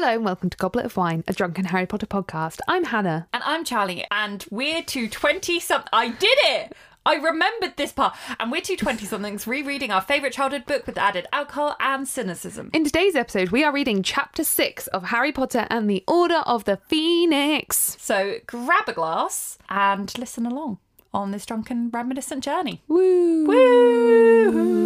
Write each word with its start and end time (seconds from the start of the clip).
Hello 0.00 0.14
and 0.14 0.24
welcome 0.24 0.48
to 0.48 0.56
Goblet 0.56 0.84
of 0.84 0.96
Wine, 0.96 1.24
a 1.26 1.32
drunken 1.32 1.64
Harry 1.64 1.84
Potter 1.84 2.06
podcast. 2.06 2.60
I'm 2.68 2.84
Hannah. 2.84 3.26
And 3.32 3.42
I'm 3.44 3.64
Charlie, 3.64 4.04
and 4.12 4.46
we're 4.48 4.80
two 4.80 5.08
20 5.08 5.58
something. 5.58 5.88
I 5.92 6.10
did 6.10 6.38
it! 6.42 6.72
I 7.04 7.16
remembered 7.16 7.76
this 7.76 7.90
part. 7.90 8.14
And 8.38 8.52
we're 8.52 8.60
two 8.60 8.76
20 8.76 9.04
somethings 9.06 9.48
rereading 9.48 9.90
our 9.90 10.00
favourite 10.00 10.32
childhood 10.32 10.66
book 10.66 10.86
with 10.86 10.98
added 10.98 11.26
alcohol 11.32 11.74
and 11.80 12.06
cynicism. 12.06 12.70
In 12.72 12.84
today's 12.84 13.16
episode, 13.16 13.48
we 13.48 13.64
are 13.64 13.72
reading 13.72 14.04
chapter 14.04 14.44
six 14.44 14.86
of 14.86 15.06
Harry 15.06 15.32
Potter 15.32 15.66
and 15.68 15.90
the 15.90 16.04
Order 16.06 16.42
of 16.46 16.62
the 16.62 16.76
Phoenix. 16.86 17.96
So 17.98 18.36
grab 18.46 18.88
a 18.88 18.92
glass 18.92 19.58
and 19.68 20.16
listen 20.16 20.46
along 20.46 20.78
on 21.12 21.32
this 21.32 21.44
drunken 21.44 21.90
reminiscent 21.90 22.44
journey. 22.44 22.84
Woo! 22.86 23.46
Woo! 23.46 24.78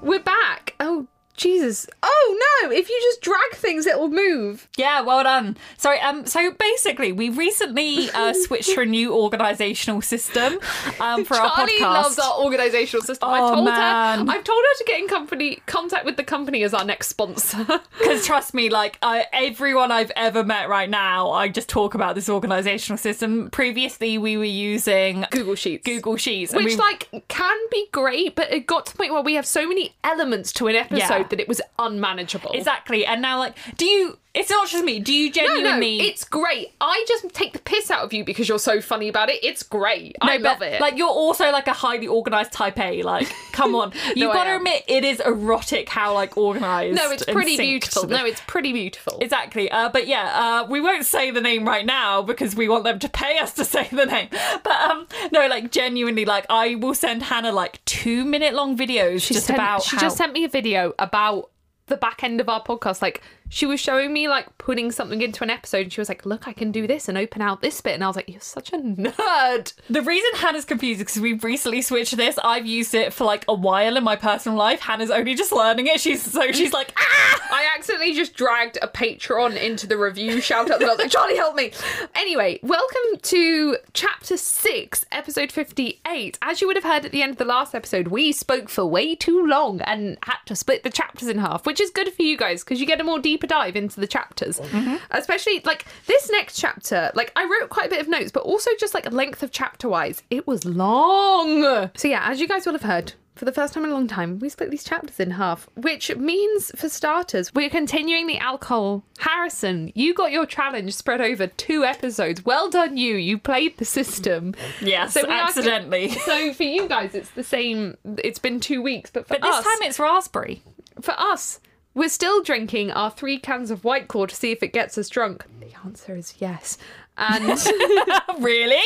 We're 0.00 0.20
back. 0.20 0.74
Oh, 0.80 1.06
Jesus. 1.40 1.86
Oh 2.02 2.60
no, 2.62 2.70
if 2.70 2.88
you 2.90 2.98
just 3.02 3.22
drag 3.22 3.52
things, 3.54 3.86
it 3.86 3.98
will 3.98 4.10
move. 4.10 4.68
Yeah, 4.76 5.00
well 5.00 5.22
done. 5.24 5.56
Sorry, 5.78 5.98
um, 6.00 6.26
so 6.26 6.50
basically, 6.52 7.12
we 7.12 7.30
recently 7.30 8.10
uh, 8.10 8.32
switched 8.44 8.70
to 8.74 8.82
a 8.82 8.86
new 8.86 9.10
organisational 9.10 10.04
system 10.04 10.58
um, 11.00 11.24
for 11.24 11.36
our 11.36 11.50
Charlie 11.56 11.72
podcast. 11.80 12.02
loves 12.02 12.18
our 12.18 12.32
organisational 12.34 13.02
system. 13.02 13.28
I've 13.28 13.42
Oh, 13.42 13.54
told 13.54 13.64
man. 13.66 14.26
her 14.26 14.32
I've 14.32 14.44
told 14.44 14.62
her 14.62 14.78
to 14.78 14.84
get 14.86 15.00
in 15.00 15.08
company 15.08 15.60
contact 15.66 16.04
with 16.04 16.16
the 16.18 16.24
company 16.24 16.62
as 16.62 16.74
our 16.74 16.84
next 16.84 17.08
sponsor. 17.08 17.66
Because 17.98 18.26
trust 18.26 18.54
me, 18.54 18.70
like 18.70 18.98
uh, 19.02 19.22
everyone 19.32 19.92
I've 19.92 20.10
ever 20.16 20.42
met 20.44 20.68
right 20.68 20.88
now, 20.90 21.30
I 21.30 21.48
just 21.48 21.68
talk 21.68 21.94
about 21.94 22.14
this 22.14 22.28
organisational 22.28 22.98
system. 22.98 23.50
Previously, 23.50 24.18
we 24.18 24.36
were 24.36 24.44
using 24.44 25.26
Google 25.30 25.54
Sheets. 25.54 25.84
Google 25.84 26.16
Sheets, 26.16 26.52
Which 26.52 26.64
we- 26.64 26.76
like 26.76 27.08
can 27.28 27.56
be 27.70 27.86
great, 27.92 28.34
but 28.34 28.52
it 28.52 28.66
got 28.66 28.86
to 28.86 28.92
the 28.92 28.98
point 28.98 29.12
where 29.12 29.22
we 29.22 29.34
have 29.34 29.46
so 29.46 29.66
many 29.68 29.94
elements 30.02 30.52
to 30.54 30.66
an 30.68 30.76
episode 30.76 30.98
Yeah. 30.98 31.22
That 31.30 31.40
it 31.40 31.48
was 31.48 31.60
unmanageable. 31.78 32.52
exactly. 32.52 33.04
And 33.06 33.22
now, 33.22 33.38
like, 33.38 33.56
do 33.76 33.84
you? 33.84 34.18
It's 34.32 34.48
not 34.48 34.68
just 34.68 34.84
me. 34.84 35.00
Do 35.00 35.12
you 35.12 35.26
No, 35.26 35.32
genuinely? 35.32 35.98
no, 35.98 36.04
it's 36.04 36.24
great. 36.24 36.72
I 36.80 37.04
just 37.08 37.28
take 37.30 37.52
the 37.52 37.58
piss 37.58 37.90
out 37.90 38.04
of 38.04 38.12
you 38.12 38.24
because 38.24 38.48
you're 38.48 38.60
so 38.60 38.80
funny 38.80 39.08
about 39.08 39.28
it. 39.28 39.42
It's 39.42 39.64
great. 39.64 40.14
I 40.20 40.36
No, 40.38 40.50
love 40.50 40.62
it. 40.62 40.80
Like 40.80 40.96
you're 40.96 41.08
also 41.08 41.50
like 41.50 41.66
a 41.66 41.72
highly 41.72 42.06
organised 42.06 42.52
type 42.52 42.78
A. 42.78 43.02
Like, 43.02 43.26
come 43.50 43.74
on, 43.80 43.92
you've 44.14 44.32
got 44.32 44.44
to 44.44 44.54
admit 44.56 44.84
it 44.86 45.02
is 45.04 45.18
erotic 45.18 45.88
how 45.88 46.14
like 46.14 46.36
organised. 46.36 46.94
no, 46.96 47.10
it's 47.10 47.24
pretty 47.24 47.56
beautiful. 47.56 48.06
No, 48.06 48.24
it's 48.24 48.40
pretty 48.46 48.72
beautiful. 48.72 49.18
Exactly. 49.20 49.68
Uh, 49.68 49.88
but 49.88 50.06
yeah, 50.06 50.62
uh, 50.62 50.66
we 50.70 50.80
won't 50.80 51.06
say 51.06 51.32
the 51.32 51.40
name 51.40 51.66
right 51.66 51.84
now 51.84 52.22
because 52.22 52.54
we 52.54 52.68
want 52.68 52.84
them 52.84 53.00
to 53.00 53.08
pay 53.08 53.38
us 53.40 53.52
to 53.54 53.64
say 53.74 53.88
the 53.90 54.06
name. 54.06 54.28
But 54.62 54.80
um, 54.90 55.08
no, 55.32 55.48
like 55.48 55.72
genuinely, 55.72 56.24
like 56.24 56.46
I 56.48 56.76
will 56.76 56.94
send 56.94 57.24
Hannah 57.24 57.50
like 57.52 57.84
two 57.84 58.24
minute 58.24 58.54
long 58.54 58.78
videos 58.78 59.26
just 59.26 59.46
sent- 59.46 59.58
about 59.58 59.82
she 59.82 59.96
how. 59.96 60.02
just 60.02 60.18
sent 60.18 60.32
me 60.34 60.44
a 60.44 60.48
video 60.48 60.92
about 61.00 61.50
the 61.86 61.96
back 61.96 62.22
end 62.22 62.40
of 62.40 62.48
our 62.48 62.62
podcast. 62.62 63.02
Like 63.02 63.20
she 63.52 63.66
was 63.66 63.80
showing 63.80 64.12
me 64.12 64.28
like 64.28 64.56
putting 64.58 64.92
something 64.92 65.20
into 65.20 65.42
an 65.42 65.50
episode, 65.50 65.82
and 65.82 65.92
she 65.92 66.00
was 66.00 66.08
like, 66.08 66.24
"Look, 66.24 66.46
I 66.46 66.52
can 66.52 66.70
do 66.70 66.86
this 66.86 67.08
and 67.08 67.18
open 67.18 67.42
out 67.42 67.60
this 67.60 67.80
bit," 67.80 67.94
and 67.94 68.04
I 68.04 68.06
was 68.06 68.16
like, 68.16 68.28
"You're 68.28 68.40
such 68.40 68.72
a 68.72 68.76
nerd." 68.78 69.72
the 69.90 70.02
reason 70.02 70.30
Hannah's 70.36 70.64
confused 70.64 71.00
is 71.00 71.06
because 71.06 71.20
we've 71.20 71.42
recently 71.44 71.82
switched 71.82 72.16
this. 72.16 72.38
I've 72.42 72.64
used 72.64 72.94
it 72.94 73.12
for 73.12 73.24
like 73.24 73.44
a 73.48 73.54
while 73.54 73.96
in 73.96 74.04
my 74.04 74.14
personal 74.16 74.56
life. 74.56 74.80
Hannah's 74.80 75.10
only 75.10 75.34
just 75.34 75.52
learning 75.52 75.88
it. 75.88 76.00
She's 76.00 76.22
so 76.22 76.52
she's 76.52 76.72
like 76.72 76.92
ah. 76.96 77.48
I 77.52 77.66
accidentally 77.76 78.14
just 78.14 78.34
dragged 78.34 78.78
a 78.80 78.86
Patreon 78.86 79.60
into 79.60 79.86
the 79.88 79.98
review 79.98 80.40
shout 80.40 80.70
out, 80.70 80.80
and 80.80 80.88
I 80.88 80.94
was 80.94 80.98
like, 81.00 81.10
Charlie, 81.10 81.36
help 81.36 81.56
me. 81.56 81.72
Anyway, 82.14 82.60
welcome 82.62 83.18
to 83.20 83.76
chapter 83.92 84.36
six, 84.36 85.04
episode 85.10 85.50
58. 85.50 86.38
As 86.40 86.60
you 86.60 86.68
would 86.68 86.76
have 86.76 86.84
heard 86.84 87.04
at 87.04 87.10
the 87.10 87.22
end 87.22 87.32
of 87.32 87.38
the 87.38 87.44
last 87.44 87.74
episode, 87.74 88.08
we 88.08 88.30
spoke 88.30 88.68
for 88.68 88.86
way 88.86 89.16
too 89.16 89.44
long 89.44 89.80
and 89.80 90.16
had 90.22 90.38
to 90.46 90.54
split 90.54 90.84
the 90.84 90.90
chapters 90.90 91.28
in 91.28 91.38
half, 91.38 91.66
which 91.66 91.80
is 91.80 91.90
good 91.90 92.12
for 92.12 92.22
you 92.22 92.36
guys 92.36 92.62
because 92.62 92.80
you 92.80 92.86
get 92.86 93.00
a 93.00 93.04
more 93.04 93.18
deeper 93.40 93.46
dive 93.46 93.76
into 93.76 94.00
the 94.00 94.06
chapters. 94.06 94.60
Mm-hmm. 94.60 94.96
Especially 95.10 95.60
like 95.64 95.84
this 96.06 96.30
next 96.30 96.58
chapter, 96.60 97.10
like 97.14 97.32
I 97.36 97.44
wrote 97.44 97.70
quite 97.70 97.86
a 97.86 97.90
bit 97.90 98.00
of 98.00 98.08
notes, 98.08 98.30
but 98.30 98.42
also 98.42 98.70
just 98.78 98.94
like 98.94 99.10
length 99.12 99.42
of 99.42 99.50
chapter 99.50 99.88
wise, 99.88 100.22
it 100.30 100.46
was 100.46 100.64
long. 100.64 101.90
So, 101.96 102.08
yeah, 102.08 102.28
as 102.28 102.40
you 102.40 102.46
guys 102.48 102.66
will 102.66 102.72
have 102.74 102.82
heard, 102.82 103.14
for 103.36 103.44
the 103.46 103.52
first 103.52 103.72
time 103.72 103.84
in 103.84 103.90
a 103.90 103.94
long 103.94 104.06
time, 104.06 104.38
we 104.38 104.50
split 104.50 104.70
these 104.70 104.84
chapters 104.84 105.18
in 105.18 105.30
half, 105.30 105.66
which 105.74 106.14
means, 106.16 106.70
for 106.76 106.90
starters, 106.90 107.54
we're 107.54 107.70
continuing 107.70 108.26
the 108.26 108.36
alcohol. 108.36 109.02
Harrison, 109.18 109.90
you 109.94 110.12
got 110.12 110.30
your 110.30 110.44
challenge 110.44 110.92
spread 110.94 111.22
over 111.22 111.46
two 111.46 111.82
episodes. 111.84 112.44
Well 112.44 112.68
done, 112.68 112.98
you. 112.98 113.14
You 113.16 113.38
played 113.38 113.78
the 113.78 113.86
system. 113.86 114.54
Yes, 114.82 115.14
So 115.14 115.22
we 115.26 115.32
are- 115.32 115.44
accidentally. 115.44 116.08
So 116.26 116.52
for 116.52 116.64
you 116.64 116.86
guys, 116.86 117.14
it's 117.14 117.30
the 117.30 117.44
same. 117.44 117.96
It's 118.22 118.38
been 118.38 118.60
two 118.60 118.82
weeks, 118.82 119.10
but 119.10 119.26
for 119.26 119.34
But 119.34 119.42
this 119.42 119.54
us, 119.56 119.64
time 119.64 119.78
it's 119.88 119.98
raspberry. 119.98 120.62
for 121.00 121.14
us, 121.18 121.60
we're 121.94 122.08
still 122.08 122.42
drinking 122.42 122.90
our 122.92 123.10
three 123.10 123.38
cans 123.38 123.70
of 123.70 123.84
White 123.84 124.08
Claw 124.08 124.26
to 124.26 124.34
see 124.34 124.50
if 124.52 124.62
it 124.62 124.72
gets 124.72 124.96
us 124.98 125.08
drunk. 125.08 125.44
The 125.60 125.72
answer 125.84 126.16
is 126.16 126.34
yes. 126.38 126.78
And 127.16 127.44
really? 128.38 128.82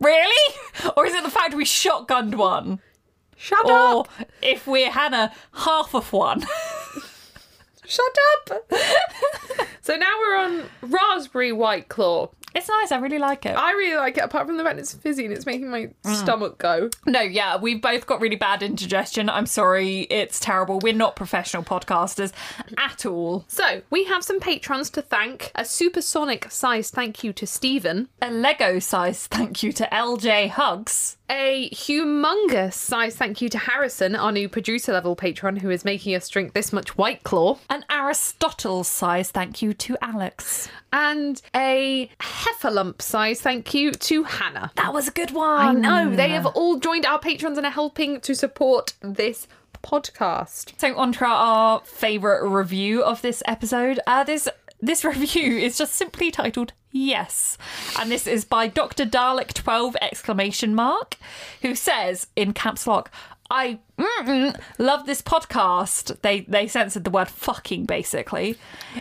Really? 0.00 0.54
Or 0.96 1.06
is 1.06 1.14
it 1.14 1.22
the 1.24 1.30
fact 1.30 1.54
we 1.54 1.64
shotgunned 1.64 2.34
one? 2.36 2.80
shut 3.36 3.68
Or 3.68 4.00
up! 4.00 4.08
if 4.40 4.66
we're 4.66 4.90
Hannah, 4.90 5.32
half 5.52 5.94
of 5.94 6.12
one. 6.12 6.44
Shut 7.84 8.16
up! 8.48 8.70
so 9.82 9.94
now 9.96 10.12
we're 10.18 10.36
on 10.36 10.62
raspberry 10.82 11.52
White 11.52 11.88
Claw. 11.88 12.30
It's 12.56 12.68
nice. 12.68 12.90
I 12.90 12.96
really 12.96 13.18
like 13.18 13.44
it. 13.44 13.50
I 13.50 13.72
really 13.72 13.96
like 13.96 14.16
it, 14.16 14.24
apart 14.24 14.46
from 14.46 14.56
the 14.56 14.64
fact 14.64 14.78
it's 14.78 14.94
fizzy 14.94 15.26
and 15.26 15.34
it's 15.34 15.44
making 15.44 15.68
my 15.68 15.90
mm. 16.02 16.14
stomach 16.14 16.56
go. 16.56 16.88
No, 17.04 17.20
yeah, 17.20 17.58
we've 17.58 17.82
both 17.82 18.06
got 18.06 18.22
really 18.22 18.36
bad 18.36 18.62
indigestion. 18.62 19.28
I'm 19.28 19.44
sorry, 19.44 20.06
it's 20.08 20.40
terrible. 20.40 20.78
We're 20.78 20.94
not 20.94 21.16
professional 21.16 21.64
podcasters 21.64 22.32
at 22.78 23.04
all. 23.04 23.44
So, 23.46 23.82
we 23.90 24.04
have 24.04 24.24
some 24.24 24.40
patrons 24.40 24.88
to 24.90 25.02
thank. 25.02 25.52
A 25.54 25.66
supersonic 25.66 26.50
size 26.50 26.88
thank 26.90 27.22
you 27.22 27.34
to 27.34 27.46
Stephen. 27.46 28.08
A 28.22 28.30
Lego 28.30 28.78
size 28.78 29.26
thank 29.26 29.62
you 29.62 29.70
to 29.74 29.86
LJ 29.92 30.48
Hugs. 30.48 31.15
A 31.28 31.68
humongous 31.70 32.74
size 32.74 33.16
thank 33.16 33.40
you 33.40 33.48
to 33.48 33.58
Harrison, 33.58 34.14
our 34.14 34.30
new 34.30 34.48
producer 34.48 34.92
level 34.92 35.16
patron, 35.16 35.56
who 35.56 35.70
is 35.70 35.84
making 35.84 36.14
us 36.14 36.28
drink 36.28 36.52
this 36.52 36.72
much 36.72 36.96
White 36.96 37.24
Claw. 37.24 37.58
An 37.68 37.84
Aristotle 37.90 38.84
size 38.84 39.30
thank 39.32 39.60
you 39.60 39.74
to 39.74 39.96
Alex. 40.00 40.68
And 40.92 41.42
a 41.54 42.08
Heffalump 42.20 43.02
size 43.02 43.40
thank 43.40 43.74
you 43.74 43.90
to 43.90 44.22
Hannah. 44.22 44.70
That 44.76 44.92
was 44.92 45.08
a 45.08 45.10
good 45.10 45.32
one. 45.32 45.84
I 45.84 46.04
know, 46.04 46.14
they 46.14 46.30
have 46.30 46.46
all 46.46 46.78
joined 46.78 47.04
our 47.04 47.18
patrons 47.18 47.58
and 47.58 47.66
are 47.66 47.70
helping 47.70 48.20
to 48.20 48.34
support 48.34 48.94
this 49.00 49.48
podcast. 49.82 50.78
So 50.78 50.96
on 50.96 51.12
to 51.14 51.24
our 51.24 51.80
favourite 51.80 52.48
review 52.48 53.02
of 53.02 53.22
this 53.22 53.42
episode. 53.46 53.98
Uh, 54.06 54.24
this 54.24 54.48
this 54.80 55.04
review 55.04 55.56
is 55.56 55.78
just 55.78 55.94
simply 55.94 56.30
titled 56.30 56.72
Yes. 56.96 57.58
And 58.00 58.10
this 58.10 58.26
is 58.26 58.46
by 58.46 58.68
Dr. 58.68 59.04
Dalek 59.04 59.52
12 59.52 59.96
exclamation 60.00 60.74
mark, 60.74 61.16
who 61.60 61.74
says 61.74 62.28
in 62.36 62.54
caps 62.54 62.86
lock, 62.86 63.10
I 63.50 63.78
love 64.78 65.06
this 65.06 65.22
podcast. 65.22 66.20
They 66.22 66.40
they 66.40 66.66
censored 66.66 67.04
the 67.04 67.10
word 67.10 67.28
fucking 67.28 67.86
basically. 67.86 68.56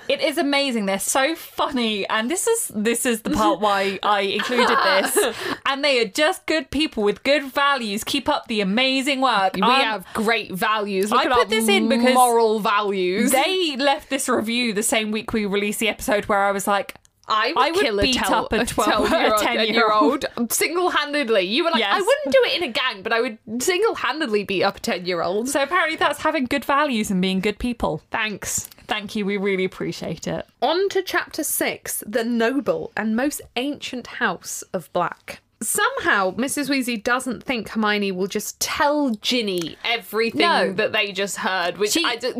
It 0.08 0.22
is 0.22 0.38
amazing. 0.38 0.86
They're 0.86 1.00
so 1.00 1.36
funny, 1.36 2.08
and 2.08 2.30
this 2.30 2.48
is 2.48 2.72
this 2.76 3.06
is 3.06 3.22
the 3.24 3.32
part 3.32 3.60
why 3.60 4.00
I 4.04 4.22
included 4.22 4.70
this. 4.70 5.36
And 5.68 5.84
they 5.84 6.00
are 6.00 6.08
just 6.08 6.46
good 6.46 6.70
people 6.70 7.04
with 7.04 7.24
good 7.24 7.44
values. 7.52 8.04
Keep 8.04 8.30
up 8.30 8.48
the 8.48 8.62
amazing 8.62 9.20
work. 9.20 9.56
We 9.56 9.64
I'm- 9.64 9.82
have 9.86 10.06
great 10.14 10.52
values. 10.54 11.12
Look 11.12 11.26
I 11.26 11.34
put 11.34 11.50
this 11.50 11.68
in 11.68 11.90
because 11.90 12.14
moral 12.14 12.60
values. 12.60 13.32
they 13.32 13.76
left 13.78 14.10
this 14.10 14.30
review 14.30 14.74
the 14.74 14.84
same 14.84 15.12
week 15.12 15.34
we 15.34 15.46
released 15.46 15.80
the 15.80 15.90
episode 15.90 16.26
where 16.26 16.44
I 16.44 16.52
was 16.52 16.68
like, 16.68 16.96
I 17.28 17.48
would, 17.54 17.58
I 17.58 17.72
would 17.72 17.82
kill 17.82 18.00
a, 18.00 18.02
beat 18.04 18.16
tel- 18.16 18.46
up 18.46 18.54
a 18.54 18.66
12 18.66 19.08
12-year-old, 19.10 19.42
a 19.42 19.46
10-year-old. 19.46 20.22
10-year-old 20.26 20.52
single-handedly. 20.54 21.42
You 21.42 21.64
were 21.64 21.72
like, 21.72 21.80
Yes. 21.80 21.94
I 21.96 22.00
wouldn't 22.02 22.32
do 22.34 22.44
it 22.46 22.58
in 22.58 22.64
a 22.64 22.72
gang, 22.72 23.02
but 23.02 23.12
I 23.14 23.22
would 23.22 23.38
single-handedly 23.60 24.44
beat 24.44 24.64
up 24.64 24.78
a 24.78 24.80
10-year-old. 24.80 25.50
so 25.50 25.64
apparently 25.64 25.98
that's 25.98 26.22
having 26.22 26.46
good 26.46 26.64
values 26.66 27.10
and 27.12 27.22
being 27.22 27.40
good 27.40 27.60
people. 27.60 28.02
Thanks. 28.12 28.68
Thank 28.88 29.16
you, 29.16 29.26
we 29.26 29.38
really 29.38 29.66
appreciate 29.66 30.28
it. 30.28 30.46
On 30.62 30.88
to 30.90 31.02
chapter 31.02 31.44
six 31.44 32.04
the 32.06 32.24
noble 32.24 32.92
and 32.96 33.16
most 33.16 33.42
ancient 33.56 34.06
house 34.08 34.64
of 34.74 34.92
black. 34.94 35.42
Somehow, 35.62 36.32
Mrs. 36.36 36.70
Weasley 36.70 37.02
doesn't 37.02 37.42
think 37.44 37.70
Hermione 37.70 38.12
will 38.12 38.28
just 38.28 38.60
tell 38.60 39.12
Ginny 39.16 39.78
everything 39.84 40.42
No. 40.42 40.72
that 40.74 40.92
they 40.92 41.12
just 41.12 41.38
heard, 41.38 41.78
which 41.80 41.92
She- 41.94 42.06
I 42.06 42.18
d- 42.18 42.34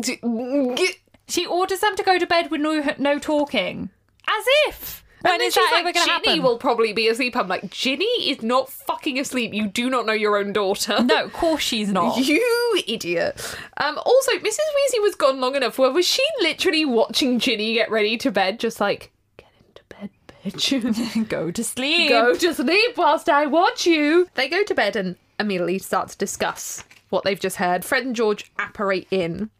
d- 0.74 0.94
She 1.28 1.44
orders 1.44 1.80
them 1.80 1.96
to 1.96 2.04
go 2.04 2.18
to 2.20 2.26
bed 2.26 2.52
with 2.52 2.60
no, 2.60 2.94
no 2.98 3.18
talking. 3.18 3.90
As 4.28 4.44
if. 4.68 5.04
And 5.24 5.32
When 5.32 5.40
is 5.40 5.54
she's 5.54 5.64
that 5.64 5.70
like, 5.72 5.80
ever 5.80 5.92
going 5.92 6.04
to 6.06 6.10
Ginny 6.24 6.28
happen? 6.36 6.42
will 6.44 6.58
probably 6.58 6.92
be 6.92 7.08
asleep. 7.08 7.34
I'm 7.36 7.48
like, 7.48 7.70
Ginny 7.70 8.30
is 8.30 8.42
not 8.42 8.68
fucking 8.70 9.18
asleep. 9.18 9.54
You 9.54 9.66
do 9.66 9.88
not 9.90 10.06
know 10.06 10.12
your 10.12 10.36
own 10.36 10.52
daughter. 10.52 11.02
No, 11.02 11.24
of 11.24 11.32
course 11.32 11.62
she's 11.62 11.88
not. 11.90 12.16
You 12.26 12.82
idiot. 12.86 13.56
Um, 13.78 13.98
also, 14.04 14.32
Mrs. 14.32 14.58
Weasley 14.58 15.02
was 15.02 15.14
gone 15.14 15.40
long 15.40 15.56
enough 15.56 15.78
where 15.78 15.90
was 15.90 16.06
she 16.06 16.22
literally 16.40 16.84
watching 16.84 17.38
Ginny 17.38 17.74
get 17.74 17.90
ready 17.90 18.16
to 18.18 18.30
bed, 18.30 18.60
just 18.60 18.78
like, 18.80 19.10
get 19.36 19.48
into 19.66 19.82
bed, 19.88 20.10
bitch. 20.44 21.28
Go 21.28 21.50
to 21.50 21.64
sleep. 21.64 22.08
go 22.10 22.34
to 22.34 22.54
sleep 22.54 22.96
whilst 22.96 23.28
I 23.28 23.46
watch 23.46 23.86
you. 23.86 24.28
They 24.34 24.48
go 24.48 24.62
to 24.64 24.74
bed 24.74 24.94
and 24.96 25.16
immediately 25.40 25.78
start 25.78 26.10
to 26.10 26.18
discuss 26.18 26.84
what 27.08 27.24
they've 27.24 27.40
just 27.40 27.56
heard. 27.56 27.84
Fred 27.84 28.04
and 28.04 28.14
George 28.14 28.50
apparate 28.58 29.08
in. 29.10 29.50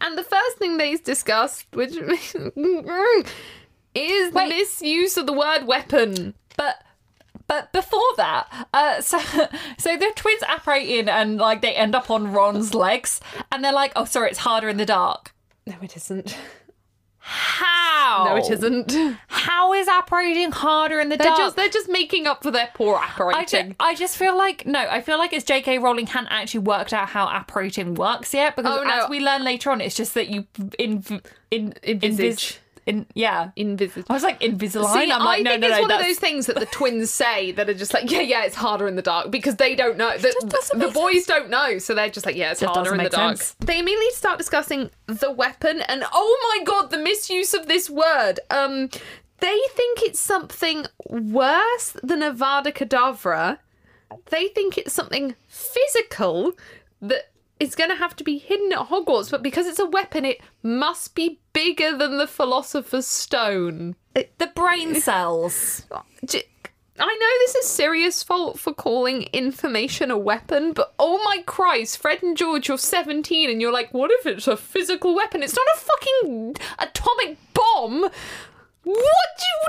And 0.00 0.16
the 0.16 0.22
first 0.22 0.56
thing 0.58 0.76
they 0.78 0.96
discuss, 0.96 1.66
which 1.72 1.94
is 3.94 4.30
the 4.32 4.38
Wait. 4.38 4.48
misuse 4.48 5.16
of 5.16 5.26
the 5.26 5.32
word 5.32 5.64
weapon. 5.66 6.34
But 6.56 6.82
but 7.46 7.72
before 7.72 8.00
that, 8.16 8.68
uh, 8.72 9.00
so 9.00 9.18
so 9.78 9.96
the 9.96 10.12
twins 10.14 10.42
apparate 10.48 10.88
in 10.88 11.08
and 11.08 11.36
like 11.38 11.62
they 11.62 11.74
end 11.74 11.94
up 11.94 12.10
on 12.10 12.32
Ron's 12.32 12.74
legs, 12.74 13.20
and 13.50 13.64
they're 13.64 13.72
like, 13.72 13.92
"Oh, 13.96 14.04
sorry, 14.04 14.30
it's 14.30 14.38
harder 14.40 14.68
in 14.68 14.76
the 14.76 14.86
dark." 14.86 15.34
No, 15.66 15.74
it 15.82 15.96
isn't. 15.96 16.36
How? 17.22 18.24
No, 18.24 18.36
it 18.36 18.50
isn't. 18.50 18.92
How 19.28 19.72
is 19.74 19.86
apparating 19.88 20.52
harder 20.52 21.00
in 21.00 21.10
the 21.10 21.16
They're 21.16 21.26
dark? 21.28 21.38
just 21.38 21.56
they're 21.56 21.68
just 21.68 21.88
making 21.88 22.26
up 22.26 22.42
for 22.42 22.50
their 22.50 22.70
poor 22.74 22.96
I, 22.96 23.04
apparating. 23.06 23.70
ju- 23.70 23.76
I 23.78 23.94
just 23.94 24.16
feel 24.16 24.36
like 24.36 24.66
no, 24.66 24.80
I 24.80 25.00
feel 25.00 25.18
like 25.18 25.32
it's 25.32 25.44
J.K. 25.44 25.78
Rowling 25.78 26.06
hadn't 26.06 26.28
actually 26.32 26.60
worked 26.60 26.92
out 26.92 27.08
how 27.10 27.28
apparating 27.28 27.94
works 27.94 28.32
yet 28.34 28.56
because 28.56 28.78
Oh, 28.80 28.82
no. 28.82 28.90
as 29.04 29.10
we 29.10 29.20
learn 29.20 29.44
later 29.44 29.70
on, 29.70 29.80
it's 29.80 29.94
just 29.94 30.14
that 30.14 30.28
you 30.28 30.46
in 30.78 31.04
in 31.50 31.74
Envisage. 31.82 32.58
In 32.90 33.06
yeah. 33.14 33.50
Envisage. 33.56 34.04
I 34.08 34.12
was 34.12 34.22
like 34.22 34.40
Invisalign. 34.40 34.92
See, 34.92 35.12
I'm 35.12 35.24
like 35.24 35.40
I 35.40 35.42
no, 35.42 35.50
think 35.52 35.62
no, 35.62 35.68
it's 35.68 35.76
no. 35.76 35.80
one 35.82 35.88
that's... 35.88 36.02
of 36.02 36.06
those 36.08 36.18
things 36.18 36.46
that 36.46 36.58
the 36.58 36.66
twins 36.72 37.10
say 37.10 37.52
that 37.52 37.68
are 37.68 37.74
just 37.74 37.94
like, 37.94 38.10
yeah, 38.10 38.20
yeah, 38.20 38.44
it's 38.44 38.56
harder 38.56 38.88
in 38.88 38.96
the 38.96 39.02
dark 39.02 39.30
because 39.30 39.56
they 39.56 39.74
don't 39.74 39.96
know. 39.96 40.16
The, 40.18 40.74
the 40.74 40.90
boys 40.90 41.24
don't 41.24 41.48
know, 41.50 41.78
so 41.78 41.94
they're 41.94 42.10
just 42.10 42.26
like, 42.26 42.36
yeah, 42.36 42.52
it's 42.52 42.62
harder 42.62 42.92
in 42.94 43.02
the 43.02 43.10
dark. 43.10 43.38
sense. 43.38 43.56
They 43.60 43.78
immediately 43.78 44.10
start 44.10 44.38
discussing 44.38 44.90
the 45.06 45.30
weapon, 45.30 45.82
and 45.82 46.04
oh 46.12 46.56
my 46.58 46.64
god, 46.64 46.90
the 46.90 46.98
misuse 46.98 47.54
of 47.54 47.66
this 47.66 47.88
word. 47.88 48.40
Um, 48.50 48.90
they 49.38 49.58
think 49.70 50.02
it's 50.02 50.20
something 50.20 50.86
worse 51.08 51.96
than 52.02 52.20
Avada 52.20 52.72
Kedavra. 52.72 53.58
They 54.26 54.48
think 54.48 54.76
it's 54.76 54.92
something 54.92 55.34
physical 55.48 56.52
that 57.00 57.30
is 57.60 57.74
going 57.74 57.90
to 57.90 57.96
have 57.96 58.16
to 58.16 58.24
be 58.24 58.38
hidden 58.38 58.72
at 58.72 58.88
Hogwarts, 58.88 59.30
but 59.30 59.42
because 59.42 59.66
it's 59.66 59.78
a 59.78 59.86
weapon, 59.86 60.24
it 60.24 60.40
must 60.62 61.14
be 61.14 61.38
bigger 61.52 61.96
than 61.96 62.16
the 62.18 62.26
Philosopher's 62.26 63.06
Stone. 63.06 63.94
The 64.14 64.50
brain 64.54 65.00
cells. 65.00 65.86
I 67.02 67.16
know 67.18 67.38
this 67.38 67.54
is 67.54 67.66
serious 67.70 68.22
fault 68.22 68.58
for 68.58 68.74
calling 68.74 69.22
information 69.32 70.10
a 70.10 70.18
weapon, 70.18 70.72
but 70.72 70.94
oh 70.98 71.22
my 71.24 71.42
Christ, 71.46 71.98
Fred 71.98 72.22
and 72.22 72.36
George, 72.36 72.68
you're 72.68 72.76
17 72.76 73.48
and 73.48 73.60
you're 73.60 73.72
like, 73.72 73.94
what 73.94 74.10
if 74.10 74.26
it's 74.26 74.46
a 74.46 74.56
physical 74.56 75.14
weapon? 75.14 75.42
It's 75.42 75.56
not 75.56 75.66
a 75.74 75.78
fucking 75.78 76.56
atomic 76.78 77.38
bomb. 77.54 78.02
What 78.02 78.12
do 78.84 79.44
you 79.44 79.60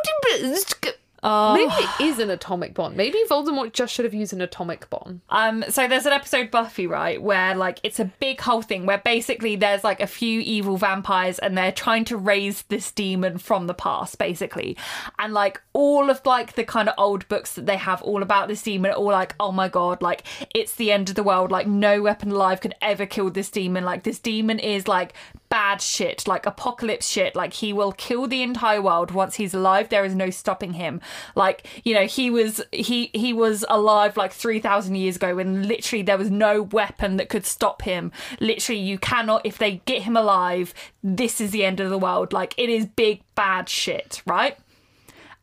Oh. 1.24 1.54
Maybe 1.54 1.72
it 1.72 2.02
is 2.02 2.20
an 2.20 2.30
atomic 2.32 2.74
bomb. 2.74 2.96
Maybe 2.96 3.20
Voldemort 3.30 3.74
just 3.74 3.94
should 3.94 4.06
have 4.06 4.14
used 4.14 4.34
an 4.34 4.42
atomic 4.42 4.90
bomb. 4.90 5.22
Um, 5.30 5.64
so 5.70 5.88
there's 5.88 6.08
an 6.08 6.14
episode 6.14 6.50
Buffy, 6.50 6.88
right, 6.88 7.22
where 7.22 7.56
like 7.56 7.80
it's 7.84 8.00
a 8.00 8.06
big 8.06 8.42
whole 8.42 8.62
thing 8.62 8.86
where 8.86 8.98
basically 8.98 9.56
there's 9.56 9.84
like 9.84 10.02
a 10.02 10.08
few 10.08 10.40
evil 10.40 10.78
vampires 10.78 11.38
and 11.38 11.56
they're 11.58 11.72
trying 11.72 12.06
to 12.06 12.18
raise 12.18 12.64
this 12.64 12.92
demon 12.92 13.38
from 13.38 13.68
the 13.68 13.74
past, 13.74 14.18
basically. 14.18 14.76
And 15.20 15.34
like 15.34 15.62
all 15.74 16.10
of 16.10 16.26
like 16.26 16.54
the 16.54 16.64
kind 16.64 16.90
of 16.90 16.96
old 16.98 17.28
books 17.28 17.54
that 17.54 17.68
they 17.68 17.78
have 17.78 18.02
all 18.02 18.24
about 18.24 18.48
this 18.48 18.64
demon 18.64 18.92
all 18.92 19.06
like, 19.06 19.36
oh 19.40 19.52
my 19.52 19.70
god, 19.70 20.02
like 20.02 20.24
it's 20.56 20.76
the 20.76 20.92
end 20.92 21.10
of 21.10 21.16
the 21.16 21.24
world, 21.24 21.52
like 21.52 21.68
no 21.68 22.02
weapon 22.02 22.32
alive 22.32 22.62
could 22.62 22.76
ever 22.82 23.06
kill 23.06 23.30
this 23.30 23.50
demon. 23.50 23.84
Like 23.84 24.04
this 24.04 24.20
demon 24.20 24.58
is 24.58 24.88
like 24.88 25.14
bad 25.52 25.82
shit, 25.82 26.28
like 26.28 26.46
apocalypse 26.46 27.08
shit. 27.08 27.36
Like 27.36 27.54
he 27.54 27.74
will 27.74 27.92
kill 27.92 28.26
the 28.26 28.42
entire 28.42 28.82
world 28.82 29.12
once 29.12 29.36
he's 29.36 29.54
alive. 29.54 29.90
There 29.90 30.06
is 30.06 30.16
no 30.16 30.30
stopping 30.32 30.74
him. 30.74 31.02
Like 31.36 31.68
you 31.84 31.94
know, 31.94 32.08
he 32.08 32.32
was 32.32 32.62
he 32.72 33.12
he 33.14 33.34
was 33.34 33.64
alive 33.70 34.18
like 34.18 34.32
three 34.32 34.60
thousand 34.60 34.96
years 34.96 35.18
ago, 35.18 35.38
and 35.38 35.68
literally 35.68 36.02
there 36.02 36.18
was 36.18 36.32
no 36.32 36.64
weapon 36.64 37.18
that 37.18 37.30
could 37.30 37.46
stop 37.46 37.84
him. 37.84 38.12
Literally, 38.40 38.82
you 38.82 38.98
cannot. 38.98 39.46
If 39.46 39.58
they 39.58 39.82
get 39.86 40.04
him 40.04 40.18
alive, 40.18 40.74
this 41.04 41.42
is 41.42 41.52
the 41.52 41.66
end 41.66 41.80
of 41.82 41.90
the 41.90 41.98
world. 41.98 42.34
Like 42.34 42.56
it 42.58 42.70
is 42.70 42.86
big 42.86 43.22
bad 43.36 43.68
shit, 43.70 44.24
right? 44.26 44.58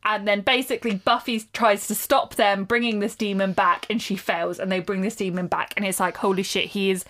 And 0.05 0.27
then 0.27 0.41
basically 0.41 0.95
Buffy 0.95 1.41
tries 1.53 1.87
to 1.89 1.95
stop 1.95 2.37
them 2.37 2.65
bringing 2.65 3.01
this 3.01 3.15
demon 3.15 3.53
back, 3.53 3.87
and 3.91 4.01
she 4.01 4.17
fails, 4.17 4.59
and 4.59 4.73
they 4.73 4.81
bring 4.81 5.03
this 5.03 5.17
demon 5.17 5.49
back, 5.49 5.75
and 5.77 5.85
it's 5.85 6.01
like 6.01 6.17
holy 6.17 6.43
shit, 6.43 6.71
he 6.71 6.91
is 6.91 7.05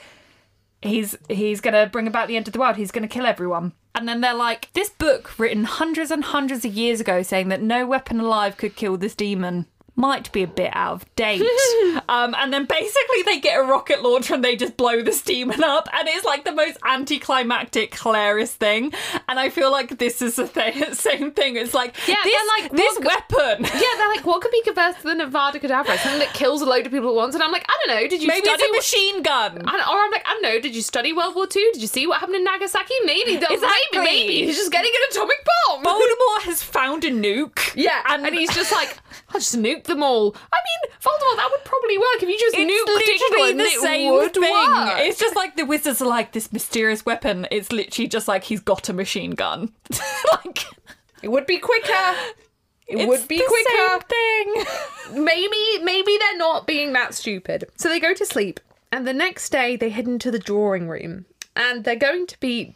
he's 0.83 1.17
he's 1.29 1.61
gonna 1.61 1.87
bring 1.87 2.07
about 2.07 2.29
the 2.29 2.37
end 2.37 2.47
of 2.47 2.53
the 2.53 2.61
world. 2.61 2.77
He's 2.77 2.91
gonna 2.91 3.09
kill 3.09 3.27
everyone. 3.27 3.73
And 3.95 4.09
then 4.09 4.21
they're 4.21 4.35
like 4.35 4.73
this 4.75 4.91
book 4.91 5.39
written 5.39 5.65
hundreds 5.65 6.11
and 6.11 6.25
hundreds 6.25 6.65
of 6.65 6.75
years 6.75 7.01
ago 7.01 7.23
saying 7.23 7.49
that 7.49 7.63
no 7.63 7.87
weapon 7.87 8.21
alive 8.21 8.57
could 8.57 8.77
kill 8.77 8.97
this 8.97 9.15
demon 9.15 9.67
might 9.99 10.31
be 10.33 10.43
a 10.43 10.47
bit 10.47 10.71
out 10.75 10.93
of 10.95 11.15
date 11.17 11.43
um, 12.09 12.35
and 12.39 12.53
then 12.53 12.65
basically 12.65 13.23
they 13.27 13.39
get 13.41 13.59
a 13.59 13.63
rocket 13.63 14.03
launcher 14.03 14.33
and 14.35 14.45
they 14.45 14.57
just 14.57 14.77
blow 14.77 15.03
this 15.03 15.21
demon 15.23 15.63
up 15.63 15.89
and 15.93 16.09
it's 16.09 16.25
like 16.25 16.45
the 16.45 16.53
most 16.53 16.79
anticlimactic 16.85 17.99
hilarious 17.99 18.55
thing 18.55 18.93
and 19.29 19.39
i 19.39 19.49
feel 19.49 19.71
like 19.71 19.99
this 19.99 20.23
is 20.23 20.37
the 20.37 20.47
thing, 20.47 20.85
same 20.95 21.31
thing 21.33 21.57
it's 21.57 21.75
like 21.75 21.95
Yeah, 22.07 22.15
this, 22.25 22.49
like, 22.49 22.73
this 22.73 22.99
weapon 23.01 23.65
Yeah, 23.75 23.95
they're 23.97 24.09
like, 24.09 24.25
what 24.25 24.41
could 24.41 24.53
be 24.53 24.63
worse 24.79 25.03
than 25.03 25.21
Avada 25.21 25.61
Kedavra? 25.61 25.97
Something 25.99 26.21
that 26.21 26.33
kills 26.35 26.63
a 26.63 26.67
load 26.67 26.87
of 26.87 26.93
people 26.93 27.11
at 27.11 27.15
once. 27.15 27.35
And 27.35 27.43
I'm 27.43 27.51
like, 27.53 27.65
I 27.69 27.73
don't 27.85 27.97
know. 27.97 28.09
Did 28.09 28.23
you 28.23 28.29
maybe 28.29 28.47
study? 28.47 28.63
it's 28.63 28.73
a 28.73 28.97
machine 28.97 29.23
gun 29.23 29.55
don't- 29.57 29.67
or 29.67 29.97
I'm 30.05 30.11
like, 30.11 30.25
I 30.27 30.33
don't 30.33 30.43
know. 30.43 30.61
Did 30.61 30.75
you 30.75 30.83
study 30.83 31.13
World 31.13 31.35
War 31.35 31.47
Two? 31.47 31.69
Did 31.73 31.83
you 31.83 31.89
see 31.89 32.07
what 32.07 32.21
happened 32.21 32.37
in 32.37 32.45
Nagasaki? 32.45 32.95
Maybe, 33.05 33.35
Exactly. 33.35 33.59
maybe, 33.93 34.05
maybe 34.05 34.47
he's 34.47 34.57
just 34.57 34.73
getting 34.73 34.91
an 34.91 35.11
atomic 35.11 35.37
bomb. 35.69 35.85
Voldemort 35.85 36.43
has 36.43 36.63
found 36.63 37.05
a 37.05 37.11
nuke. 37.11 37.73
Yeah, 37.75 38.03
and, 38.09 38.27
and, 38.27 38.35
he's 38.35 38.55
just 38.55 38.73
like, 38.73 38.99
I'll 39.31 39.41
just 39.41 39.57
nuke 39.57 39.85
them 39.85 40.03
all. 40.03 40.35
I 40.53 40.57
mean, 40.57 40.93
Voldemort, 41.03 41.37
that 41.37 41.49
would 41.51 41.65
probably 41.65 41.99
work 41.99 42.23
if 42.23 42.29
you 42.29 42.39
just 42.39 42.57
it's 42.57 42.71
nuked 42.71 42.95
literally 42.95 43.51
England. 43.51 43.61
the 43.61 43.65
it 43.65 43.81
same 43.81 44.13
would 44.15 44.33
thing. 44.35 44.43
work. 44.43 44.99
It's 45.01 45.19
just 45.21 45.37
like 45.37 45.57
the 45.57 45.65
wizards 45.67 46.01
are 46.01 46.09
like 46.09 46.33
this 46.33 46.53
mysterious 46.53 47.05
weapon. 47.05 47.47
It's 47.51 47.71
literally 47.71 48.09
just 48.09 48.27
like 48.29 48.45
he's 48.45 48.61
got 48.61 48.89
a 48.89 48.93
machine 48.93 49.33
gun. 49.33 49.73
like 50.33 50.65
It 51.23 51.29
would 51.29 51.47
be 51.47 51.59
quicker. 51.59 52.15
It 52.87 53.01
it's 53.01 53.07
would 53.09 53.29
be 53.29 53.37
the 53.37 53.45
quicker. 53.47 54.05
same 54.07 54.65
thing. 55.13 55.25
maybe 55.25 55.85
maybe 55.85 56.17
they're 56.19 56.39
not 56.39 56.67
being 56.67 56.95
that 56.95 57.13
stupid. 57.15 57.67
So 57.77 57.89
they 57.91 58.01
go 58.01 58.15
to 58.15 58.25
sleep, 58.25 58.61
and 58.91 59.07
the 59.07 59.13
next 59.13 59.51
day 59.51 59.77
they 59.77 59.91
head 59.91 60.07
into 60.07 60.31
the 60.31 60.39
drawing 60.39 60.89
room, 60.89 61.27
and 61.55 61.85
they're 61.85 61.97
going 61.97 62.27
to 62.29 62.41
be 62.41 62.75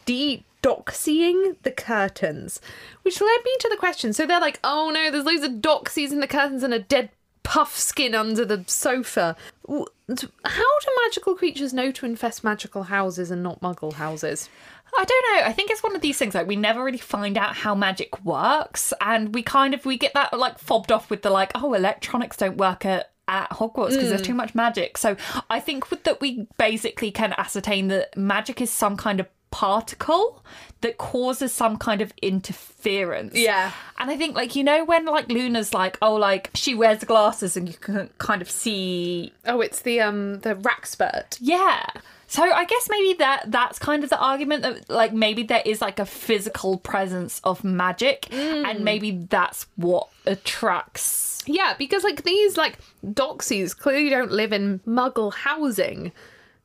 de-doxying 0.63 1.57
the 1.63 1.71
curtains, 1.71 2.61
which 3.03 3.21
led 3.21 3.45
me 3.45 3.53
to 3.61 3.69
the 3.69 3.77
question. 3.77 4.13
So 4.13 4.27
they're 4.27 4.41
like, 4.41 4.61
"Oh 4.65 4.91
no, 4.91 5.11
there's 5.11 5.25
loads 5.25 5.45
of 5.45 5.61
doxies 5.61 6.13
in 6.13 6.21
the 6.21 6.27
curtains 6.27 6.63
and 6.63 6.73
a 6.73 6.79
dead 6.79 7.11
Puffskein 7.45 8.15
under 8.15 8.45
the 8.45 8.65
sofa." 8.67 9.37
How 9.69 9.85
do 10.09 10.99
magical 11.05 11.35
creatures 11.35 11.73
know 11.73 11.91
to 11.93 12.07
infest 12.07 12.45
magical 12.45 12.85
houses 12.85 13.31
and 13.31 13.43
not 13.43 13.61
muggle 13.61 13.95
houses? 13.95 14.49
I 14.97 15.05
don't 15.05 15.25
know. 15.35 15.49
I 15.49 15.53
think 15.53 15.71
it's 15.71 15.83
one 15.83 15.97
of 15.97 16.03
these 16.03 16.19
things 16.19 16.35
like 16.35 16.47
we 16.47 16.57
never 16.57 16.85
really 16.85 16.99
find 16.99 17.39
out 17.39 17.57
how 17.57 17.75
magic 17.75 18.25
works, 18.25 18.93
and 19.01 19.35
we 19.35 19.43
kind 19.43 19.75
of 19.75 19.85
we 19.85 19.97
get 19.97 20.15
that 20.15 20.39
like 20.39 20.59
fobbed 20.59 20.93
off 20.93 21.11
with 21.11 21.23
the 21.23 21.31
like, 21.31 21.53
oh, 21.55 21.75
electronics 21.75 22.37
don't 22.37 22.57
work 22.57 22.85
at 22.85 23.11
at 23.29 23.51
Hogwarts 23.51 23.91
because 23.91 24.09
there's 24.09 24.23
too 24.23 24.35
mm. 24.35 24.39
much 24.39 24.55
magic. 24.55 24.99
So 24.99 25.17
I 25.49 25.61
think 25.61 25.89
that 25.89 26.21
we 26.21 26.47
basically 26.59 27.11
can 27.11 27.33
ascertain 27.39 27.89
that 27.89 28.17
magic 28.17 28.61
is 28.61 28.71
some 28.71 28.97
kind 28.97 29.21
of 29.21 29.29
particle 29.53 30.43
that 30.81 30.99
causes 30.99 31.53
some 31.53 31.77
kind 31.77 32.01
of 32.01 32.13
interference. 32.21 33.37
Yeah. 33.37 33.71
And 33.99 34.11
I 34.11 34.17
think 34.17 34.35
like 34.35 34.57
you 34.57 34.65
know 34.65 34.85
when 34.85 35.05
like 35.07 35.29
Luna's 35.31 35.73
like, 35.73 35.97
oh, 36.03 36.15
like 36.17 36.51
she 36.55 36.75
wears 36.75 37.05
glasses 37.05 37.57
and 37.57 37.69
you 37.69 37.75
can 37.75 38.11
kind 38.19 38.43
of 38.43 38.51
see 38.51 39.33
Oh, 39.47 39.61
it's 39.61 39.83
the 39.83 40.01
um 40.01 40.41
the 40.41 40.57
Wrackspurt. 40.57 41.39
yeah. 41.41 41.87
So 42.27 42.43
I 42.43 42.65
guess 42.65 42.89
maybe 42.91 43.13
that 43.19 43.51
that's 43.53 43.79
kind 43.79 44.03
of 44.05 44.09
the 44.11 44.19
argument 44.19 44.63
that 44.63 44.89
like 44.89 45.13
maybe 45.13 45.43
there 45.43 45.63
is 45.67 45.83
like 45.83 45.99
a 45.99 46.07
physical 46.07 46.79
presence 46.79 47.41
of 47.45 47.63
magic 47.63 48.33
and 48.33 48.83
maybe 48.83 49.11
that's 49.29 49.67
what 49.77 50.09
attracts 50.27 51.43
Yeah, 51.47 51.75
because 51.79 52.05
like 52.05 52.23
these 52.25 52.57
like 52.57 52.79
doxies 53.05 53.77
clearly 53.77 54.09
don't 54.11 54.33
live 54.33 54.53
in 54.53 54.81
muggle 54.87 55.33
housing. 55.35 56.13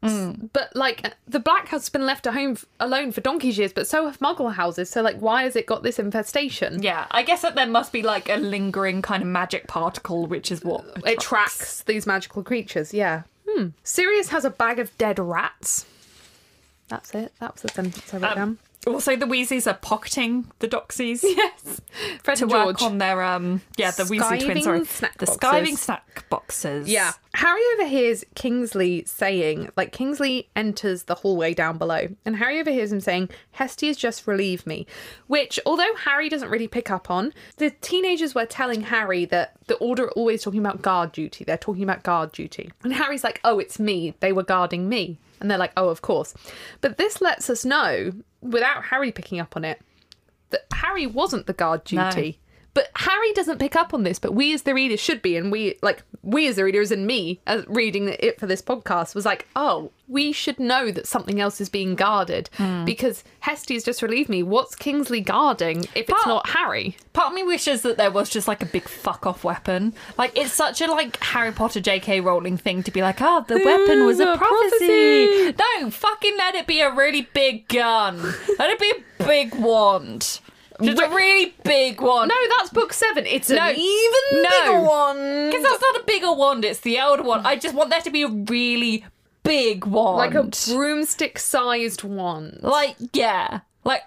S- 0.04 0.36
But 0.54 0.76
like 0.76 1.14
the 1.28 1.40
black 1.40 1.70
house 1.70 1.82
has 1.84 1.90
been 1.90 2.06
left 2.06 2.28
at 2.28 2.34
home 2.34 2.52
f- 2.52 2.66
alone 2.80 3.12
for 3.12 3.22
donkey's 3.22 3.58
years, 3.58 3.74
but 3.74 3.88
so 3.88 4.06
have 4.06 4.20
muggle 4.20 4.54
houses. 4.54 4.90
So 4.90 5.02
like 5.02 5.18
why 5.20 5.44
has 5.44 5.56
it 5.56 5.66
got 5.66 5.82
this 5.84 5.98
infestation? 6.00 6.84
Yeah, 6.84 7.08
I 7.12 7.24
guess 7.24 7.42
that 7.42 7.56
there 7.56 7.66
must 7.68 7.92
be 7.92 8.04
like 8.04 8.30
a 8.30 8.36
lingering 8.36 9.02
kind 9.02 9.24
of 9.24 9.30
magic 9.30 9.68
particle 9.68 10.28
which 10.28 10.52
is 10.52 10.64
what 10.64 10.86
It 11.06 11.20
tracks 11.20 11.82
these 11.84 12.06
magical 12.06 12.44
creatures, 12.44 12.94
yeah. 12.94 13.24
Hmm. 13.50 13.70
Sirius 13.84 14.30
has 14.30 14.46
a 14.46 14.50
bag 14.52 14.78
of 14.80 14.96
dead 14.98 15.18
rats. 15.20 15.86
That's 16.90 17.14
it. 17.16 17.34
That 17.40 17.54
was 17.54 17.64
the 17.64 17.70
sentence 17.70 18.14
I 18.14 18.18
wrote 18.18 18.32
Um, 18.32 18.36
down. 18.36 18.58
Also, 18.88 19.16
the 19.16 19.26
Weasleys 19.26 19.70
are 19.70 19.78
pocketing 19.78 20.50
the 20.60 20.68
Doxies 20.68 21.22
Yes. 21.24 21.82
Fred 22.24 22.38
to 22.38 22.44
and 22.46 22.52
work 22.52 22.82
on 22.82 22.98
their 22.98 23.22
um 23.24 23.62
yeah 23.78 23.92
the 23.92 24.04
Weasley 24.04 24.44
twins. 24.44 24.64
Sorry, 24.64 24.80
the 24.80 25.26
boxes. 25.26 25.38
skiving 25.38 25.78
snack 25.78 26.30
boxes. 26.30 26.90
Yeah. 26.90 27.12
Harry 27.34 27.62
overhears 27.76 28.24
Kingsley 28.34 29.04
saying, 29.06 29.70
like, 29.78 29.92
Kingsley 29.92 30.50
enters 30.56 31.04
the 31.04 31.14
hallway 31.14 31.54
down 31.54 31.78
below, 31.78 32.08
and 32.26 32.36
Harry 32.36 32.60
overhears 32.60 32.92
him 32.92 33.00
saying, 33.00 33.30
Hestia 33.52 33.90
has 33.90 33.98
just 33.98 34.26
relieved 34.26 34.66
me. 34.66 34.88
Which, 35.28 35.60
although 35.64 35.94
Harry 36.04 36.30
doesn't 36.30 36.50
really 36.50 36.68
pick 36.68 36.90
up 36.90 37.12
on, 37.12 37.34
the 37.58 37.70
teenagers 37.70 38.34
were 38.34 38.48
telling 38.48 38.82
Harry 38.82 39.26
that 39.26 39.54
the 39.68 39.76
Order 39.76 40.06
are 40.06 40.12
always 40.14 40.42
talking 40.42 40.62
about 40.62 40.82
guard 40.82 41.12
duty. 41.12 41.44
They're 41.44 41.60
talking 41.60 41.84
about 41.84 42.02
guard 42.02 42.32
duty. 42.32 42.72
And 42.84 42.92
Harry's 42.92 43.24
like, 43.24 43.40
oh, 43.44 43.60
it's 43.60 43.78
me. 43.80 44.16
They 44.20 44.32
were 44.34 44.42
guarding 44.44 44.90
me. 44.90 45.20
And 45.40 45.52
they're 45.52 45.60
like, 45.60 45.74
oh, 45.78 45.90
of 45.90 46.02
course. 46.02 46.34
But 46.82 46.98
this 46.98 47.22
lets 47.22 47.52
us 47.52 47.64
know, 47.64 48.14
without 48.42 48.86
Harry 48.86 49.12
picking 49.12 49.40
up 49.40 49.56
on 49.56 49.66
it, 49.66 49.82
that 50.50 50.66
Harry 50.74 51.08
wasn't 51.08 51.46
the 51.48 51.54
guard 51.54 51.84
duty. 51.84 52.40
But 52.78 52.92
Harry 52.94 53.34
doesn't 53.34 53.58
pick 53.58 53.76
up 53.76 53.92
on 53.92 54.04
this, 54.04 54.20
but 54.20 54.36
we 54.36 54.54
as 54.54 54.62
the 54.62 54.76
readers 54.76 55.00
should 55.00 55.24
be, 55.24 55.36
and 55.36 55.52
we 55.52 55.80
like 55.82 56.04
we 56.22 56.48
as 56.48 56.58
the 56.58 56.64
readers 56.64 56.92
and 56.92 57.08
me 57.08 57.42
as 57.48 57.66
reading 57.66 58.08
it 58.08 58.40
for 58.40 58.46
this 58.46 58.62
podcast 58.62 59.16
was 59.16 59.26
like, 59.26 59.48
oh, 59.56 59.90
we 60.08 60.32
should 60.32 60.60
know 60.60 60.92
that 60.92 61.08
something 61.08 61.42
else 61.42 61.60
is 61.60 61.70
being 61.70 61.96
guarded 61.96 62.52
hmm. 62.54 62.86
because 62.86 63.24
Hestia's 63.40 63.84
just 63.84 64.04
relieved 64.04 64.30
me. 64.30 64.44
What's 64.44 64.76
Kingsley 64.76 65.22
guarding 65.22 65.86
if 65.96 66.08
it's 66.08 66.28
not 66.28 66.48
Harry? 66.50 66.96
Part 67.14 67.30
of 67.30 67.34
me 67.34 67.42
wishes 67.42 67.82
that 67.82 67.98
there 67.98 68.12
was 68.12 68.30
just 68.30 68.48
like 68.48 68.62
a 68.62 68.68
big 68.68 68.88
fuck 68.88 69.26
off 69.26 69.44
weapon. 69.44 69.96
Like 70.16 70.38
it's 70.38 70.54
such 70.54 70.80
a 70.80 70.86
like 70.86 71.18
Harry 71.24 71.52
Potter 71.52 71.82
J.K. 71.82 72.22
Rowling 72.22 72.58
thing 72.58 72.84
to 72.84 72.92
be 72.92 73.02
like, 73.02 73.18
oh, 73.22 73.44
the 73.48 73.56
weapon 73.56 74.06
was 74.06 74.20
a 74.20 74.34
a 74.34 74.38
prophecy. 74.38 75.52
No, 75.58 75.90
fucking 75.90 76.38
let 76.38 76.54
it 76.54 76.68
be 76.68 76.82
a 76.82 76.94
really 76.94 77.24
big 77.34 77.68
gun. 77.70 78.22
let 78.60 78.70
it 78.70 78.80
be 78.80 78.94
a 79.20 79.24
big 79.24 79.56
wand. 79.56 80.42
Just 80.82 81.02
a 81.02 81.10
really 81.10 81.54
big 81.64 82.02
one. 82.02 82.28
No, 82.28 82.36
that's 82.58 82.70
book 82.70 82.94
seven. 82.94 83.26
It's 83.26 83.50
No. 83.50 83.58
an 83.68 83.76
even 83.76 84.44
No. 84.44 84.50
bigger 84.50 84.82
one. 84.82 85.50
Because 85.50 85.64
that's 85.64 85.82
not 85.82 85.96
a 86.02 86.04
bigger 86.06 86.32
wand, 86.34 86.66
it's 86.66 86.80
the 86.82 86.98
elder 86.98 87.24
one. 87.24 87.46
I 87.46 87.56
just 87.56 87.74
want 87.76 87.90
there 87.90 88.02
to 88.02 88.10
be 88.12 88.22
a 88.24 88.28
really 88.28 89.06
big 89.44 89.86
wand. 89.86 90.18
like 90.18 90.34
a 90.36 90.44
broomstick-sized 90.44 92.04
one. 92.04 92.60
Like, 92.62 92.96
yeah. 93.14 93.62
Like, 93.84 94.04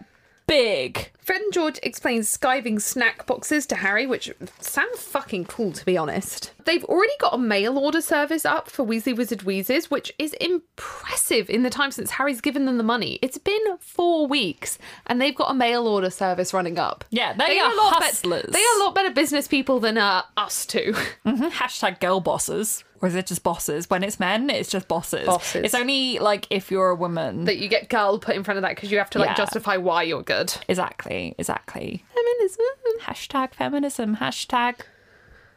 big. 0.47 1.11
Fred 1.31 1.43
and 1.43 1.53
George 1.53 1.79
explain 1.85 2.23
skiving 2.23 2.81
snack 2.81 3.25
boxes 3.25 3.65
to 3.67 3.77
Harry, 3.77 4.05
which 4.05 4.33
sound 4.59 4.93
fucking 4.97 5.45
cool 5.45 5.71
to 5.71 5.85
be 5.85 5.97
honest. 5.97 6.51
They've 6.65 6.83
already 6.87 7.13
got 7.21 7.35
a 7.35 7.39
mail 7.39 7.79
order 7.79 8.01
service 8.01 8.45
up 8.45 8.69
for 8.69 8.85
Weasley 8.85 9.17
Wizard 9.17 9.45
Wheezes, 9.45 9.93
which 9.93 10.13
is 10.19 10.33
impressive 10.41 11.49
in 11.49 11.63
the 11.63 11.71
time 11.71 11.93
since 11.93 12.11
Harry's 12.11 12.41
given 12.41 12.67
them 12.67 12.79
the 12.79 12.83
money. 12.83 13.21
It's 13.23 13.39
been 13.39 13.63
four 13.79 14.27
weeks 14.27 14.77
and 15.07 15.21
they've 15.23 15.35
got 15.35 15.53
a 15.53 15.55
mail 15.55 15.87
order 15.87 16.11
service 16.11 16.53
running 16.53 16.81
up. 16.81 17.05
Yeah, 17.11 17.33
they, 17.33 17.61
are 17.61 17.67
are 17.67 17.73
a 17.73 17.77
lot 17.77 18.03
hustlers. 18.03 18.51
they 18.53 18.59
are 18.59 18.81
a 18.81 18.85
lot 18.85 18.97
better 18.97 19.11
business 19.15 19.47
people 19.47 19.79
than 19.79 19.99
uh, 19.99 20.23
us 20.37 20.67
two. 20.67 20.95
Hashtag 21.25 22.01
girl 22.01 22.19
bosses. 22.19 22.83
Or 23.03 23.09
is 23.09 23.15
it 23.15 23.27
just 23.27 23.43
bosses? 23.43 23.89
When 23.89 24.03
it's 24.05 24.21
men, 24.21 24.51
it's 24.51 24.69
just 24.69 24.87
bosses. 24.87 25.27
Bosses. 25.27 25.65
It's 25.65 25.75
only 25.75 26.19
like 26.19 26.47
if 26.51 26.71
you're 26.71 26.91
a 26.91 26.95
woman. 26.95 27.45
that 27.45 27.57
you 27.57 27.67
get 27.67 27.89
girl 27.89 28.19
put 28.19 28.37
in 28.37 28.45
front 28.45 28.59
of 28.59 28.63
that 28.63 28.77
because 28.77 28.93
you 28.93 28.99
have 28.99 29.09
to 29.11 29.19
like 29.19 29.31
Yeah. 29.31 29.35
justify 29.37 29.79
why 29.79 30.03
you're 30.03 30.23
good. 30.23 30.53
exactly, 30.69 31.20
exactly. 31.39 32.05
Feminism. 32.15 32.65
Hashtag 33.03 33.55
feminism. 33.55 34.17
Hashtag 34.17 34.81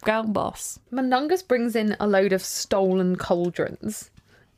girl 0.04 0.24
boss. 0.24 0.80
Mundungus 0.92 1.44
brings 1.44 1.76
in 1.76 1.96
a 2.00 2.08
load 2.08 2.34
of 2.34 2.44
stolen 2.44 3.16
cauldrons. 3.16 4.12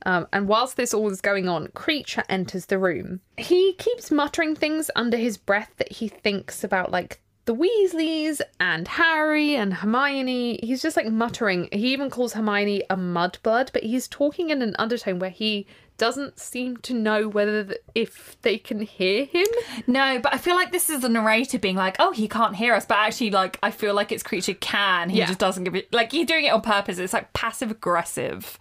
Um, 0.06 0.28
and 0.32 0.48
whilst 0.48 0.78
this 0.78 0.94
all 0.94 1.10
is 1.10 1.22
going 1.22 1.50
on, 1.50 1.68
Kreacher 1.70 2.24
enters 2.30 2.68
the 2.68 2.78
room. 2.78 3.22
He 3.38 3.74
keeps 3.74 4.12
muttering 4.12 4.56
things 4.56 4.92
under 4.96 5.18
his 5.18 5.38
breath 5.38 5.72
that 5.78 5.92
he 5.94 6.08
thinks 6.08 6.64
about, 6.64 6.92
like 6.92 7.22
the 7.46 7.56
Weasleys 7.56 8.42
and 8.60 8.88
Harry 8.88 9.56
and 9.56 9.74
Hermione. 9.74 10.60
He's 10.62 10.82
just 10.82 10.98
like 10.98 11.08
muttering. 11.08 11.70
He 11.72 11.94
even 11.94 12.10
calls 12.10 12.34
Hermione 12.34 12.84
a 12.90 12.96
mudblood, 12.96 13.70
but 13.74 13.84
he's 13.84 14.08
talking 14.08 14.50
in 14.50 14.62
an 14.62 14.76
undertone 14.78 15.20
where 15.20 15.30
he 15.30 15.66
doesn't 15.98 16.40
seem 16.40 16.78
to 16.78 16.94
know 16.94 17.28
whether 17.28 17.64
th- 17.64 17.80
if 17.94 18.36
they 18.42 18.58
can 18.58 18.82
hear 18.82 19.26
him. 19.26 19.46
No, 19.88 20.20
but 20.20 20.34
I 20.34 20.38
feel 20.38 20.56
like 20.56 20.72
this 20.72 20.90
is 20.90 21.02
the 21.02 21.10
narrator 21.10 21.58
being 21.60 21.76
like, 21.76 21.96
"Oh, 22.00 22.12
he 22.12 22.28
can't 22.28 22.56
hear 22.56 22.74
us," 22.74 22.86
but 22.86 22.98
actually, 22.98 23.32
like, 23.32 23.58
I 23.64 23.72
feel 23.72 23.94
like 23.94 24.12
it's 24.12 24.24
Kreacher 24.24 24.60
can. 24.60 25.10
He 25.10 25.20
Yeah. 25.20 25.28
just 25.28 25.40
doesn't 25.40 25.64
give 25.64 25.76
it. 25.76 25.94
Like, 25.94 26.12
he's 26.12 26.28
doing 26.28 26.46
it 26.46 26.50
on 26.54 26.62
purpose. 26.62 26.98
It's 26.98 27.14
like 27.14 27.32
passive 27.34 27.72
aggressive. 27.72 28.58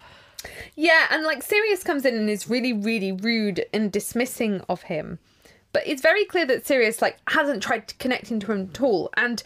Yeah, 0.75 1.07
and 1.09 1.23
like 1.23 1.41
Sirius 1.43 1.83
comes 1.83 2.05
in 2.05 2.15
and 2.15 2.29
is 2.29 2.49
really, 2.49 2.71
really 2.73 3.11
rude 3.11 3.65
and 3.73 3.91
dismissing 3.91 4.61
of 4.69 4.83
him. 4.83 5.19
But 5.73 5.83
it's 5.87 6.01
very 6.01 6.23
clear 6.23 6.45
that 6.45 6.65
Sirius 6.65 7.01
like 7.01 7.17
hasn't 7.29 7.61
tried 7.63 7.87
to 7.89 7.95
connect 7.95 8.31
into 8.31 8.51
him 8.51 8.69
at 8.73 8.79
all. 8.81 9.09
And 9.17 9.41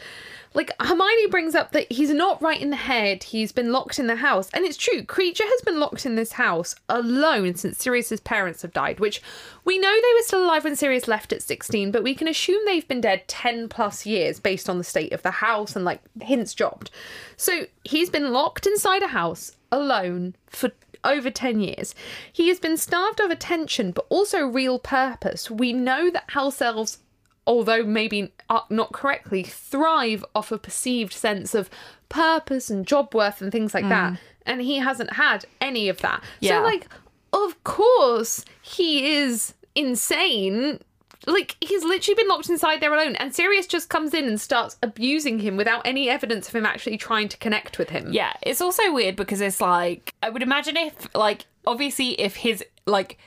like 0.53 0.72
Hermione 0.79 1.27
brings 1.27 1.53
up 1.56 1.72
that 1.72 1.91
he's 1.91 2.10
not 2.10 2.41
right 2.41 2.60
in 2.60 2.70
the 2.70 2.75
head, 2.75 3.24
he's 3.24 3.51
been 3.51 3.72
locked 3.72 4.00
in 4.00 4.08
the 4.08 4.18
house. 4.18 4.50
And 4.53 4.65
it's 4.65 4.77
true, 4.77 5.03
Kreacher 5.03 5.44
has 5.44 5.62
been 5.62 5.79
locked 5.79 6.06
in 6.06 6.15
this 6.15 6.34
house 6.34 6.75
alone 6.88 7.56
since 7.56 7.77
Sirius's 7.77 8.20
parents 8.20 8.62
have 8.63 8.74
died, 8.74 9.00
which 9.00 9.22
we 9.63 9.77
know 9.77 9.94
they 9.94 10.13
were 10.15 10.24
still 10.24 10.44
alive 10.44 10.63
when 10.63 10.75
Sirius 10.75 11.08
left 11.08 11.32
at 11.32 11.44
16, 11.44 11.91
but 11.91 12.03
we 12.03 12.15
can 12.15 12.27
assume 12.27 12.65
they've 12.65 12.88
been 12.88 13.01
dead 13.01 13.27
10 13.27 13.70
plus 13.70 14.06
years 14.06 14.39
based 14.39 14.70
on 14.70 14.77
the 14.77 14.84
state 14.84 15.13
of 15.13 15.22
the 15.22 15.32
house 15.32 15.75
and 15.75 15.86
like 15.86 16.01
hints 16.22 16.53
dropped. 16.53 16.89
So 17.38 17.65
he's 17.84 18.10
been 18.10 18.32
locked 18.34 18.65
inside 18.65 19.03
a 19.03 19.08
house 19.08 19.51
alone 19.72 20.36
for 20.48 20.72
over 21.03 21.29
10 21.29 21.60
years. 21.60 21.96
He 22.32 22.48
has 22.50 22.60
been 22.60 22.77
starved 22.77 23.20
of 23.20 23.32
attention, 23.32 23.91
but 23.91 24.06
also 24.10 24.46
real 24.46 24.79
purpose. 24.79 25.50
We 25.50 25.74
know 25.74 26.10
that 26.10 26.32
house 26.32 26.62
elves, 26.62 27.00
although 27.48 27.84
maybe 27.84 28.31
not 28.69 28.91
correctly, 28.91 29.43
thrive 29.43 30.24
off 30.36 30.51
a 30.51 30.58
perceived 30.58 31.13
sense 31.13 31.55
of 31.55 31.69
purpose 32.10 32.69
and 32.69 32.86
job 32.86 33.13
worth 33.13 33.41
and 33.41 33.51
things 33.51 33.74
like 33.74 33.88
that. 33.89 34.13
Mm. 34.13 34.17
And 34.46 34.62
he 34.62 34.77
hasn't 34.77 35.13
had 35.13 35.46
any 35.62 35.89
of 35.89 36.00
that. 36.01 36.24
Yeah. 36.39 36.60
So, 36.60 36.63
like, 36.63 36.88
of 37.34 37.63
course, 37.63 38.46
he 38.62 39.15
is 39.15 39.53
insane. 39.75 40.79
Like, 41.27 41.55
he's 41.62 41.84
literally 41.84 42.15
been 42.15 42.27
locked 42.27 42.50
inside 42.50 42.79
there 42.81 42.93
alone, 42.93 43.15
and 43.17 43.36
Sirius 43.36 43.67
just 43.67 43.89
comes 43.89 44.13
in 44.13 44.25
and 44.25 44.39
starts 44.39 44.77
abusing 44.81 45.39
him 45.39 45.58
without 45.58 45.86
any 45.86 46.10
evidence 46.10 46.48
of 46.48 46.55
him 46.55 46.65
actually 46.65 46.98
trying 46.98 47.27
to 47.29 47.38
connect 47.38 47.77
with 47.77 47.89
him. 47.89 48.12
Yeah, 48.12 48.34
it's 48.41 48.62
also 48.62 48.91
weird 48.93 49.15
because 49.15 49.41
it's 49.41 49.62
like 49.62 50.13
I 50.24 50.29
would 50.29 50.41
imagine 50.41 50.77
if 50.77 51.13
like 51.13 51.46
obviously 51.67 52.19
if 52.19 52.38
his 52.38 52.63
like 52.86 53.17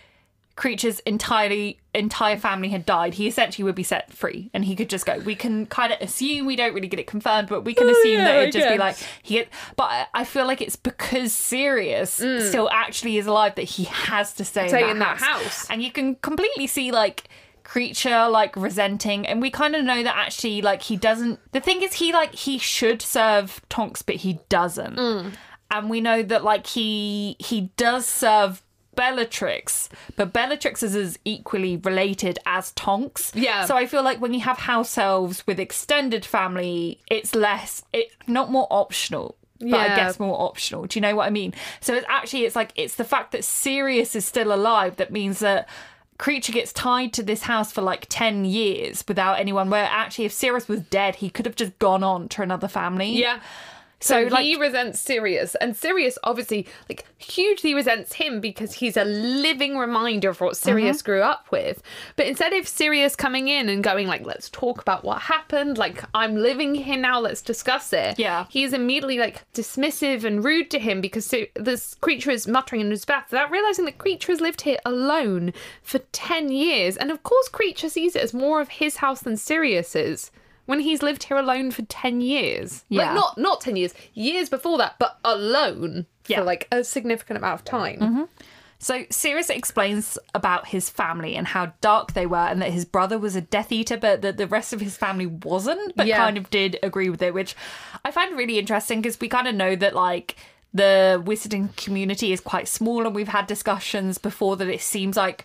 Kreacher's 0.56 1.00
entirely 1.00 1.78
entire 1.94 2.36
family 2.36 2.68
had 2.68 2.84
died, 2.84 3.14
he 3.14 3.26
essentially 3.26 3.64
would 3.64 3.74
be 3.74 3.82
set 3.82 4.12
free 4.12 4.50
and 4.52 4.64
he 4.64 4.76
could 4.76 4.90
just 4.90 5.06
go. 5.06 5.18
We 5.20 5.34
can 5.34 5.66
kind 5.66 5.92
of 5.92 6.00
assume 6.00 6.44
we 6.46 6.56
don't 6.56 6.74
really 6.74 6.88
get 6.88 7.00
it 7.00 7.06
confirmed, 7.06 7.48
but 7.48 7.62
we 7.62 7.72
can 7.74 7.88
assume 7.88 8.18
yeah, 8.18 8.24
that 8.24 8.36
it'd 8.42 8.52
just 8.52 8.68
be 8.68 8.76
like 8.78 8.96
he. 9.22 9.44
But 9.76 9.84
I- 9.84 10.06
I 10.14 10.24
feel 10.24 10.46
like 10.46 10.60
it's 10.60 10.76
because 10.76 11.32
Sirius 11.32 12.12
still 12.12 12.68
actually 12.70 13.16
is 13.16 13.26
alive 13.26 13.54
that 13.54 13.62
he 13.64 13.84
has 13.84 14.34
to 14.34 14.44
stay, 14.44 14.66
Mm. 14.66 14.68
Stay 14.68 14.84
in, 14.84 14.90
in 14.90 14.98
that, 14.98 15.18
that 15.20 15.26
house. 15.26 15.42
house. 15.42 15.70
and 15.70 15.82
you 15.82 15.90
can 15.90 16.16
completely 16.16 16.66
see 16.66 16.90
like 16.92 17.28
Kreacher 17.64 18.30
like 18.30 18.54
resenting 18.56 19.26
and 19.26 19.40
we 19.40 19.50
kind 19.50 19.74
of 19.76 19.84
know 19.84 20.02
that 20.02 20.16
actually 20.16 20.60
like 20.62 20.82
he 20.82 20.96
doesn't 20.96 21.38
the 21.52 21.60
thing 21.60 21.80
is 21.82 21.94
he 21.94 22.12
like 22.12 22.34
he 22.34 22.58
should 22.58 23.00
serve 23.00 23.62
tonks 23.68 24.02
but 24.02 24.16
he 24.16 24.40
doesn't 24.48 24.96
Mm. 24.96 25.32
and 25.70 25.88
we 25.88 26.00
know 26.00 26.22
that 26.24 26.42
like 26.44 26.66
he 26.66 27.36
he 27.38 27.70
does 27.76 28.04
serve 28.04 28.62
Bellatrix, 28.94 29.88
but 30.16 30.32
Bellatrix 30.32 30.82
is 30.82 30.94
as 30.94 31.18
equally 31.24 31.76
related 31.76 32.38
as 32.46 32.72
Tonks. 32.72 33.32
Yeah. 33.34 33.64
So 33.64 33.76
I 33.76 33.86
feel 33.86 34.02
like 34.02 34.20
when 34.20 34.34
you 34.34 34.40
have 34.40 34.58
house 34.58 34.98
elves 34.98 35.46
with 35.46 35.58
extended 35.58 36.24
family, 36.24 37.00
it's 37.08 37.34
less, 37.34 37.82
it 37.92 38.12
not 38.26 38.50
more 38.50 38.66
optional. 38.70 39.36
But 39.60 39.74
I 39.74 39.94
guess 39.94 40.18
more 40.18 40.40
optional. 40.40 40.86
Do 40.86 40.98
you 40.98 41.02
know 41.02 41.14
what 41.14 41.26
I 41.26 41.30
mean? 41.30 41.54
So 41.80 41.94
it's 41.94 42.06
actually 42.08 42.46
it's 42.46 42.56
like 42.56 42.72
it's 42.74 42.96
the 42.96 43.04
fact 43.04 43.30
that 43.30 43.44
Sirius 43.44 44.16
is 44.16 44.24
still 44.24 44.52
alive 44.52 44.96
that 44.96 45.12
means 45.12 45.38
that 45.38 45.68
Kreacher 46.18 46.52
gets 46.52 46.72
tied 46.72 47.12
to 47.12 47.22
this 47.22 47.42
house 47.42 47.70
for 47.70 47.80
like 47.80 48.06
10 48.08 48.44
years 48.44 49.04
without 49.06 49.38
anyone 49.38 49.70
where 49.70 49.84
actually 49.84 50.24
if 50.24 50.32
Sirius 50.32 50.66
was 50.66 50.80
dead 50.80 51.14
he 51.16 51.30
could 51.30 51.46
have 51.46 51.54
just 51.54 51.78
gone 51.78 52.02
on 52.02 52.28
to 52.30 52.42
another 52.42 52.66
family 52.66 53.10
Yeah. 53.10 53.38
So 54.02 54.28
So 54.28 54.34
like 54.34 54.44
he 54.44 54.56
resents 54.56 55.00
Sirius, 55.00 55.54
and 55.56 55.76
Sirius 55.76 56.18
obviously 56.24 56.66
like 56.88 57.04
hugely 57.18 57.72
resents 57.72 58.12
him 58.14 58.40
because 58.40 58.72
he's 58.74 58.96
a 58.96 59.04
living 59.04 59.78
reminder 59.78 60.28
of 60.30 60.40
what 60.40 60.56
Sirius 60.56 60.98
Mm-hmm. 60.98 61.06
grew 61.06 61.22
up 61.22 61.46
with. 61.52 61.82
But 62.16 62.26
instead 62.26 62.52
of 62.52 62.66
Sirius 62.66 63.14
coming 63.16 63.46
in 63.48 63.68
and 63.68 63.82
going 63.82 64.08
like, 64.08 64.26
"Let's 64.26 64.50
talk 64.50 64.80
about 64.82 65.04
what 65.04 65.22
happened," 65.22 65.78
like 65.78 66.02
I'm 66.14 66.36
living 66.36 66.74
here 66.74 66.96
now, 66.98 67.20
let's 67.20 67.40
discuss 67.42 67.92
it. 67.92 68.18
Yeah. 68.18 68.46
he's 68.50 68.72
immediately 68.72 69.18
like 69.18 69.44
dismissive 69.54 70.24
and 70.24 70.44
rude 70.44 70.70
to 70.72 70.78
him 70.78 71.00
because 71.00 71.24
Sir- 71.24 71.46
this 71.54 71.94
creature 71.94 72.30
is 72.32 72.48
muttering 72.48 72.80
in 72.80 72.90
his 72.90 73.04
bath 73.04 73.28
without 73.30 73.50
realizing 73.52 73.84
that 73.84 73.98
Kreacher 73.98 74.26
has 74.28 74.40
lived 74.40 74.62
here 74.62 74.78
alone 74.84 75.52
for 75.82 76.00
ten 76.10 76.50
years, 76.50 76.96
and 76.96 77.10
of 77.12 77.22
course, 77.22 77.48
Kreacher 77.48 77.88
sees 77.88 78.16
it 78.16 78.22
as 78.22 78.34
more 78.34 78.60
of 78.60 78.68
his 78.68 78.96
house 78.96 79.20
than 79.20 79.36
Sirius's. 79.36 80.30
When 80.66 80.80
he's 80.80 81.02
lived 81.02 81.24
here 81.24 81.36
alone 81.36 81.70
for 81.72 81.82
ten 81.82 82.20
years, 82.20 82.84
Yeah. 82.88 83.06
like 83.06 83.14
not 83.14 83.38
not 83.38 83.60
10 83.60 83.76
years, 83.76 83.94
years 84.14 84.48
before 84.48 84.78
that, 84.78 84.96
but 84.98 85.18
alone 85.24 86.06
Yeah. 86.26 86.36
Mm-hmm. 86.36 86.42
for 86.42 86.46
like 86.46 86.68
a 86.70 86.84
significant 86.84 87.38
amount 87.38 87.54
of 87.60 87.64
time. 87.64 88.28
So 88.78 89.04
Sirius 89.10 89.48
explains 89.48 90.18
about 90.34 90.66
his 90.68 90.90
family 90.90 91.36
and 91.36 91.46
how 91.46 91.72
dark 91.80 92.14
they 92.14 92.26
were, 92.26 92.36
and 92.48 92.60
that 92.62 92.70
his 92.72 92.84
brother 92.84 93.16
was 93.16 93.36
a 93.36 93.40
Death 93.40 93.70
Eater, 93.70 93.96
but 93.96 94.22
that 94.22 94.38
the 94.38 94.46
rest 94.48 94.72
of 94.72 94.80
his 94.80 94.96
family 94.96 95.26
wasn't, 95.26 95.94
but 95.94 96.06
Yeah. 96.08 96.16
kind 96.16 96.36
of 96.36 96.50
did 96.50 96.80
agree 96.82 97.08
with 97.08 97.22
it, 97.22 97.32
which 97.32 97.54
I 98.04 98.10
find 98.10 98.36
really 98.36 98.58
interesting 98.58 99.00
because 99.00 99.20
we 99.20 99.28
kind 99.28 99.46
of 99.46 99.54
know 99.54 99.76
that 99.76 99.94
like 99.94 100.34
the 100.74 101.22
wizarding 101.24 101.76
community 101.76 102.32
is 102.32 102.40
quite 102.40 102.66
small, 102.66 103.06
and 103.06 103.14
we've 103.14 103.28
had 103.28 103.46
discussions 103.46 104.18
before 104.18 104.56
that 104.56 104.68
it 104.68 104.80
seems 104.80 105.16
like. 105.16 105.44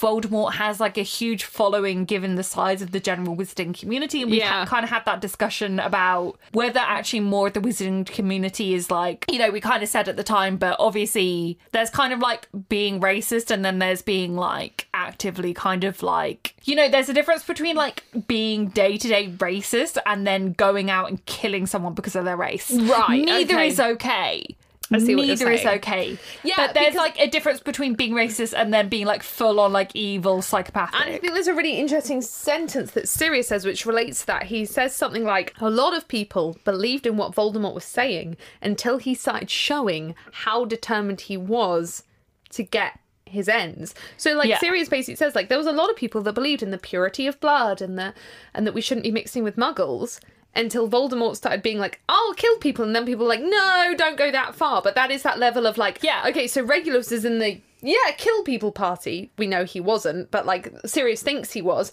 Voldemort 0.00 0.54
has 0.54 0.80
like 0.80 0.96
a 0.96 1.02
huge 1.02 1.44
following 1.44 2.04
given 2.04 2.34
the 2.36 2.42
size 2.42 2.80
of 2.80 2.92
the 2.92 3.00
general 3.00 3.36
wizarding 3.36 3.78
community, 3.78 4.22
and 4.22 4.30
we've 4.30 4.40
Yeah. 4.40 4.60
had, 4.60 4.68
kind 4.68 4.84
of 4.84 4.90
had 4.90 5.04
that 5.04 5.20
discussion 5.20 5.78
about 5.78 6.38
whether 6.52 6.80
actually 6.80 7.20
more 7.20 7.48
of 7.48 7.52
the 7.52 7.60
wizarding 7.60 8.06
community 8.06 8.74
is 8.74 8.90
like, 8.90 9.26
you 9.30 9.38
know, 9.38 9.50
we 9.50 9.60
kind 9.60 9.82
of 9.82 9.88
said 9.88 10.08
at 10.08 10.16
the 10.16 10.22
time, 10.24 10.56
but 10.56 10.76
obviously 10.78 11.58
there's 11.72 11.90
kind 11.90 12.12
of 12.12 12.20
like 12.20 12.48
being 12.68 13.00
racist, 13.00 13.50
and 13.50 13.64
then 13.64 13.78
there's 13.78 14.02
being 14.02 14.36
like 14.36 14.86
actively 14.94 15.52
kind 15.52 15.84
of 15.84 16.02
like, 16.02 16.54
you 16.64 16.74
know, 16.74 16.88
there's 16.88 17.08
a 17.08 17.14
difference 17.14 17.44
between 17.44 17.76
like 17.76 18.02
being 18.26 18.68
day 18.68 18.96
to 18.96 19.08
day 19.08 19.28
racist 19.38 19.98
and 20.06 20.26
then 20.26 20.52
going 20.52 20.90
out 20.90 21.08
and 21.10 21.24
killing 21.26 21.66
someone 21.66 21.92
because 21.94 22.16
of 22.16 22.24
their 22.24 22.36
race. 22.36 22.70
Right, 22.70 23.22
Neither 23.24 23.54
okay. 23.54 23.68
is 23.68 23.78
okay. 23.80 24.56
I 24.92 24.98
see 24.98 25.14
what 25.14 25.26
you're 25.26 25.36
Neither 25.36 25.50
is 25.52 25.64
okay. 25.64 26.18
Yeah, 26.42 26.54
but 26.56 26.74
there's 26.74 26.94
because- 26.94 26.96
like 26.96 27.18
a 27.20 27.28
difference 27.28 27.60
between 27.60 27.94
being 27.94 28.12
racist 28.12 28.52
and 28.56 28.72
then 28.74 28.88
being 28.88 29.06
like 29.06 29.22
full 29.22 29.60
on 29.60 29.72
like 29.72 29.94
evil 29.94 30.42
psychopathic. 30.42 31.00
And 31.00 31.14
I 31.14 31.18
think 31.18 31.32
there's 31.32 31.46
a 31.46 31.54
really 31.54 31.78
interesting 31.78 32.20
sentence 32.22 32.90
that 32.92 33.08
Sirius 33.08 33.48
says, 33.48 33.64
which 33.64 33.86
relates 33.86 34.20
to 34.22 34.26
that. 34.28 34.42
He 34.44 34.64
says 34.64 34.94
something 34.94 35.24
like, 35.24 35.54
A 35.60 35.70
lot 35.70 35.94
of 35.96 36.08
people 36.08 36.58
believed 36.64 37.06
in 37.06 37.16
what 37.16 37.32
Voldemort 37.34 37.74
was 37.74 37.84
saying 37.84 38.36
until 38.60 38.98
he 38.98 39.14
started 39.14 39.48
showing 39.50 40.14
how 40.32 40.64
determined 40.64 41.22
he 41.22 41.36
was 41.36 42.02
to 42.50 42.62
get 42.64 42.98
his 43.26 43.48
ends. 43.48 43.94
So 44.16 44.32
like 44.32 44.48
Yeah. 44.48 44.58
Sirius 44.58 44.88
basically 44.88 45.14
says 45.14 45.36
like 45.36 45.48
there 45.48 45.58
was 45.58 45.68
a 45.68 45.72
lot 45.72 45.88
of 45.88 45.94
people 45.94 46.20
that 46.22 46.32
believed 46.32 46.64
in 46.64 46.72
the 46.72 46.78
purity 46.78 47.28
of 47.28 47.38
blood 47.38 47.80
and 47.80 47.96
the 47.96 48.12
and 48.54 48.66
that 48.66 48.74
we 48.74 48.80
shouldn't 48.80 49.04
be 49.04 49.12
mixing 49.12 49.44
with 49.44 49.54
muggles 49.54 50.18
until 50.54 50.88
Voldemort 50.88 51.36
started 51.36 51.62
being 51.62 51.78
like, 51.78 52.00
I'll 52.08 52.34
kill 52.34 52.56
people 52.58 52.84
and 52.84 52.94
then 52.94 53.06
people 53.06 53.24
were 53.24 53.30
like, 53.30 53.42
No, 53.42 53.94
don't 53.96 54.18
go 54.18 54.30
that 54.30 54.54
far. 54.54 54.82
But 54.82 54.94
that 54.94 55.10
is 55.10 55.22
that 55.22 55.38
level 55.38 55.66
of 55.66 55.78
like 55.78 55.98
Yeah. 56.02 56.24
okay, 56.28 56.46
so 56.46 56.62
Regulus 56.62 57.12
is 57.12 57.24
in 57.24 57.38
the 57.38 57.60
yeah, 57.82 58.10
kill 58.18 58.42
people 58.42 58.72
party. 58.72 59.30
We 59.38 59.46
know 59.46 59.64
he 59.64 59.80
wasn't, 59.80 60.30
but 60.30 60.44
like 60.44 60.72
Sirius 60.84 61.22
thinks 61.22 61.52
he 61.52 61.62
was. 61.62 61.92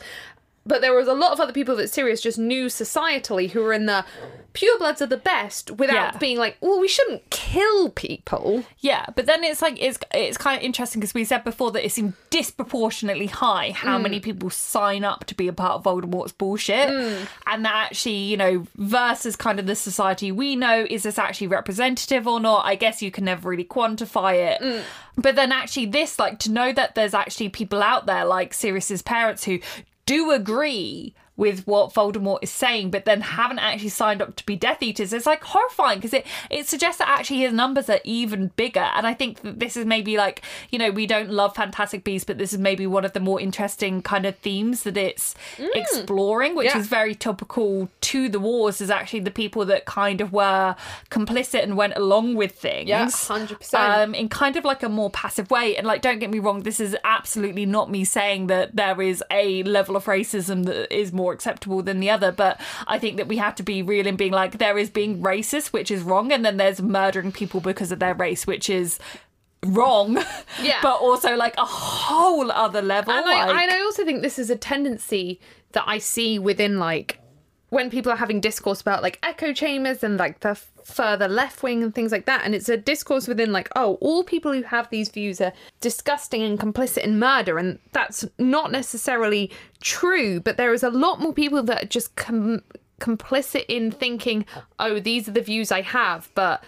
But 0.67 0.81
there 0.81 0.93
was 0.93 1.07
a 1.07 1.13
lot 1.13 1.31
of 1.31 1.39
other 1.39 1.53
people 1.53 1.75
that 1.77 1.89
Sirius 1.89 2.21
just 2.21 2.37
knew 2.37 2.65
societally 2.65 3.51
who 3.51 3.61
were 3.61 3.73
in 3.73 3.85
the 3.85 4.05
purebloods 4.53 5.01
are 5.01 5.07
the 5.07 5.17
best 5.17 5.71
without 5.71 6.13
Yeah. 6.13 6.17
being 6.17 6.37
like, 6.37 6.57
well, 6.61 6.79
we 6.79 6.87
shouldn't 6.87 7.29
kill 7.29 7.89
people. 7.91 8.63
Yeah, 8.79 9.05
but 9.15 9.27
then 9.27 9.43
it's 9.43 9.61
like 9.61 9.81
it's 9.81 9.99
it's 10.13 10.37
kind 10.37 10.57
of 10.57 10.63
interesting 10.63 10.99
because 10.99 11.13
we 11.13 11.25
said 11.25 11.43
before 11.43 11.71
that 11.71 11.85
it 11.85 11.91
seemed 11.91 12.13
disproportionately 12.29 13.27
high 13.27 13.71
how 13.71 13.97
mm. 13.97 14.03
many 14.03 14.19
people 14.19 14.49
sign 14.49 15.03
up 15.03 15.25
to 15.25 15.35
be 15.35 15.47
a 15.47 15.53
part 15.53 15.73
of 15.73 15.83
Voldemort's 15.83 16.31
bullshit, 16.31 16.89
mm. 16.89 17.27
and 17.45 17.65
that 17.65 17.75
actually 17.75 18.15
you 18.17 18.37
know 18.37 18.65
versus 18.75 19.35
kind 19.35 19.59
of 19.59 19.67
the 19.67 19.75
society 19.75 20.31
we 20.31 20.55
know 20.55 20.87
is 20.89 21.03
this 21.03 21.19
actually 21.19 21.47
representative 21.47 22.27
or 22.27 22.39
not? 22.39 22.65
I 22.65 22.75
guess 22.75 23.01
you 23.01 23.11
can 23.11 23.25
never 23.25 23.49
really 23.49 23.65
quantify 23.65 24.53
it. 24.53 24.61
Mm. 24.61 24.83
But 25.17 25.35
then 25.35 25.51
actually 25.51 25.87
this 25.87 26.19
like 26.19 26.39
to 26.39 26.51
know 26.51 26.71
that 26.73 26.95
there's 26.95 27.13
actually 27.13 27.49
people 27.49 27.83
out 27.83 28.05
there 28.05 28.25
like 28.25 28.53
Sirius's 28.53 29.01
parents 29.01 29.43
who 29.43 29.59
do 30.07 30.31
agree 30.31 31.13
with 31.37 31.65
what 31.67 31.93
Voldemort 31.93 32.39
is 32.41 32.49
saying, 32.51 32.89
but 32.91 33.05
then 33.05 33.21
haven't 33.21 33.59
actually 33.59 33.89
signed 33.89 34.21
up 34.21 34.35
to 34.35 34.45
be 34.45 34.55
Death 34.55 34.81
Eaters. 34.81 35.13
It's 35.13 35.27
like 35.27 35.43
horrifying 35.43 35.99
because 35.99 36.13
it, 36.13 36.25
it 36.49 36.67
suggests 36.67 36.97
that 36.97 37.07
actually 37.07 37.39
his 37.41 37.53
numbers 37.53 37.89
are 37.89 37.99
even 38.03 38.47
bigger. 38.55 38.79
And 38.95 39.05
I 39.05 39.13
think 39.13 39.41
that 39.43 39.59
this 39.59 39.77
is 39.77 39.85
maybe 39.85 40.17
like, 40.17 40.41
you 40.71 40.79
know, 40.79 40.89
we 40.89 41.05
don't 41.05 41.29
love 41.29 41.55
Fantastic 41.55 42.03
Beasts, 42.03 42.25
but 42.25 42.39
this 42.39 42.53
is 42.53 42.59
maybe 42.59 42.87
one 42.87 43.05
of 43.05 43.13
the 43.13 43.19
more 43.19 43.39
interesting 43.39 44.01
kind 44.01 44.25
of 44.25 44.35
themes 44.37 44.81
that 44.83 44.97
it's 44.97 45.35
exploring, 45.75 46.55
which 46.55 46.65
Yeah. 46.67 46.79
is 46.79 46.87
very 46.87 47.15
topical 47.15 47.89
to 48.01 48.29
the 48.29 48.39
wars, 48.39 48.81
is 48.81 48.89
actually 48.89 49.19
the 49.21 49.31
people 49.31 49.63
that 49.65 49.85
kind 49.85 50.21
of 50.21 50.33
were 50.33 50.75
complicit 51.11 51.63
and 51.63 51.77
went 51.77 51.93
along 51.95 52.35
with 52.35 52.53
things. 52.53 52.89
Yeah, 52.89 53.05
100%. 53.05 53.73
Um, 53.75 54.15
in 54.15 54.29
kind 54.29 54.55
of 54.57 54.65
like 54.65 54.83
a 54.83 54.89
more 54.89 55.09
passive 55.09 55.51
way. 55.51 55.77
And 55.77 55.85
like, 55.85 56.01
don't 56.01 56.19
get 56.19 56.29
me 56.29 56.39
wrong, 56.39 56.63
this 56.63 56.79
is 56.79 56.95
absolutely 57.03 57.65
not 57.65 57.89
me 57.91 58.03
saying 58.03 58.47
that 58.47 58.75
there 58.75 59.01
is 59.01 59.23
a 59.31 59.63
level 59.63 59.95
of 59.95 60.05
racism 60.05 60.65
that 60.65 60.93
is 60.95 61.13
more 61.13 61.26
acceptable 61.33 61.81
than 61.81 61.99
the 61.99 62.09
other. 62.09 62.31
But 62.31 62.59
I 62.87 62.99
think 62.99 63.17
that 63.17 63.27
we 63.27 63.37
have 63.37 63.55
to 63.55 63.63
be 63.63 63.81
real 63.81 64.07
in 64.07 64.15
being 64.15 64.31
like, 64.33 64.57
there 64.57 64.77
is 64.77 64.89
being 64.89 65.21
racist, 65.21 65.67
which 65.67 65.91
is 65.91 66.01
wrong, 66.03 66.31
and 66.31 66.43
then 66.45 66.57
there's 66.57 66.81
murdering 66.81 67.31
people 67.31 67.59
because 67.61 67.91
of 67.91 67.99
their 67.99 68.13
race, 68.13 68.45
which 68.47 68.69
is 68.69 68.99
wrong. 69.65 70.17
Yeah. 70.61 70.79
but 70.81 70.95
also 71.01 71.35
like 71.35 71.55
a 71.57 71.65
whole 71.65 72.51
other 72.51 72.81
level. 72.81 73.13
And 73.13 73.25
I, 73.25 73.45
like- 73.45 73.61
and 73.63 73.71
I 73.71 73.79
also 73.81 74.03
think 74.05 74.21
this 74.23 74.39
is 74.39 74.49
a 74.49 74.55
tendency 74.55 75.39
that 75.73 75.83
I 75.85 75.99
see 75.99 76.39
within 76.39 76.79
like 76.79 77.19
when 77.69 77.89
people 77.91 78.11
are 78.11 78.15
having 78.17 78.39
discourse 78.41 78.81
about 78.81 79.03
like 79.03 79.19
echo 79.21 79.53
chambers 79.53 80.03
and 80.03 80.17
like 80.17 80.39
the 80.39 80.59
further 80.87 81.27
left 81.27 81.63
wing 81.63 81.83
and 81.83 81.93
things 81.93 82.13
like 82.13 82.25
that. 82.25 82.43
And 82.45 82.55
it's 82.55 82.69
a 82.69 82.77
discourse 82.77 83.27
within 83.27 83.51
like, 83.51 83.69
oh, 83.75 83.95
all 83.95 84.23
people 84.23 84.53
who 84.53 84.63
have 84.63 84.89
these 84.89 85.09
views 85.09 85.41
are 85.41 85.51
disgusting 85.81 86.41
and 86.41 86.57
complicit 86.57 87.03
in 87.03 87.19
murder. 87.19 87.57
And 87.57 87.77
that's 87.91 88.25
not 88.39 88.71
necessarily 88.71 89.51
true, 89.81 90.39
but 90.39 90.55
there 90.55 90.73
is 90.73 90.83
a 90.83 90.89
lot 90.89 91.19
more 91.19 91.33
people 91.33 91.61
that 91.63 91.83
are 91.83 91.87
just 91.87 92.15
com- 92.15 92.63
complicit 93.01 93.65
in 93.67 93.91
thinking, 93.91 94.45
oh, 94.79 94.99
these 94.99 95.27
are 95.27 95.33
the 95.33 95.41
views 95.41 95.71
I 95.71 95.81
have, 95.81 96.29
but 96.35 96.63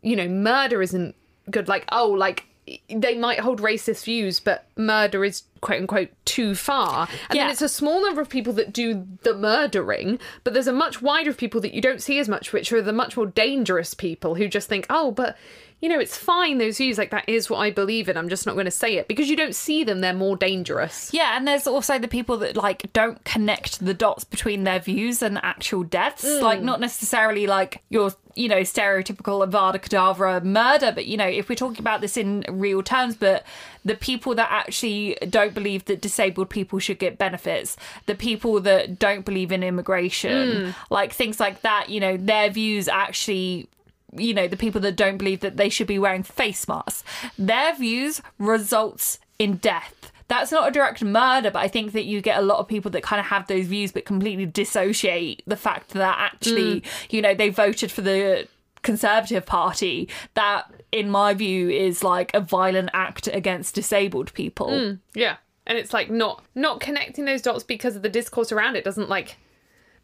you 0.00 0.16
know, 0.16 0.28
murder 0.28 0.80
isn't 0.80 1.14
good. 1.50 1.68
Like, 1.68 1.84
oh, 1.92 2.08
like 2.08 2.46
they 2.88 3.16
might 3.16 3.40
hold 3.40 3.60
racist 3.60 4.04
views, 4.04 4.40
but 4.40 4.66
murder 4.76 5.24
is 5.24 5.42
quote 5.60 5.80
unquote 5.80 6.10
too 6.24 6.54
far. 6.54 7.08
And 7.28 7.36
Yeah. 7.36 7.44
then 7.44 7.50
it's 7.52 7.62
a 7.62 7.68
small 7.68 8.02
number 8.04 8.20
of 8.20 8.28
people 8.28 8.52
that 8.54 8.72
do 8.72 9.06
the 9.22 9.34
murdering, 9.34 10.18
but 10.44 10.52
there's 10.54 10.66
a 10.66 10.72
much 10.72 11.02
wider 11.02 11.30
of 11.30 11.36
people 11.36 11.60
that 11.62 11.74
you 11.74 11.80
don't 11.80 12.02
see 12.02 12.18
as 12.18 12.28
much, 12.28 12.52
which 12.52 12.72
are 12.72 12.82
the 12.82 12.92
much 12.92 13.16
more 13.16 13.26
dangerous 13.26 13.94
people 13.94 14.34
who 14.36 14.48
just 14.48 14.68
think, 14.68 14.86
oh, 14.90 15.10
but 15.10 15.36
you 15.80 15.88
know, 15.88 16.00
it's 16.00 16.16
fine, 16.16 16.58
those 16.58 16.78
views, 16.78 16.98
like 16.98 17.10
that 17.10 17.28
is 17.28 17.48
what 17.48 17.58
I 17.58 17.70
believe 17.70 18.08
in. 18.08 18.16
I'm 18.16 18.28
just 18.28 18.46
not 18.46 18.54
going 18.54 18.64
to 18.64 18.70
say 18.70 18.96
it. 18.96 19.06
Because 19.06 19.30
you 19.30 19.36
don't 19.36 19.54
see 19.54 19.84
them, 19.84 20.00
they're 20.00 20.12
more 20.12 20.36
dangerous. 20.36 21.10
Yeah, 21.12 21.36
and 21.36 21.46
there's 21.46 21.68
also 21.68 22.00
the 22.00 22.08
people 22.08 22.36
that 22.38 22.56
like 22.56 22.92
don't 22.92 23.22
connect 23.24 23.84
the 23.84 23.94
dots 23.94 24.24
between 24.24 24.64
their 24.64 24.80
views 24.80 25.22
and 25.22 25.38
actual 25.44 25.84
deaths. 25.84 26.24
Mm. 26.24 26.42
Like 26.42 26.62
not 26.62 26.80
necessarily 26.80 27.46
like 27.46 27.82
your 27.90 28.12
you 28.34 28.48
know 28.48 28.60
stereotypical 28.60 29.46
Avada 29.46 29.80
Kedavra 29.80 30.42
murder, 30.42 30.90
but 30.92 31.06
you 31.06 31.16
know 31.16 31.26
if 31.26 31.48
we're 31.48 31.54
talking 31.54 31.80
about 31.80 32.00
this 32.00 32.16
in 32.16 32.44
real 32.48 32.82
terms, 32.82 33.16
but 33.16 33.44
the 33.84 33.94
people 33.94 34.34
that 34.34 34.48
actually 34.50 35.16
don't 35.30 35.54
believe 35.54 35.84
that 35.84 36.00
disabled 36.00 36.50
people 36.50 36.80
should 36.80 36.98
get 36.98 37.18
benefits, 37.18 37.76
the 38.06 38.16
people 38.16 38.58
that 38.60 38.98
don't 38.98 39.24
believe 39.24 39.52
in 39.52 39.62
immigration, 39.62 40.48
mm. 40.48 40.74
like 40.90 41.12
things 41.12 41.38
like 41.38 41.62
that, 41.62 41.88
you 41.88 42.00
know, 42.00 42.16
their 42.16 42.50
views 42.50 42.88
actually 42.88 43.68
you 44.16 44.34
know 44.34 44.48
the 44.48 44.56
people 44.56 44.80
that 44.80 44.96
don't 44.96 45.18
believe 45.18 45.40
that 45.40 45.56
they 45.56 45.68
should 45.68 45.86
be 45.86 45.98
wearing 45.98 46.22
face 46.22 46.66
masks. 46.68 47.04
Their 47.38 47.74
views 47.74 48.20
results 48.38 49.18
in 49.38 49.56
death. 49.56 50.12
That's 50.28 50.52
not 50.52 50.68
a 50.68 50.70
direct 50.70 51.02
murder 51.02 51.50
but 51.50 51.60
i 51.60 51.68
think 51.68 51.92
that 51.92 52.04
you 52.04 52.20
get 52.20 52.38
a 52.38 52.42
lot 52.42 52.58
of 52.58 52.68
people 52.68 52.90
that 52.90 53.02
kind 53.02 53.18
of 53.18 53.24
have 53.24 53.46
those 53.46 53.66
views 53.66 53.92
but 53.92 54.04
completely 54.04 54.44
dissociate 54.44 55.42
the 55.46 55.56
fact 55.56 55.94
that 55.94 56.16
actually 56.18 56.82
mm. 56.82 56.84
you 57.08 57.22
know 57.22 57.32
they 57.32 57.48
voted 57.48 57.90
for 57.90 58.02
the 58.02 58.46
conservative 58.82 59.46
party 59.46 60.08
that 60.34 60.70
in 60.92 61.10
my 61.10 61.34
view 61.34 61.68
is 61.68 62.02
like 62.02 62.32
a 62.34 62.40
violent 62.40 62.90
act 62.92 63.28
against 63.28 63.74
disabled 63.74 64.32
people. 64.34 64.68
Mm, 64.68 64.98
yeah. 65.14 65.36
And 65.66 65.76
it's 65.76 65.92
like 65.92 66.10
not 66.10 66.42
not 66.54 66.80
connecting 66.80 67.26
those 67.26 67.42
dots 67.42 67.62
because 67.62 67.96
of 67.96 68.02
the 68.02 68.08
discourse 68.08 68.52
around 68.52 68.76
it 68.76 68.84
doesn't 68.84 69.08
like 69.08 69.36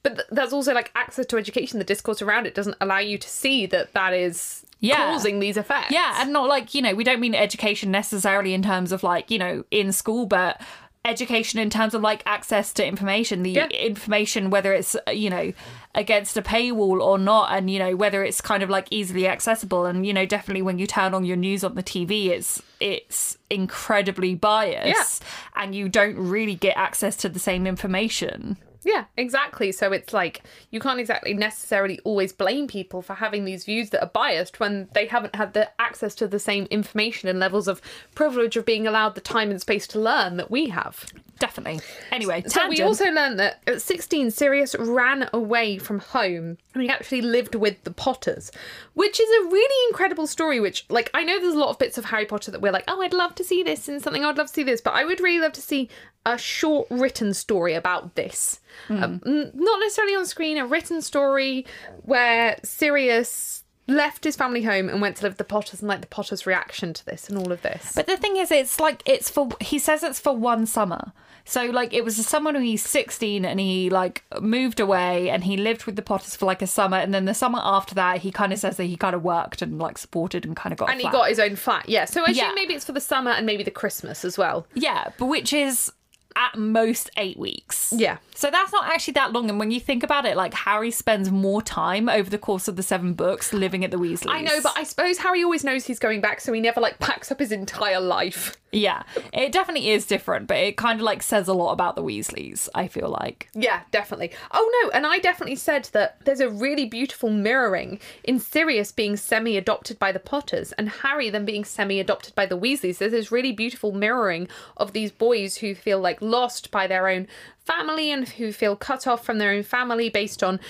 but 0.05 0.14
th- 0.14 0.29
that's 0.31 0.53
also 0.53 0.73
like 0.73 0.93
access 0.95 1.27
to 1.27 1.37
education 1.37 1.81
the 1.81 1.85
discourse 1.85 2.23
around 2.23 2.47
it 2.47 2.55
doesn't 2.55 2.77
allow 2.81 2.99
you 2.99 3.19
to 3.19 3.29
see 3.29 3.67
that 3.67 3.93
that 3.95 4.12
is 4.14 4.64
Yeah. 4.79 4.97
causing 5.12 5.40
these 5.40 5.57
effects 5.57 5.90
Yeah, 5.90 6.19
and 6.21 6.33
not 6.33 6.49
like, 6.49 6.75
you 6.75 6.83
know, 6.83 6.95
we 6.95 7.03
don't 7.03 7.19
mean 7.21 7.35
education 7.35 7.90
necessarily 7.90 8.55
in 8.55 8.62
terms 8.62 8.93
of 8.93 9.03
like, 9.03 9.31
you 9.33 9.38
know, 9.38 9.64
in 9.73 9.90
school, 9.90 10.27
but 10.27 10.61
education 11.07 11.59
in 11.61 11.69
terms 11.69 11.93
of 11.95 12.01
like 12.01 12.23
access 12.25 12.73
to 12.73 12.87
information, 12.87 13.43
the 13.43 13.51
Yeah. 13.51 13.67
information, 13.69 14.49
whether 14.49 14.73
it's, 14.73 14.97
uh, 15.07 15.11
you 15.11 15.29
know, 15.29 15.53
against 15.95 16.37
a 16.38 16.43
paywall 16.43 16.99
or 17.01 17.19
not, 17.19 17.53
and, 17.53 17.71
you 17.71 17.79
know, 17.79 17.95
whether 17.95 18.25
it's 18.25 18.40
kind 18.40 18.62
of 18.62 18.71
like 18.71 18.87
easily 18.90 19.29
accessible. 19.29 19.85
And, 19.85 20.07
you 20.07 20.12
know, 20.14 20.25
definitely 20.25 20.62
when 20.62 20.79
you 20.79 20.87
turn 20.87 21.12
on 21.12 21.25
your 21.27 21.37
news 21.37 21.62
on 21.62 21.75
the 21.75 21.83
TV, 21.83 22.29
it's, 22.29 22.62
it's 22.81 23.37
incredibly 23.51 24.35
biased 24.35 25.23
and 25.57 25.75
you 25.75 25.88
don't 25.90 26.17
really 26.17 26.55
get 26.55 26.77
access 26.77 27.17
to 27.17 27.29
the 27.29 27.38
same 27.38 27.67
information. 27.67 28.57
Yeah, 28.85 29.05
exactly. 29.16 29.73
So 29.73 29.92
it's 29.92 30.12
like 30.12 30.42
you 30.70 30.79
can't 30.79 31.01
exactly 31.01 31.33
necessarily 31.33 32.01
always 32.05 32.33
blame 32.33 32.68
people 32.68 33.01
for 33.01 33.14
having 33.14 33.44
these 33.44 33.64
views 33.64 33.90
that 33.90 34.03
are 34.03 34.11
biased 34.11 34.61
when 34.61 34.88
they 34.92 35.07
haven't 35.07 35.35
had 35.35 35.55
the 35.55 35.70
access 35.81 36.14
to 36.16 36.29
the 36.29 36.38
same 36.38 36.66
information 36.70 37.29
and 37.29 37.38
levels 37.38 37.66
of 37.66 37.81
privilege 38.14 38.57
of 38.57 38.66
being 38.66 38.87
allowed 38.87 39.14
the 39.14 39.20
time 39.20 39.51
and 39.51 39.61
space 39.61 39.87
to 39.88 39.99
learn 39.99 40.37
that 40.37 40.51
we 40.51 40.68
have. 40.68 41.07
Definitely. 41.38 41.81
Anyway, 42.11 42.44
So 42.47 42.68
we 42.68 42.83
also 42.83 43.11
learned 43.11 43.38
that 43.38 43.61
at 43.66 43.83
16, 43.83 44.31
Sirius 44.31 44.75
ran 44.79 45.29
away 45.33 45.79
from 45.79 45.99
home 45.99 46.59
and 46.75 46.83
he 46.83 46.88
actually 46.88 47.23
lived 47.23 47.55
with 47.55 47.83
the 47.85 47.90
Potters, 47.90 48.51
which 48.94 49.20
is 49.20 49.29
a 49.29 49.51
really 49.51 49.88
incredible 49.90 50.27
story. 50.27 50.61
Which, 50.61 50.87
like, 50.88 51.11
I 51.14 51.25
know 51.25 51.40
there's 51.40 51.55
a 51.55 51.59
lot 51.59 51.70
of 51.70 51.79
bits 51.79 51.99
of 51.99 52.07
Harry 52.07 52.27
Potter 52.27 52.51
that 52.51 52.61
we're 52.61 52.73
like, 52.73 52.85
oh, 52.88 53.03
I'd 53.03 53.12
love 53.14 53.35
to 53.37 53.44
see 53.44 53.62
this 53.62 53.88
and 53.88 54.03
something, 54.03 54.25
I'd 54.25 54.38
love 54.38 54.49
to 54.49 54.53
see 54.53 54.62
this, 54.62 54.81
but 54.81 54.94
I 54.94 55.05
would 55.05 55.20
really 55.20 55.40
love 55.40 55.53
to 55.53 55.62
see 55.62 55.88
a 56.27 56.38
short 56.38 56.87
written 56.90 57.35
story 57.35 57.75
about 57.75 58.14
this. 58.14 58.61
Um, 58.88 59.20
not 59.25 59.81
necessarily 59.81 60.14
on 60.14 60.27
screen, 60.27 60.57
a 60.57 60.66
written 60.66 61.03
story 61.03 61.66
where 62.03 62.59
Sirius 62.64 63.63
left 63.87 64.25
his 64.25 64.37
family 64.37 64.62
home 64.62 64.88
and 64.88 65.01
went 65.01 65.16
to 65.16 65.23
live 65.25 65.33
with 65.33 65.38
the 65.38 65.44
Potters 65.44 65.81
and 65.81 65.88
like 65.88 66.01
the 66.01 66.07
Potters' 66.07 66.47
reaction 66.47 66.92
to 66.94 67.05
this 67.05 67.29
and 67.29 67.38
all 67.38 67.53
of 67.53 67.62
this. 67.62 67.92
But 67.94 68.07
the 68.07 68.16
thing 68.16 68.37
is, 68.37 68.51
it's 68.51 68.81
like 68.81 69.03
it's 69.07 69.31
for. 69.31 69.49
He 69.61 69.79
says 69.79 70.03
it's 70.03 70.20
for 70.20 70.35
one 70.37 70.66
summer. 70.66 71.12
So 71.47 71.66
like 71.66 71.92
it 71.92 72.05
was 72.05 72.18
a 72.18 72.23
summer 72.23 72.53
when 72.53 72.62
he's 72.62 72.83
sixteen 72.83 73.44
and 73.44 73.61
he 73.61 73.90
like 73.90 74.25
moved 74.40 74.81
away 74.81 75.29
and 75.29 75.44
he 75.44 75.59
lived 75.59 75.85
with 75.85 75.94
the 75.94 76.01
Potters 76.03 76.35
for 76.35 76.47
like 76.47 76.62
a 76.62 76.66
summer 76.66 76.97
and 76.97 77.12
then 77.12 77.27
the 77.27 77.35
summer 77.35 77.61
after 77.62 77.94
that 77.97 78.23
he 78.23 78.31
kind 78.31 78.51
of 78.51 78.59
says 78.59 78.79
that 78.79 78.85
he 78.85 78.97
kind 78.97 79.14
of 79.14 79.23
worked 79.23 79.61
and 79.61 79.79
like 79.79 79.99
supported 79.99 80.47
and 80.47 80.57
kind 80.57 80.73
of 80.73 80.79
got. 80.79 80.88
and 80.90 81.03
he 81.03 81.09
got 81.11 81.29
his 81.29 81.38
own 81.38 81.55
flat, 81.55 81.87
yeah. 81.87 82.07
So 82.07 82.23
I 82.27 82.31
assume 82.31 82.55
maybe 82.55 82.73
it's 82.73 82.87
for 82.87 82.92
the 82.92 83.01
summer 83.01 83.31
and 83.31 83.44
maybe 83.44 83.62
the 83.62 83.70
Christmas 83.70 84.25
as 84.25 84.38
well. 84.38 84.66
yeah, 84.73 85.11
but 85.18 85.27
which 85.27 85.53
is 85.53 85.92
at 86.37 86.57
most 86.59 87.11
eight 87.16 87.38
weeks. 87.38 87.92
Yeah. 87.97 88.18
So 88.35 88.51
that's 88.51 88.73
not 88.73 88.88
actually 88.88 89.12
that 89.14 89.33
long. 89.33 89.49
And 89.49 89.59
when 89.59 89.70
you 89.70 89.81
think 89.81 90.03
about 90.03 90.27
it, 90.27 90.37
like 90.37 90.55
Harry 90.55 90.90
spends 90.90 91.31
more 91.31 91.62
time 91.62 92.09
over 92.09 92.29
the 92.29 92.38
course 92.38 92.66
of 92.68 92.77
the 92.77 92.83
seven 92.83 93.14
books 93.14 93.53
living 93.53 93.85
at 93.85 93.90
the 93.90 93.97
Weasleys. 93.97 94.31
I 94.31 94.40
know, 94.40 94.61
but 94.62 94.73
I 94.77 94.83
suppose 94.83 95.18
Harry 95.18 95.44
always 95.44 95.64
knows 95.64 95.87
he's 95.87 95.99
going 95.99 96.20
back, 96.20 96.40
so 96.40 96.53
he 96.53 96.61
never 96.61 96.81
like 96.81 96.99
packs 96.99 97.31
up 97.31 97.38
his 97.38 97.53
entire 97.53 98.01
life. 98.01 98.57
yeah, 98.73 99.05
it 99.33 99.53
definitely 99.53 99.90
is 99.90 100.07
different. 100.07 100.49
But 100.49 100.57
it 100.57 100.77
kind 100.77 100.99
of 100.99 101.05
like 101.05 101.23
says 101.23 101.47
a 101.47 101.55
lot 101.55 101.73
about 101.73 101.94
the 101.94 102.03
Weasleys. 102.03 102.68
I 102.75 102.88
feel 102.88 103.09
like. 103.09 103.49
Yeah, 103.55 103.83
definitely. 103.92 104.33
Oh 104.51 104.83
no, 104.83 104.90
and 104.90 105.07
I 105.07 105.18
definitely 105.20 105.57
said 105.57 105.88
that 105.92 106.18
there's 106.25 106.40
a 106.40 106.51
really 106.51 106.87
beautiful 106.87 107.31
mirroring 107.31 108.01
in 108.25 108.40
Sirius 108.40 108.90
being 108.90 109.16
semi-adopted 109.16 109.99
by 109.99 110.11
the 110.11 110.18
Potters 110.18 110.73
and 110.73 110.88
Harry 110.88 111.31
then 111.31 111.44
being 111.44 111.64
semi-adopted 111.64 112.35
by 112.35 112.47
the 112.47 112.59
Weasleys. 112.59 112.99
There's 112.99 113.12
this 113.12 113.31
really 113.31 113.53
beautiful 113.53 113.92
mirroring 113.92 114.49
of 114.77 114.92
these 114.92 115.12
boys 115.12 115.59
who 115.59 115.75
feel 115.75 116.01
like 116.01 116.20
lost 116.30 116.70
by 116.70 116.87
their 116.87 117.08
own 117.08 117.26
family 117.58 118.10
and 118.10 118.28
who 118.28 118.52
feel 118.52 118.76
cut 118.76 119.06
off 119.06 119.24
from 119.24 119.38
their 119.38 119.50
own 119.52 119.62
family 119.62 120.08
based 120.08 120.42
on 120.42 120.60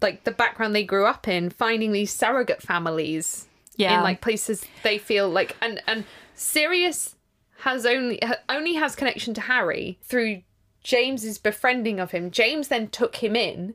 like 0.00 0.24
the 0.24 0.30
background 0.30 0.74
they 0.74 0.84
grew 0.84 1.06
up 1.06 1.26
in, 1.26 1.50
finding 1.50 1.92
these 1.92 2.12
surrogate 2.12 2.62
families 2.62 3.46
Yeah. 3.76 3.98
in 3.98 4.02
like 4.04 4.20
places 4.20 4.64
they 4.82 4.98
feel 4.98 5.28
like 5.28 5.56
and 5.60 5.82
and 5.86 6.04
Sirius 6.34 7.16
has 7.60 7.84
only 7.84 8.20
only 8.48 8.74
has 8.74 8.94
connection 8.94 9.34
to 9.34 9.40
Harry 9.40 9.98
through 10.02 10.42
James's 10.84 11.38
befriending 11.38 11.98
of 11.98 12.12
him. 12.12 12.30
James 12.30 12.68
then 12.68 12.88
took 12.88 13.16
him 13.16 13.34
in, 13.34 13.74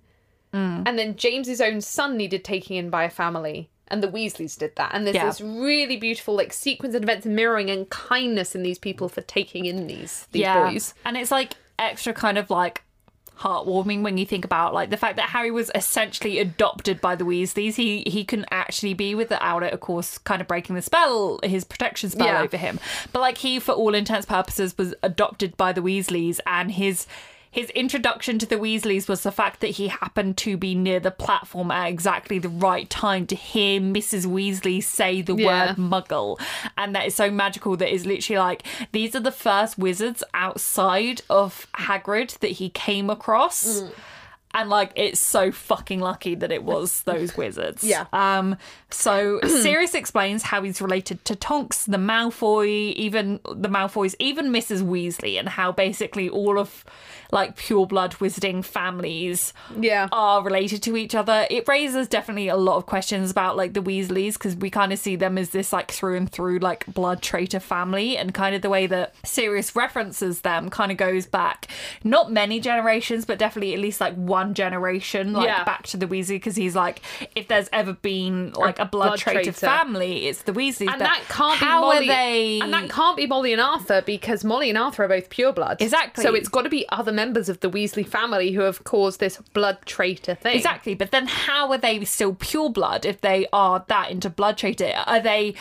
mm. 0.53 0.83
and 0.85 0.97
then 0.97 1.15
James's 1.17 1.59
own 1.59 1.81
son 1.81 2.15
needed 2.15 2.43
taking 2.43 2.77
in 2.77 2.89
by 2.89 3.03
a 3.03 3.09
family, 3.09 3.69
and 3.93 4.01
the 4.03 4.07
Weasleys 4.07 4.57
did 4.57 4.75
that. 4.75 4.91
And 4.93 5.05
there's 5.05 5.15
Yeah. 5.15 5.25
this 5.27 5.39
really 5.41 5.97
beautiful 5.97 6.35
like 6.35 6.51
sequence 6.51 6.95
of 6.95 7.03
events 7.03 7.25
mirroring 7.25 7.69
and 7.69 7.89
kindness 7.89 8.55
in 8.55 8.63
these 8.63 8.79
people 8.79 9.07
for 9.07 9.21
taking 9.21 9.65
in 9.65 9.87
these 9.87 10.27
these 10.31 10.47
boys. 10.47 10.93
And 11.05 11.15
it's 11.15 11.31
like 11.31 11.53
extra 11.79 12.13
kind 12.13 12.37
of 12.37 12.49
like 12.49 12.81
heartwarming 13.39 14.03
when 14.03 14.17
you 14.17 14.25
think 14.25 14.45
about 14.45 14.73
like 14.73 14.89
the 14.91 14.97
fact 14.97 15.15
that 15.17 15.29
Harry 15.29 15.49
was 15.51 15.71
essentially 15.73 16.39
adopted 16.39 17.01
by 17.01 17.15
the 17.15 17.23
Weasleys. 17.23 17.75
He 17.75 18.03
he 18.07 18.23
couldn't 18.23 18.47
actually 18.51 18.93
be 18.93 19.15
without 19.15 19.63
it, 19.63 19.73
of 19.73 19.79
course, 19.79 20.17
kind 20.19 20.41
of 20.41 20.47
breaking 20.47 20.75
the 20.75 20.81
spell, 20.81 21.39
his 21.43 21.63
protection 21.63 22.09
spell 22.09 22.27
Yeah. 22.27 22.41
over 22.41 22.57
him. 22.57 22.79
But 23.11 23.19
like 23.21 23.39
he, 23.39 23.59
for 23.59 23.71
all 23.73 23.95
intents 23.95 24.25
purposes, 24.25 24.77
was 24.77 24.93
adopted 25.03 25.57
by 25.57 25.71
the 25.73 25.81
Weasleys, 25.81 26.39
and 26.45 26.71
his 26.71 27.07
his 27.53 27.69
introduction 27.69 28.39
to 28.39 28.45
the 28.47 28.55
Weasleys 28.55 29.07
was 29.07 29.21
the 29.21 29.31
fact 29.31 29.59
that 29.61 29.67
he 29.67 29.87
happened 29.87 30.37
to 30.37 30.57
be 30.57 30.73
near 30.73 30.99
the 30.99 31.11
platform 31.11 31.69
at 31.69 31.87
exactly 31.87 32.39
the 32.39 32.49
right 32.49 32.89
time 32.89 33.27
to 33.27 33.35
hear 33.35 33.79
Mrs. 33.79 34.25
Weasley 34.25 34.83
say 34.83 35.21
the 35.21 35.35
Yeah. 35.35 35.67
word 35.67 35.75
muggle. 35.77 36.39
And 36.77 36.95
that 36.95 37.05
is 37.05 37.13
so 37.15 37.29
magical 37.29 37.77
that 37.77 37.93
it's 37.93 38.05
literally 38.05 38.39
like 38.39 38.63
these 38.91 39.15
are 39.15 39.19
the 39.19 39.31
first 39.31 39.77
wizards 39.77 40.23
outside 40.33 41.21
of 41.29 41.67
Hagrid 41.75 42.39
that 42.39 42.53
he 42.53 42.69
came 42.69 43.09
across. 43.11 43.81
Mm. 43.81 43.91
And 44.53 44.69
like 44.69 44.91
it's 44.95 45.19
so 45.19 45.51
fucking 45.51 45.99
lucky 45.99 46.35
that 46.35 46.51
it 46.51 46.63
was 46.63 47.01
those 47.03 47.35
wizards. 47.37 47.83
Yeah. 47.83 48.05
Um 48.13 48.57
so 48.89 49.39
Sirius 49.41 49.95
explains 49.95 50.43
how 50.43 50.61
he's 50.61 50.81
related 50.81 51.25
to 51.25 51.35
Tonks, 51.35 51.85
the 51.85 51.97
Malfoy, 51.97 52.93
even 52.93 53.39
the 53.43 53.69
Malfoys, 53.69 54.13
even 54.19 54.51
Mrs. 54.51 54.83
Weasley, 54.83 55.39
and 55.39 55.49
how 55.49 55.71
basically 55.71 56.29
all 56.29 56.59
of 56.59 56.85
like 57.31 57.55
pure 57.55 57.87
blood 57.87 58.11
wizarding 58.19 58.63
families 58.63 59.53
Yeah. 59.79 60.07
are 60.11 60.43
related 60.43 60.83
to 60.83 60.95
each 60.95 61.15
other. 61.15 61.47
It 61.49 61.67
raises 61.67 62.07
definitely 62.07 62.47
a 62.47 62.55
lot 62.55 62.77
of 62.77 62.85
questions 62.85 63.31
about 63.31 63.57
like 63.57 63.73
the 63.73 63.81
Weasleys 63.81 64.33
because 64.33 64.55
we 64.55 64.69
kind 64.69 64.93
of 64.93 64.99
see 64.99 65.15
them 65.15 65.39
as 65.39 65.49
this 65.49 65.73
like 65.73 65.91
through 65.91 66.15
and 66.17 66.29
through 66.31 66.59
like 66.59 66.85
blood 66.85 67.23
traitor 67.23 67.59
family, 67.59 68.15
and 68.17 68.33
kind 68.35 68.53
of 68.55 68.61
the 68.61 68.69
way 68.69 68.85
that 68.85 69.15
Sirius 69.25 69.75
references 69.75 70.41
them 70.41 70.69
kind 70.69 70.91
of 70.91 70.97
goes 70.99 71.25
back 71.25 71.65
not 72.03 72.31
many 72.31 72.59
generations, 72.59 73.25
but 73.25 73.39
definitely 73.39 73.73
at 73.73 73.79
least 73.79 73.99
like 73.99 74.13
one 74.13 74.42
generation, 74.51 75.31
like 75.33 75.47
Yeah. 75.47 75.63
back 75.63 75.83
to 75.87 75.97
the 75.97 76.07
Weasley 76.07 76.35
because 76.35 76.55
he's 76.55 76.75
like, 76.75 77.01
if 77.35 77.47
there's 77.47 77.69
ever 77.71 77.93
been 77.93 78.51
like 78.53 78.79
a 78.79 78.85
blood, 78.85 79.07
blood 79.07 79.19
traitor, 79.19 79.43
traitor. 79.51 79.65
family, 79.67 80.27
it's 80.27 80.41
the 80.43 80.51
Weasleys. 80.51 80.91
and 80.91 80.99
that 81.01 81.21
can't 81.29 81.57
how 81.57 81.81
be 81.81 81.85
Molly. 81.85 82.09
are 82.09 82.13
they? 82.13 82.59
And 82.61 82.73
that 82.73 82.89
can't 82.89 83.15
be 83.15 83.27
Molly 83.27 83.53
and 83.53 83.61
Arthur 83.61 84.01
because 84.01 84.43
Molly 84.43 84.69
and 84.69 84.77
Arthur 84.77 85.03
are 85.03 85.07
both 85.07 85.29
pure 85.29 85.53
blood. 85.53 85.81
Exactly. 85.81 86.23
So 86.23 86.33
it's 86.35 86.49
got 86.49 86.63
to 86.63 86.69
be 86.69 86.85
other 86.89 87.11
members 87.11 87.47
of 87.49 87.59
the 87.61 87.69
Weasley 87.69 88.05
family 88.05 88.51
who 88.51 88.61
have 88.61 88.83
caused 88.83 89.19
this 89.19 89.37
blood 89.53 89.77
traitor 89.85 90.35
thing. 90.35 90.55
Exactly, 90.55 90.95
but 90.95 91.11
then 91.11 91.27
how 91.27 91.71
are 91.71 91.77
they 91.77 92.03
still 92.05 92.33
pure 92.33 92.69
blood 92.69 93.05
if 93.05 93.21
they 93.21 93.45
are 93.53 93.85
that 93.87 94.09
into 94.11 94.29
blood 94.29 94.57
traitor? 94.57 94.91
Are 95.05 95.19
they 95.19 95.53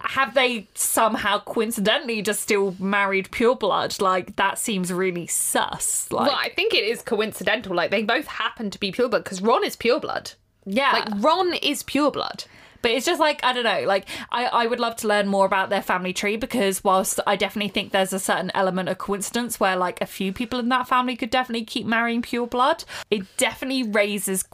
have 0.00 0.34
they 0.34 0.68
somehow 0.74 1.40
coincidentally 1.40 2.22
just 2.22 2.40
still 2.40 2.74
married 2.78 3.30
pure 3.30 3.56
blood? 3.56 4.00
Like 4.00 4.36
that 4.36 4.58
seems 4.58 4.92
really 4.92 5.26
sus. 5.26 6.10
Like 6.10 6.28
Well, 6.28 6.38
I 6.38 6.50
think 6.50 6.74
it 6.74 6.84
is 6.84 7.02
coincidental. 7.02 7.74
Like 7.74 7.90
they 7.90 8.02
both 8.02 8.26
happen 8.26 8.70
to 8.70 8.78
be 8.78 8.92
pure 8.92 9.08
blood 9.08 9.24
because 9.24 9.42
Ron 9.42 9.64
is 9.64 9.76
pure 9.76 10.00
blood. 10.00 10.32
yeah. 10.64 10.92
Like 10.92 11.22
Ron 11.22 11.54
is 11.54 11.82
pure 11.82 12.10
blood. 12.10 12.44
But 12.80 12.92
it's 12.92 13.06
just 13.06 13.18
like 13.18 13.42
I 13.44 13.52
don't 13.52 13.64
know. 13.64 13.82
Like 13.86 14.06
I, 14.30 14.46
I 14.46 14.66
would 14.66 14.78
love 14.78 14.96
to 14.96 15.08
learn 15.08 15.26
more 15.26 15.46
about 15.46 15.68
their 15.68 15.82
family 15.82 16.12
tree 16.12 16.36
because 16.36 16.84
whilst 16.84 17.18
I 17.26 17.34
definitely 17.34 17.70
think 17.70 17.90
there's 17.90 18.12
a 18.12 18.20
certain 18.20 18.52
element 18.54 18.88
of 18.88 18.98
coincidence 18.98 19.58
where 19.58 19.76
like 19.76 20.00
a 20.00 20.06
few 20.06 20.32
people 20.32 20.60
in 20.60 20.68
that 20.68 20.86
family 20.86 21.16
could 21.16 21.30
definitely 21.30 21.64
keep 21.64 21.86
marrying 21.86 22.22
pure 22.22 22.46
blood, 22.46 22.84
it 23.10 23.24
definitely 23.36 23.82
raises 23.82 24.44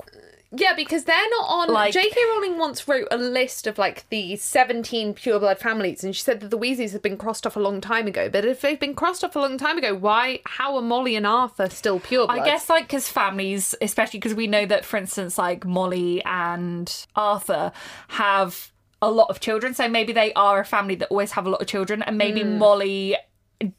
Yeah, 0.56 0.74
because 0.74 1.04
they're 1.04 1.30
not 1.30 1.46
on. 1.48 1.68
Like- 1.68 1.92
J.K. 1.92 2.16
Rowling 2.32 2.58
once 2.58 2.86
wrote 2.86 3.08
a 3.10 3.16
list 3.16 3.66
of 3.66 3.78
like 3.78 4.08
the 4.10 4.36
17 4.36 5.14
pureblood 5.14 5.58
families, 5.58 6.04
and 6.04 6.14
she 6.14 6.22
said 6.22 6.40
that 6.40 6.50
the 6.50 6.58
Weasleys 6.58 6.92
have 6.92 7.02
been 7.02 7.16
crossed 7.16 7.46
off 7.46 7.56
a 7.56 7.60
long 7.60 7.80
time 7.80 8.06
ago. 8.06 8.28
But 8.28 8.44
if 8.44 8.60
they've 8.60 8.78
been 8.78 8.94
crossed 8.94 9.24
off 9.24 9.34
a 9.36 9.40
long 9.40 9.58
time 9.58 9.78
ago, 9.78 9.94
why? 9.94 10.40
How 10.46 10.76
are 10.76 10.82
Molly 10.82 11.16
and 11.16 11.26
Arthur 11.26 11.68
still 11.70 11.98
pureblood? 12.00 12.30
I 12.30 12.44
guess 12.44 12.68
like 12.70 12.84
because 12.84 13.08
families, 13.08 13.74
especially 13.82 14.18
because 14.20 14.34
we 14.34 14.46
know 14.46 14.66
that, 14.66 14.84
for 14.84 14.96
instance, 14.96 15.38
like 15.38 15.64
Molly 15.64 16.22
and 16.24 17.06
Arthur 17.16 17.72
have 18.08 18.70
a 19.02 19.10
lot 19.10 19.28
of 19.28 19.40
children, 19.40 19.74
so 19.74 19.88
maybe 19.88 20.12
they 20.12 20.32
are 20.34 20.60
a 20.60 20.64
family 20.64 20.94
that 20.94 21.08
always 21.10 21.32
have 21.32 21.46
a 21.46 21.50
lot 21.50 21.60
of 21.60 21.66
children, 21.66 22.02
and 22.02 22.16
maybe 22.16 22.42
Hmm. 22.42 22.58
Molly 22.58 23.16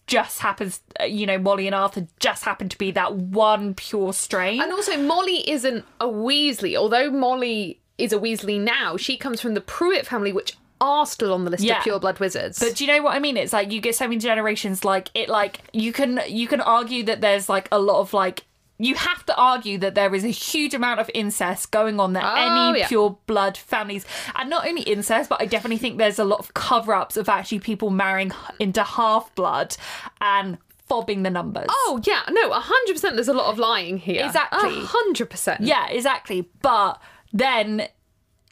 just 0.07 0.39
happens, 0.39 0.81
uh, 0.99 1.03
you 1.05 1.25
know, 1.25 1.37
Molly 1.37 1.67
and 1.67 1.75
Arthur 1.75 2.07
just 2.19 2.43
happen 2.43 2.69
to 2.69 2.77
be 2.77 2.91
that 2.91 3.13
one 3.15 3.73
pure 3.73 4.13
strain. 4.13 4.61
And 4.61 4.71
also, 4.71 4.97
Molly 4.97 5.49
isn't 5.49 5.85
a 5.99 6.07
Weasley. 6.07 6.75
Although 6.75 7.11
Molly 7.11 7.79
is 7.97 8.11
a 8.13 8.17
Weasley 8.17 8.59
now, 8.59 8.97
she 8.97 9.17
comes 9.17 9.41
from 9.41 9.53
the 9.53 9.61
Prewett 9.61 10.05
family, 10.05 10.33
which 10.33 10.57
are 10.81 11.05
still 11.05 11.33
on 11.33 11.45
the 11.45 11.51
list 11.51 11.63
Yeah. 11.63 11.77
of 11.79 11.83
pureblood 11.83 12.19
wizards. 12.19 12.59
But 12.59 12.75
do 12.75 12.85
you 12.85 12.91
know 12.93 13.01
what 13.03 13.15
I 13.15 13.19
mean? 13.19 13.37
It's 13.37 13.53
like 13.53 13.71
you 13.71 13.79
get 13.79 13.95
so 13.95 14.05
many 14.07 14.17
generations. 14.19 14.83
Like 14.83 15.09
it, 15.13 15.29
like 15.29 15.61
you 15.71 15.93
can 15.93 16.19
you 16.27 16.47
can 16.47 16.59
argue 16.61 17.03
that 17.05 17.21
there's 17.21 17.47
like 17.47 17.69
a 17.71 17.79
lot 17.79 17.99
of 18.01 18.13
like 18.13 18.43
you 18.77 18.95
have 18.95 19.25
to 19.27 19.35
argue 19.37 19.77
that 19.77 19.95
there 19.95 20.13
is 20.13 20.23
a 20.25 20.29
huge 20.29 20.73
amount 20.73 20.99
of 20.99 21.09
incest 21.13 21.71
going 21.71 21.99
on 21.99 22.13
that 22.13 22.23
Oh, 22.25 22.69
any 22.71 22.79
yeah. 22.79 22.87
pure 22.87 23.17
blood 23.25 23.57
families, 23.57 24.05
and 24.35 24.49
not 24.49 24.67
only 24.67 24.81
incest, 24.83 25.29
but 25.29 25.41
I 25.41 25.45
definitely 25.45 25.77
think 25.77 25.97
there's 25.97 26.19
a 26.19 26.25
lot 26.25 26.39
of 26.39 26.53
cover 26.53 26.93
ups 26.93 27.15
of 27.17 27.29
actually 27.29 27.59
people 27.59 27.89
marrying 27.89 28.31
into 28.59 28.83
half 28.83 29.33
blood 29.35 29.77
and 30.19 30.57
fobbing 30.89 31.23
the 31.23 31.29
numbers. 31.29 31.65
oh 31.69 31.99
yeah, 32.05 32.21
no, 32.29 32.51
hundred 32.51 32.93
percent. 32.93 33.15
There's 33.15 33.27
a 33.27 33.33
lot 33.33 33.51
of 33.51 33.57
lying 33.57 33.97
here. 33.97 34.25
Exactly. 34.25 34.75
hundred 34.81 35.29
percent. 35.29 35.61
Yeah, 35.61 35.87
exactly. 35.87 36.49
But 36.61 37.01
then 37.33 37.87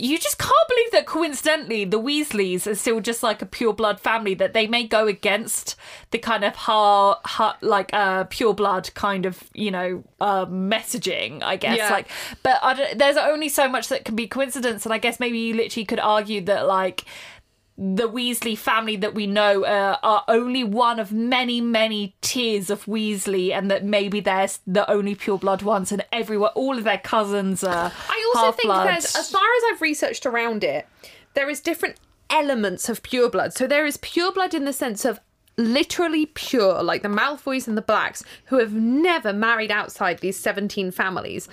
you 0.03 0.19
just 0.19 0.37
can't 0.37 0.67
believe 0.67 0.91
that 0.91 1.05
coincidentally 1.05 1.85
the 1.85 1.99
Weasleys 1.99 2.67
are 2.67 2.75
still 2.75 2.99
just 2.99 3.23
like 3.23 3.41
a 3.41 3.45
pure 3.45 3.71
blood 3.73 4.01
family 4.01 4.33
that 4.33 4.51
they 4.53 4.67
may 4.67 4.85
go 4.85 5.07
against 5.07 5.77
the 6.11 6.17
kind 6.17 6.43
of 6.43 6.53
ha, 6.55 7.19
ha 7.23 7.57
like 7.61 7.89
uh 7.93 8.25
pure 8.25 8.53
blood 8.53 8.93
kind 8.95 9.25
of 9.25 9.41
you 9.53 9.71
know 9.71 10.03
uh 10.19 10.45
messaging 10.47 11.41
I 11.41 11.55
guess 11.55 11.77
Yeah. 11.77 11.89
like 11.89 12.07
but 12.43 12.59
there's 12.97 13.15
only 13.17 13.47
so 13.47 13.69
much 13.69 13.87
that 13.87 14.03
can 14.03 14.15
be 14.15 14.27
coincidence 14.27 14.85
and 14.85 14.93
I 14.93 14.97
guess 14.97 15.19
maybe 15.21 15.39
you 15.39 15.53
literally 15.53 15.85
could 15.85 15.99
argue 15.99 16.41
that 16.41 16.67
like 16.67 17.05
the 17.77 18.07
Weasley 18.07 18.57
family 18.57 18.95
that 18.97 19.15
we 19.15 19.25
know 19.25 19.63
uh, 19.65 19.97
are 20.03 20.23
only 20.27 20.63
one 20.63 20.99
of 20.99 21.11
many, 21.11 21.59
many 21.59 22.15
tiers 22.21 22.69
of 22.69 22.85
Weasley, 22.85 23.51
and 23.51 23.69
that 23.71 23.83
maybe 23.83 24.19
they're 24.19 24.47
the 24.67 24.89
only 24.89 25.15
pure 25.15 25.37
blood 25.37 25.63
ones, 25.63 25.91
and 25.91 26.05
everywhere, 26.11 26.51
all 26.51 26.77
of 26.77 26.83
their 26.83 26.99
cousins 26.99 27.63
are. 27.63 27.91
I 28.09 28.33
also 28.35 28.51
think 28.51 28.71
half-bloods. 28.71 29.13
there's, 29.13 29.15
as 29.15 29.31
far 29.31 29.41
as 29.41 29.63
I've 29.71 29.81
researched 29.81 30.25
around 30.25 30.63
it, 30.63 30.87
there 31.33 31.49
is 31.49 31.61
different 31.61 31.95
elements 32.29 32.89
of 32.89 33.01
pure 33.03 33.29
blood. 33.29 33.53
So 33.53 33.67
there 33.67 33.85
is 33.85 33.97
pure 33.97 34.31
blood 34.31 34.53
in 34.53 34.65
the 34.65 34.73
sense 34.73 35.05
of 35.05 35.19
literally 35.57 36.27
pure, 36.27 36.81
like 36.83 37.01
the 37.01 37.07
Malfoys 37.07 37.67
and 37.67 37.77
the 37.77 37.81
Blacks, 37.81 38.23
who 38.45 38.59
have 38.59 38.73
never 38.73 39.33
married 39.33 39.71
outside 39.71 40.19
these 40.19 40.39
17 40.39 40.91
families. 40.91 41.47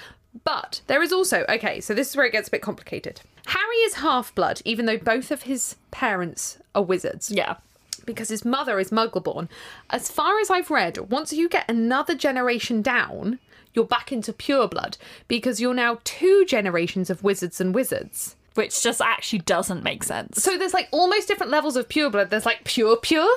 But 0.44 0.82
there 0.86 1.02
is 1.02 1.12
also, 1.12 1.44
okay, 1.48 1.80
so 1.80 1.92
this 1.94 2.10
is 2.10 2.16
where 2.16 2.26
it 2.26 2.32
gets 2.32 2.48
a 2.48 2.50
bit 2.50 2.62
complicated. 2.62 3.20
Harry 3.46 3.76
is 3.78 3.94
half 3.94 4.34
blood, 4.34 4.60
even 4.64 4.86
though 4.86 4.98
both 4.98 5.30
of 5.30 5.42
his 5.42 5.76
parents 5.90 6.58
are 6.74 6.82
wizards 6.82 7.30
Yeah. 7.30 7.56
because 8.04 8.28
his 8.28 8.44
mother 8.44 8.78
is 8.78 8.90
Muggleborn. 8.90 9.48
As 9.90 10.10
far 10.10 10.38
as 10.40 10.50
I've 10.50 10.70
read, 10.70 11.10
once 11.10 11.32
you 11.32 11.48
get 11.48 11.68
another 11.70 12.14
generation 12.14 12.82
down, 12.82 13.38
you're 13.74 13.84
back 13.84 14.10
into 14.12 14.32
pure 14.32 14.66
blood 14.68 14.96
because 15.28 15.60
you're 15.60 15.74
now 15.74 15.98
two 16.04 16.44
generations 16.46 17.10
of 17.10 17.22
wizards 17.22 17.60
and 17.60 17.74
wizards. 17.74 18.36
Which 18.54 18.82
just 18.82 19.00
actually 19.00 19.38
doesn't 19.40 19.84
make 19.84 20.02
sense. 20.02 20.42
So 20.42 20.58
there's 20.58 20.74
like 20.74 20.88
almost 20.90 21.28
different 21.28 21.52
levels 21.52 21.76
of 21.76 21.88
pure 21.88 22.10
blood. 22.10 22.30
There's 22.30 22.44
like 22.46 22.64
pure, 22.64 22.96
pure. 22.96 23.30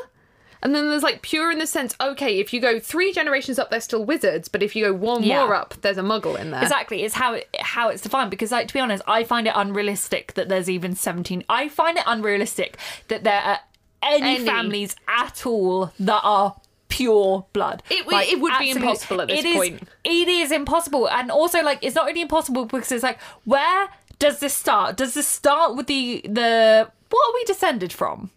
And 0.64 0.74
then 0.74 0.90
there's 0.90 1.04
like 1.04 1.22
pure 1.22 1.52
in 1.52 1.60
the 1.60 1.68
sense, 1.68 1.94
okay, 2.02 2.40
if 2.40 2.54
you 2.54 2.60
go 2.62 2.80
three 2.80 3.12
generations 3.14 3.60
up, 3.60 3.70
they're 3.70 3.82
still 3.82 4.04
wizards, 4.06 4.48
but 4.48 4.64
if 4.64 4.76
you 4.76 4.86
go 4.86 4.94
one 4.94 5.22
Yeah. 5.22 5.46
more 5.46 5.54
up, 5.54 5.76
there's 5.82 5.98
a 6.00 6.02
muggle 6.02 6.40
in 6.40 6.50
there. 6.52 6.64
Exactly, 6.64 7.04
it's 7.04 7.14
how 7.16 7.34
it, 7.34 7.50
how 7.60 7.90
it's 7.90 8.02
defined. 8.02 8.32
Because, 8.32 8.52
like, 8.52 8.70
to 8.70 8.74
be 8.74 8.80
honest, 8.80 9.04
I 9.06 9.24
find 9.26 9.46
it 9.46 9.54
unrealistic 9.56 10.34
that 10.36 10.48
there's 10.50 10.70
even 10.70 10.96
seventeen. 10.96 11.44
I 11.50 11.68
find 11.70 11.98
it 11.98 12.04
unrealistic 12.08 12.78
that 13.10 13.24
there 13.26 13.42
are 13.42 13.60
any, 14.02 14.36
Any. 14.38 14.46
families 14.46 14.96
at 15.08 15.46
all 15.46 15.92
that 16.00 16.22
are 16.24 16.56
pure 16.88 17.46
blood. 17.54 17.84
It 17.90 18.06
w- 18.06 18.18
it 18.32 18.40
would 18.40 18.54
be 18.60 18.70
impossible 18.72 19.22
at 19.22 19.28
this 19.28 19.40
it 19.40 19.46
is- 19.46 19.56
point. 19.56 19.88
It 20.04 20.28
is 20.28 20.52
impossible, 20.52 21.10
and 21.10 21.30
also 21.30 21.62
like 21.62 21.80
it's 21.82 21.96
not 21.96 22.06
really 22.06 22.22
impossible 22.22 22.66
because 22.66 22.92
it's 22.92 23.04
like 23.04 23.20
where 23.44 23.90
does 24.20 24.40
this 24.40 24.54
start? 24.56 24.96
Does 24.96 25.14
this 25.14 25.28
start 25.28 25.76
with 25.76 25.88
the 25.88 26.22
the 26.24 26.90
what 27.10 27.30
are 27.30 27.34
we 27.34 27.44
descended 27.46 27.92
from? 27.92 28.32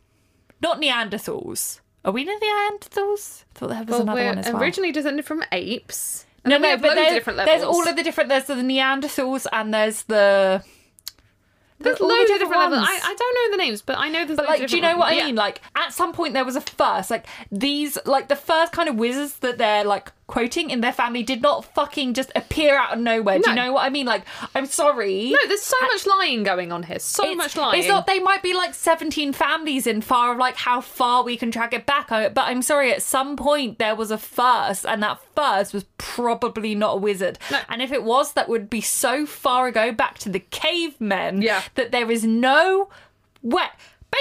Not 0.60 0.80
Neanderthals. 0.80 1.80
Are 2.06 2.12
we 2.12 2.24
near 2.24 2.38
the 2.38 2.46
Neanderthals? 2.46 3.42
I 3.56 3.58
thought 3.58 3.68
there 3.70 3.78
was 3.80 3.88
Well, 3.88 4.00
another 4.02 4.24
one 4.24 4.38
as 4.38 4.46
well. 4.46 4.62
originally 4.62 4.92
descended 4.92 5.24
from 5.26 5.42
apes. 5.52 6.24
And 6.44 6.50
No, 6.52 6.58
no, 6.58 6.76
but 6.76 6.90
of 6.90 6.94
there's, 6.96 7.24
there's 7.24 7.62
all 7.64 7.86
of 7.86 7.96
the 7.96 8.02
different. 8.04 8.28
There's 8.30 8.44
the 8.44 8.54
Neanderthals 8.54 9.46
and 9.52 9.74
there's 9.74 10.04
the. 10.04 10.62
There's 11.78 12.00
all 12.00 12.08
the 12.08 12.14
loads 12.14 12.30
of 12.30 12.38
different 12.38 12.62
levels. 12.62 12.86
I, 12.88 12.94
I 13.02 13.14
don't 13.18 13.34
know 13.34 13.56
the 13.58 13.62
names, 13.62 13.82
but 13.82 13.98
I 13.98 14.08
know 14.08 14.24
there's 14.24 14.36
But 14.38 14.46
like, 14.46 14.62
of 14.62 14.70
do 14.70 14.76
you 14.76 14.82
know 14.82 14.96
what 14.96 15.08
ones. 15.08 15.12
I 15.12 15.18
Yeah. 15.18 15.26
mean? 15.26 15.34
Like, 15.34 15.60
at 15.74 15.92
some 15.92 16.12
point 16.14 16.32
there 16.32 16.44
was 16.44 16.56
a 16.56 16.60
first. 16.62 17.10
Like 17.10 17.26
these, 17.52 17.98
like 18.06 18.28
the 18.28 18.36
first 18.36 18.72
kind 18.72 18.88
of 18.88 18.94
wizards 18.94 19.34
that 19.40 19.58
they're 19.58 19.84
like 19.84 20.10
quoting 20.28 20.70
in 20.70 20.80
their 20.80 20.92
family 20.92 21.22
did 21.22 21.40
not 21.40 21.64
fucking 21.74 22.12
just 22.14 22.32
appear 22.34 22.76
out 22.76 22.92
of 22.94 22.98
nowhere. 22.98 23.38
Do 23.38 23.48
you 23.50 23.54
know 23.54 23.72
what 23.72 23.84
I 23.84 23.90
mean? 23.90 24.06
Like, 24.06 24.22
I'm 24.56 24.66
sorry. 24.66 25.30
No, 25.30 25.38
there's 25.46 25.62
so 25.62 25.76
much 25.82 26.04
lying 26.06 26.42
going 26.42 26.72
on 26.72 26.82
here. 26.82 26.98
So 26.98 27.34
much 27.36 27.56
lying. 27.56 27.78
It's 27.78 27.88
not. 27.88 28.06
They 28.08 28.18
might 28.18 28.42
be 28.42 28.52
like 28.52 28.74
seventeen 28.74 29.32
families 29.32 29.86
in 29.86 30.00
far 30.00 30.32
of 30.32 30.38
like 30.38 30.56
how 30.56 30.80
far 30.80 31.22
we 31.22 31.36
can 31.36 31.50
track 31.52 31.72
it 31.72 31.86
back. 31.86 32.10
I- 32.10 32.28
But 32.28 32.46
I'm 32.48 32.62
sorry. 32.62 32.92
At 32.92 33.02
some 33.02 33.36
point 33.36 33.78
there 33.78 33.94
was 33.94 34.10
a 34.10 34.18
first, 34.18 34.84
and 34.84 35.02
that 35.02 35.20
first 35.36 35.72
was 35.72 35.84
probably 35.98 36.74
not 36.74 36.94
a 36.94 36.96
wizard. 36.98 37.38
No. 37.50 37.60
And 37.68 37.80
if 37.80 37.92
it 37.92 38.02
was, 38.02 38.32
that 38.32 38.48
would 38.48 38.68
be 38.68 38.80
so 38.80 39.26
far 39.26 39.66
ago 39.68 39.92
back 39.92 40.18
to 40.18 40.28
the 40.28 40.40
cavemen. 40.40 41.42
Yeah. 41.42 41.62
That 41.76 41.92
there 41.92 42.10
is 42.10 42.24
no 42.24 42.88
way. 43.42 43.66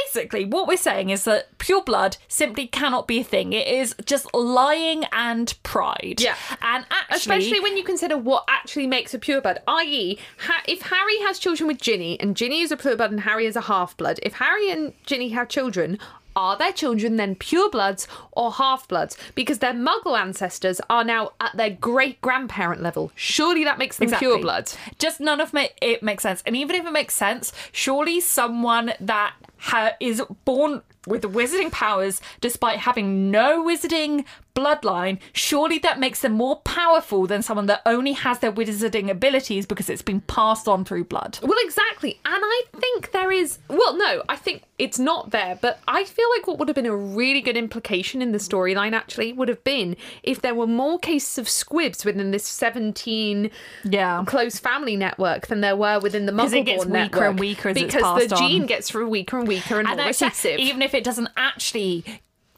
Basically, 0.03 0.45
what 0.45 0.67
we're 0.67 0.77
saying 0.77 1.10
is 1.10 1.23
that 1.25 1.58
pure 1.58 1.84
blood 1.84 2.17
simply 2.27 2.67
cannot 2.67 3.08
be 3.08 3.19
a 3.19 3.23
thing. 3.23 3.53
It 3.53 3.67
is 3.67 3.95
just 4.05 4.34
lying 4.34 5.05
and 5.12 5.53
pride. 5.63 6.19
Yeah. 6.19 6.36
And 6.62 6.86
actually, 6.91 7.15
Especially 7.17 7.60
when 7.60 7.77
you 7.77 7.84
consider 7.84 8.17
what 8.17 8.45
actually 8.47 8.88
makes 8.88 9.13
a 9.13 9.19
pureblood, 9.19 9.60
i.e., 9.67 10.17
ha- 10.39 10.63
if 10.67 10.81
Harry 10.84 11.19
has 11.21 11.39
children 11.39 11.67
with 11.67 11.79
Ginny 11.79 12.19
and 12.19 12.36
Ginny 12.36 12.62
is 12.62 12.71
a 12.71 12.77
pureblood 12.77 13.10
and 13.12 13.21
Harry 13.21 13.45
is 13.45 13.55
a 13.55 13.62
half 13.62 13.95
blood, 13.97 14.19
if 14.23 14.34
Harry 14.34 14.69
and 14.71 14.93
Ginny 15.05 15.29
have 15.29 15.47
children, 15.49 15.97
are 16.36 16.58
their 16.58 16.73
children 16.73 17.15
then 17.15 17.36
purebloods 17.36 18.08
or 18.34 18.51
half 18.51 18.88
bloods? 18.89 19.17
Because 19.36 19.60
their 19.60 19.73
muggle 19.73 20.19
ancestors 20.19 20.81
are 20.89 21.03
now 21.05 21.31
at 21.39 21.55
their 21.55 21.69
great 21.69 22.19
grandparent 22.21 22.81
level. 22.81 23.12
Surely 23.15 23.63
that 23.63 23.77
makes 23.77 23.97
them 23.97 24.05
Exactly. 24.10 24.27
purebloods. 24.27 24.75
Just 24.99 25.21
none 25.21 25.39
of 25.39 25.53
it 25.55 26.03
makes 26.03 26.23
sense. 26.23 26.43
And 26.45 26.55
even 26.58 26.75
if 26.75 26.86
it 26.86 26.91
makes 26.91 27.15
sense, 27.15 27.53
surely 27.71 28.19
someone 28.19 28.91
that 28.99 29.34
ha- 29.65 29.91
is 29.99 30.21
born 30.45 30.82
with 31.08 31.21
wizarding 31.21 31.71
powers, 31.71 32.19
despite 32.41 32.80
having 32.80 33.30
no 33.30 33.63
wizarding 33.63 34.25
bloodline, 34.56 35.19
surely 35.34 35.78
that 35.78 35.99
makes 35.99 36.21
them 36.21 36.32
more 36.32 36.56
powerful 36.62 37.28
than 37.28 37.43
someone 37.43 37.65
that 37.67 37.82
only 37.86 38.13
has 38.13 38.39
their 38.39 38.51
wizarding 38.51 39.10
abilities 39.12 39.65
because 39.67 39.88
it's 39.89 40.01
been 40.01 40.21
passed 40.21 40.67
on 40.67 40.84
through 40.86 41.04
blood. 41.04 41.38
Well, 41.43 41.58
exactly. 41.63 42.19
And 42.25 42.41
I 42.43 42.62
think 42.78 43.12
there 43.12 43.32
is. 43.32 43.60
Well, 43.69 43.95
no, 43.97 44.23
I 44.30 44.36
think 44.36 44.63
it's 44.80 44.97
not 44.97 45.30
there, 45.32 45.60
but 45.62 45.80
I 45.88 46.06
feel 46.06 46.28
like 46.38 46.47
what 46.47 46.58
would 46.58 46.69
have 46.69 46.75
been 46.75 46.86
a 46.88 46.95
really 46.95 47.41
good 47.41 47.58
implication 47.58 48.21
in 48.21 48.32
the 48.32 48.38
storyline 48.39 48.93
actually 48.93 49.32
would 49.34 49.47
have 49.49 49.63
been 49.63 49.95
if 50.23 50.41
there 50.41 50.56
were 50.56 50.67
more 50.67 50.97
cases 50.99 51.38
of 51.38 51.47
squibs 51.49 52.04
within 52.04 52.32
this 52.32 52.45
17 52.47 53.51
Yeah. 53.84 54.23
close 54.25 54.58
family 54.58 54.95
network 54.95 55.47
than 55.47 55.62
there 55.62 55.75
were 55.75 55.99
within 55.99 56.25
the 56.25 56.32
Muggleborn 56.32 56.65
weaker 56.65 56.89
network. 56.89 57.23
and 57.30 57.39
weaker 57.39 57.69
as 57.69 57.78
it's 57.78 57.86
because 57.86 58.01
passed 58.01 58.30
the 58.30 58.36
on. 58.36 58.49
gene 58.49 58.65
gets 58.65 58.89
through 58.89 59.08
weaker 59.10 59.38
and 59.38 59.47
weaker 59.47 59.55
and, 59.80 59.88
And 59.88 59.98
more 59.98 60.08
recessive. 60.08 60.60
even 60.60 60.82
if 60.82 60.94
it 60.94 61.04
doesn't 61.04 61.30
actually 61.38 62.04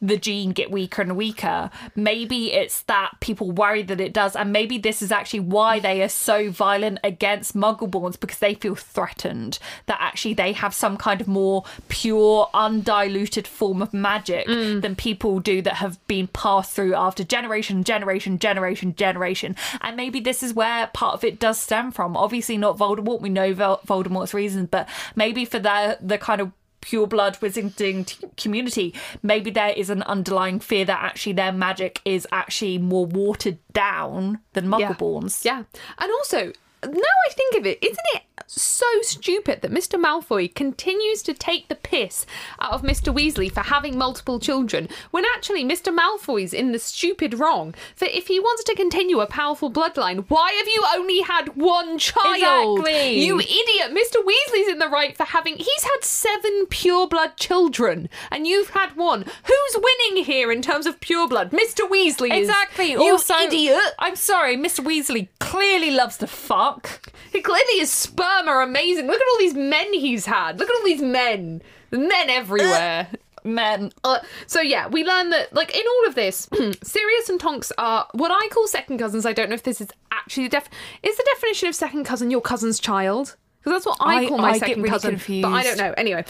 the 0.01 0.17
gene 0.17 0.51
get 0.51 0.69
weaker 0.69 1.01
and 1.01 1.17
weaker 1.17 1.69
maybe 1.95 2.53
it's 2.53 2.83
that 2.83 3.11
people 3.19 3.51
worry 3.51 3.81
that 3.81 3.99
it 3.99 4.13
does. 4.13 4.35
And 4.35 4.53
maybe 4.53 4.77
this 4.77 5.01
is 5.01 5.11
actually 5.11 5.39
why 5.41 5.79
they 5.79 6.01
are 6.03 6.09
so 6.09 6.51
violent 6.51 6.99
against 7.03 7.55
muggleborns 7.55 8.19
because 8.19 8.39
they 8.39 8.53
feel 8.53 8.75
threatened 8.75 9.59
that 9.87 9.97
actually 9.99 10.35
they 10.35 10.53
have 10.53 10.73
some 10.73 10.97
kind 10.97 11.21
of 11.21 11.27
more 11.27 11.63
pure 11.89 12.49
undiluted 12.53 13.47
form 13.47 13.81
of 13.81 13.93
magic 13.93 14.47
mm. 14.47 14.81
than 14.81 14.95
people 14.95 15.39
do 15.39 15.61
that 15.61 15.75
have 15.75 16.05
been 16.07 16.27
passed 16.27 16.73
through 16.73 16.93
after 16.93 17.23
generation 17.23 17.83
generation 17.83 18.37
generation 18.37 18.95
generation. 18.95 19.55
And 19.81 19.97
maybe 19.97 20.19
this 20.19 20.43
is 20.43 20.53
where 20.53 20.87
part 20.87 21.15
of 21.15 21.23
it 21.23 21.39
does 21.39 21.59
stem 21.59 21.91
from. 21.91 22.15
Obviously 22.15 22.57
not 22.57 22.77
voldemort. 22.77 23.21
We 23.21 23.29
know 23.29 23.53
voldemort's 23.53 24.33
reasons 24.33 24.69
but 24.69 24.87
maybe 25.15 25.45
for 25.45 25.59
the 25.59 25.97
the 26.01 26.17
kind 26.17 26.41
of 26.41 26.51
pure 26.87 27.05
blood 27.05 27.37
wizarding 27.41 28.05
t- 28.05 28.27
community. 28.37 28.93
Maybe 29.21 29.51
there 29.51 29.71
is 29.71 29.89
an 29.89 30.03
underlying 30.03 30.61
fear 30.61 30.85
that 30.85 31.03
actually 31.03 31.33
their 31.33 31.51
magic 31.51 31.99
is 32.05 32.25
actually 32.31 32.77
more 32.77 33.05
watered 33.05 33.57
down 33.73 34.39
than 34.53 34.67
muggleborns. 34.67 35.43
Yeah. 35.43 35.63
And 35.99 36.11
also, 36.19 36.53
now 36.85 37.15
I 37.29 37.33
think 37.33 37.55
of 37.55 37.65
it, 37.65 37.79
isn't 37.83 37.97
it 38.15 38.21
so 38.47 38.85
stupid 39.01 39.61
that 39.61 39.71
Mr. 39.71 40.01
Malfoy 40.01 40.53
continues 40.53 41.21
to 41.23 41.33
take 41.33 41.67
the 41.67 41.75
piss 41.75 42.25
out 42.59 42.71
of 42.71 42.81
Mr. 42.81 43.13
Weasley 43.13 43.51
for 43.51 43.61
having 43.61 43.97
multiple 43.97 44.39
children 44.39 44.87
when 45.11 45.25
actually 45.35 45.65
Mr. 45.65 45.95
Malfoy's 45.95 46.53
in 46.53 46.71
the 46.71 46.79
stupid 46.79 47.37
wrong? 47.39 47.75
For 47.95 48.05
if 48.05 48.27
he 48.27 48.39
wants 48.39 48.63
to 48.65 48.75
continue 48.75 49.19
a 49.19 49.27
powerful 49.27 49.71
bloodline, 49.71 50.25
why 50.29 50.51
have 50.53 50.67
you 50.67 50.83
only 50.95 51.21
had 51.21 51.55
one 51.57 51.97
child? 51.97 52.79
Exactly. 52.79 53.25
You 53.25 53.39
idiot. 53.39 53.91
Mr. 53.91 54.23
Weasley's 54.23 54.69
in 54.69 54.79
the 54.79 54.89
right 54.89 55.15
for 55.15 55.25
having. 55.25 55.57
He's 55.57 55.83
had 55.83 56.03
seven 56.03 56.67
pure 56.69 57.07
blood 57.07 57.35
children 57.35 58.07
and 58.31 58.47
you've 58.47 58.69
had 58.69 58.95
one. 58.95 59.25
Who's 59.43 59.83
winning 59.83 60.23
here 60.23 60.51
in 60.51 60.61
terms 60.61 60.85
of 60.85 60.99
pure 60.99 61.27
blood? 61.27 61.51
Mr. 61.51 61.89
Weasley 61.89 62.31
is. 62.31 62.47
Exactly. 62.47 62.91
You 62.91 63.11
also, 63.11 63.35
idiot. 63.35 63.81
I'm 63.99 64.15
sorry, 64.15 64.55
Mr. 64.55 64.79
Weasley 64.79 65.27
clearly 65.39 65.91
loves 65.91 66.17
to 66.17 66.27
fuck. 66.27 67.11
He 67.31 67.41
clearly 67.41 67.81
is 67.81 67.91
sperm 67.91 68.36
are 68.45 68.61
amazing. 68.61 69.07
Look 69.07 69.19
at 69.21 69.27
all 69.31 69.37
these 69.39 69.53
men 69.53 69.93
he's 69.93 70.25
had. 70.25 70.59
Look 70.59 70.69
at 70.69 70.75
all 70.75 70.83
these 70.83 71.01
men. 71.01 71.61
Men 71.91 72.29
everywhere. 72.29 73.07
Men. 73.43 73.91
Uh, 74.03 74.19
so 74.45 74.59
yeah, 74.59 74.87
we 74.87 75.05
learn 75.05 75.29
that 75.29 75.53
like 75.53 75.73
in 75.73 75.83
all 75.87 76.07
of 76.09 76.15
this, 76.15 76.49
Sirius 76.83 77.29
and 77.29 77.39
Tonks 77.39 77.71
are 77.77 78.07
what 78.11 78.29
I 78.31 78.49
call 78.49 78.67
second 78.67 78.97
cousins. 78.97 79.25
I 79.25 79.31
don't 79.31 79.47
know 79.49 79.55
if 79.55 79.63
this 79.63 79.79
is 79.79 79.87
actually 80.11 80.43
the 80.47 80.49
def 80.49 80.69
is 81.03 81.15
the 81.15 81.25
definition 81.35 81.69
of 81.69 81.75
second 81.75 82.03
cousin 82.03 82.29
your 82.29 82.41
cousin's 82.41 82.79
child. 82.79 83.35
Because 83.59 83.83
that's 83.83 83.85
what 83.85 83.97
I, 84.05 84.23
I- 84.23 84.27
call 84.27 84.37
my 84.37 84.49
I 84.51 84.57
second 84.57 84.81
really 84.81 84.89
cousin. 84.89 85.41
But 85.41 85.47
I 85.49 85.63
don't 85.63 85.77
know. 85.77 85.93
Anyway, 85.97 86.23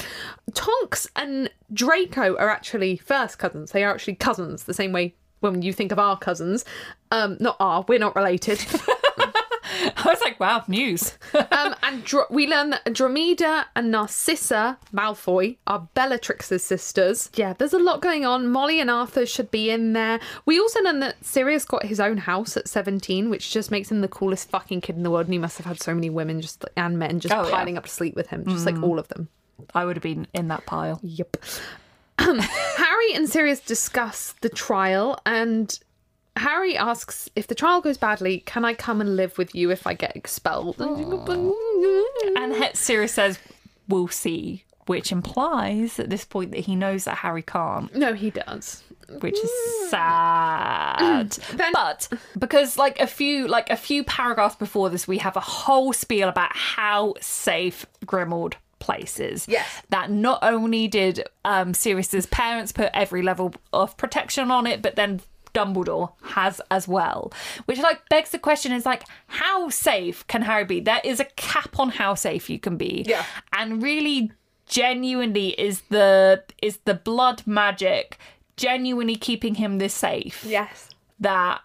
Tonks 0.54 1.08
and 1.15 1.50
Draco 1.74 2.36
are 2.38 2.50
actually 2.50 2.98
first 2.98 3.38
cousins. 3.39 3.72
They 3.72 3.84
are 3.84 3.91
actually 3.93 4.15
cousins, 4.15 4.63
the 4.63 4.74
same 4.74 4.91
way 4.91 5.13
when 5.39 5.62
you 5.62 5.72
think 5.74 5.91
of 5.91 6.00
our 6.00 6.17
cousins. 6.17 6.65
Um, 7.12 7.38
not 7.39 7.56
our, 7.60 7.86
we're 7.88 8.00
not 8.00 8.15
related. 8.15 8.60
I 9.98 10.04
was 10.06 10.22
like, 10.24 10.40
wow, 10.40 10.64
news. 10.68 11.18
um, 11.52 11.76
and 11.84 12.04
we 12.30 12.48
learn 12.48 12.70
that 12.72 12.82
Andromeda 12.86 13.66
and 13.76 13.92
Narcissa 13.92 14.78
Malfoy 14.94 15.58
are 15.68 15.88
Bellatrix's 15.94 16.64
sisters. 16.64 17.30
Yeah, 17.36 17.54
there's 17.54 17.74
a 17.74 17.80
lot 17.80 18.02
going 18.02 18.26
on. 18.26 18.48
Molly 18.50 18.80
and 18.80 18.90
Arthur 18.90 19.26
should 19.26 19.52
be 19.52 19.70
in 19.70 19.94
there. 19.94 20.20
We 20.46 20.60
also 20.60 20.82
learn 20.82 21.00
that 21.02 21.24
Sirius 21.26 21.66
got 21.66 21.86
his 21.86 22.00
own 22.00 22.18
house 22.18 22.56
at 22.58 22.68
17, 22.68 23.30
which 23.30 23.52
just 23.52 23.72
makes 23.72 23.92
him 23.92 24.02
the 24.02 24.08
coolest 24.08 24.50
fucking 24.50 24.82
kid 24.82 24.96
in 24.96 25.04
the 25.04 25.12
world. 25.12 25.26
And 25.28 25.34
he 25.34 25.40
must 25.40 25.58
have 25.58 25.66
had 25.66 25.82
so 25.82 25.94
many 25.94 26.10
women 26.10 26.42
just 26.42 26.64
and 26.76 26.98
men 27.00 27.20
just 27.20 27.34
Oh, 27.34 27.44
yeah. 27.44 27.52
piling 27.52 27.78
up 27.78 27.84
to 27.86 27.90
sleep 27.90 28.16
with 28.16 28.28
him, 28.28 28.46
just 28.46 28.66
like 28.66 28.82
all 28.82 29.00
of 29.00 29.08
them. 29.10 29.28
I 29.74 29.86
would 29.86 29.96
have 29.96 30.04
been 30.04 30.28
in 30.34 30.48
that 30.50 30.66
pile. 30.66 31.00
Yep. 31.04 31.38
Harry 32.20 33.14
and 33.14 33.30
Sirius 33.30 33.60
discuss 33.60 34.34
the 34.42 34.50
trial, 34.50 35.20
and 35.26 35.80
Harry 36.38 36.78
asks 36.78 37.30
if 37.36 37.47
the 37.47 37.56
trial 37.56 37.82
goes 37.82 37.97
badly, 37.97 38.39
can 38.41 38.63
I 38.65 38.73
come 38.73 39.02
and 39.02 39.15
live 39.15 39.38
with 39.38 39.54
you 39.56 39.71
if 39.71 39.86
I 39.88 39.93
get 39.93 40.15
expelled? 40.15 40.80
And 40.80 42.76
Sirius 42.76 43.13
says, 43.13 43.39
"We'll 43.88 44.08
see," 44.08 44.63
which 44.86 45.12
implies 45.12 46.00
at 46.00 46.10
this 46.10 46.26
point 46.26 46.52
that 46.52 46.62
he 46.62 46.76
knows 46.76 47.06
that 47.06 47.17
Harry 47.17 47.41
can't. 47.43 47.93
no, 47.95 48.13
he 48.13 48.30
does. 48.30 48.84
which 49.21 49.38
is 49.38 49.52
sad. 49.89 51.30
Then- 51.54 51.71
but 51.73 52.10
because 52.38 52.78
like 52.78 53.00
a 53.00 53.08
few 53.08 53.47
like 53.47 53.69
a 53.69 53.78
few 53.78 54.04
paragraphs 54.04 54.56
before 54.56 54.89
this, 54.89 55.08
we 55.08 55.17
have 55.19 55.36
a 55.38 55.41
whole 55.41 55.93
spiel 55.93 56.28
about 56.30 56.52
how 56.56 57.13
safe 57.21 57.86
Grimmauld 58.06 58.56
places. 58.80 59.43
is. 59.43 59.47
Yes. 59.47 59.82
That 59.89 60.12
not 60.12 60.39
only 60.41 60.88
did 60.88 61.26
um 61.45 61.73
Sirius's 61.73 62.26
parents 62.26 62.71
put 62.71 62.89
every 62.93 63.21
level 63.23 63.54
of 63.71 63.95
protection 63.97 64.52
on 64.52 64.67
it, 64.67 64.82
but 64.82 64.95
then 64.95 65.21
Dumbledore 65.58 66.12
has 66.24 66.62
as 66.70 66.88
well. 66.88 67.32
Which 67.65 67.80
like 67.80 68.08
begs 68.10 68.30
the 68.32 68.39
question 68.39 68.72
is 68.72 68.86
like 68.86 69.04
how 69.28 69.70
safe 69.70 70.26
can 70.28 70.41
Harry 70.43 70.65
be? 70.65 70.80
There 70.80 71.02
is 71.04 71.20
a 71.20 71.26
cap 71.26 71.80
on 71.80 71.89
how 71.89 72.13
safe 72.15 72.50
you 72.50 72.60
can 72.60 72.78
be. 72.78 73.04
Yeah. 73.08 73.26
And 73.54 73.82
really 73.82 74.32
genuinely 74.67 75.50
is 75.60 75.82
the 75.89 76.43
is 76.62 76.78
the 76.86 76.93
blood 76.93 77.41
magic 77.46 78.17
genuinely 78.58 79.15
keeping 79.15 79.56
him 79.56 79.78
this 79.78 79.93
safe 79.93 80.43
Yes. 80.46 80.89
that 81.20 81.62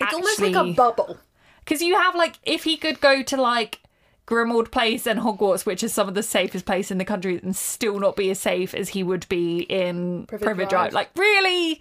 It's 0.00 0.12
almost 0.14 0.40
like 0.40 0.54
a 0.54 0.72
bubble. 0.72 1.18
because 1.64 1.80
you 1.80 1.94
have 1.98 2.14
like 2.14 2.36
if 2.42 2.64
he 2.64 2.76
could 2.76 3.00
go 3.00 3.22
to 3.22 3.40
like 3.40 3.80
Grimmauld 4.26 4.70
Place 4.70 5.08
and 5.08 5.18
Hogwarts, 5.20 5.66
which 5.66 5.82
is 5.82 5.92
some 5.92 6.06
of 6.08 6.14
the 6.14 6.22
safest 6.22 6.64
place 6.64 6.92
in 6.92 6.98
the 6.98 7.04
country, 7.04 7.40
and 7.42 7.56
still 7.56 7.98
not 7.98 8.14
be 8.14 8.30
as 8.30 8.38
safe 8.38 8.74
as 8.74 8.90
he 8.90 9.02
would 9.02 9.28
be 9.28 9.60
in 9.62 10.26
Privet 10.28 10.44
Privet, 10.44 10.68
Drive. 10.68 10.90
Drive. 10.90 10.92
Like 10.92 11.10
really, 11.16 11.80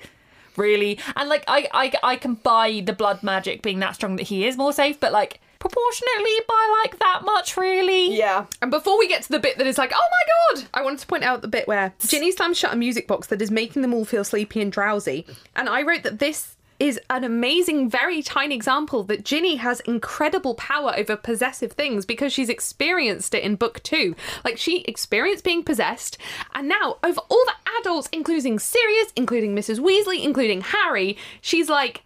really, 0.60 1.00
and 1.16 1.30
like 1.30 1.44
I, 1.48 1.68
I, 1.74 1.94
I 2.04 2.16
can 2.18 2.36
buy 2.36 2.84
the 2.86 2.94
blood 2.94 3.24
magic 3.24 3.62
being 3.62 3.80
that 3.80 3.96
strong 3.96 4.18
that 4.18 4.28
he 4.28 4.46
is 4.46 4.58
more 4.58 4.74
safe, 4.74 5.00
but 5.00 5.12
like 5.12 5.40
proportionately 5.60 6.36
by 6.48 6.82
like 6.84 7.00
that 7.00 7.22
much, 7.24 7.58
really. 7.58 8.16
Yeah. 8.16 8.46
And 8.62 8.72
before 8.72 8.98
we 8.98 9.08
get 9.08 9.24
to 9.24 9.30
the 9.32 9.40
bit 9.40 9.58
that 9.58 9.68
is 9.68 9.78
like, 9.78 9.92
oh 9.94 10.10
my 10.12 10.62
god, 10.62 10.68
I 10.74 10.82
wanted 10.84 11.00
to 11.00 11.08
point 11.08 11.24
out 11.24 11.42
the 11.42 11.48
bit 11.48 11.68
where 11.68 11.94
Ginny 12.00 12.32
slams 12.32 12.58
shut 12.58 12.74
a 12.74 12.78
music 12.78 13.08
box 13.08 13.28
that 13.28 13.42
is 13.42 13.52
making 13.52 13.82
them 13.82 13.94
all 13.94 14.06
feel 14.06 14.24
sleepy 14.24 14.62
and 14.62 14.72
drowsy. 14.72 15.26
And 15.56 15.70
I 15.70 15.84
wrote 15.84 16.04
that 16.04 16.20
this 16.20 16.56
is 16.80 17.00
an 17.10 17.26
amazing, 17.26 17.90
very 17.90 18.24
tiny 18.24 18.56
example 18.56 19.04
that 19.04 19.26
Ginny 19.26 19.58
has 19.58 19.82
incredible 19.82 20.56
power 20.56 20.94
over 20.96 21.18
possessive 21.18 21.74
things 21.74 22.06
because 22.06 22.32
she's 22.32 22.48
experienced 22.48 23.36
it 23.36 23.44
in 23.44 23.56
book 23.56 23.84
two. 23.84 24.16
Like 24.46 24.58
she 24.58 24.80
experienced 24.82 25.44
being 25.44 25.64
possessed, 25.64 26.18
and 26.56 26.70
now 26.70 26.98
over 27.04 27.20
all 27.30 27.44
the 27.46 27.54
adults, 27.80 28.10
including 28.12 28.60
Sirius, 28.60 29.12
including 29.16 29.56
Mrs. 29.56 29.80
Weasley, 29.80 30.24
including 30.24 30.62
Harry, 30.62 31.18
she's 31.42 31.70
like 31.70 32.04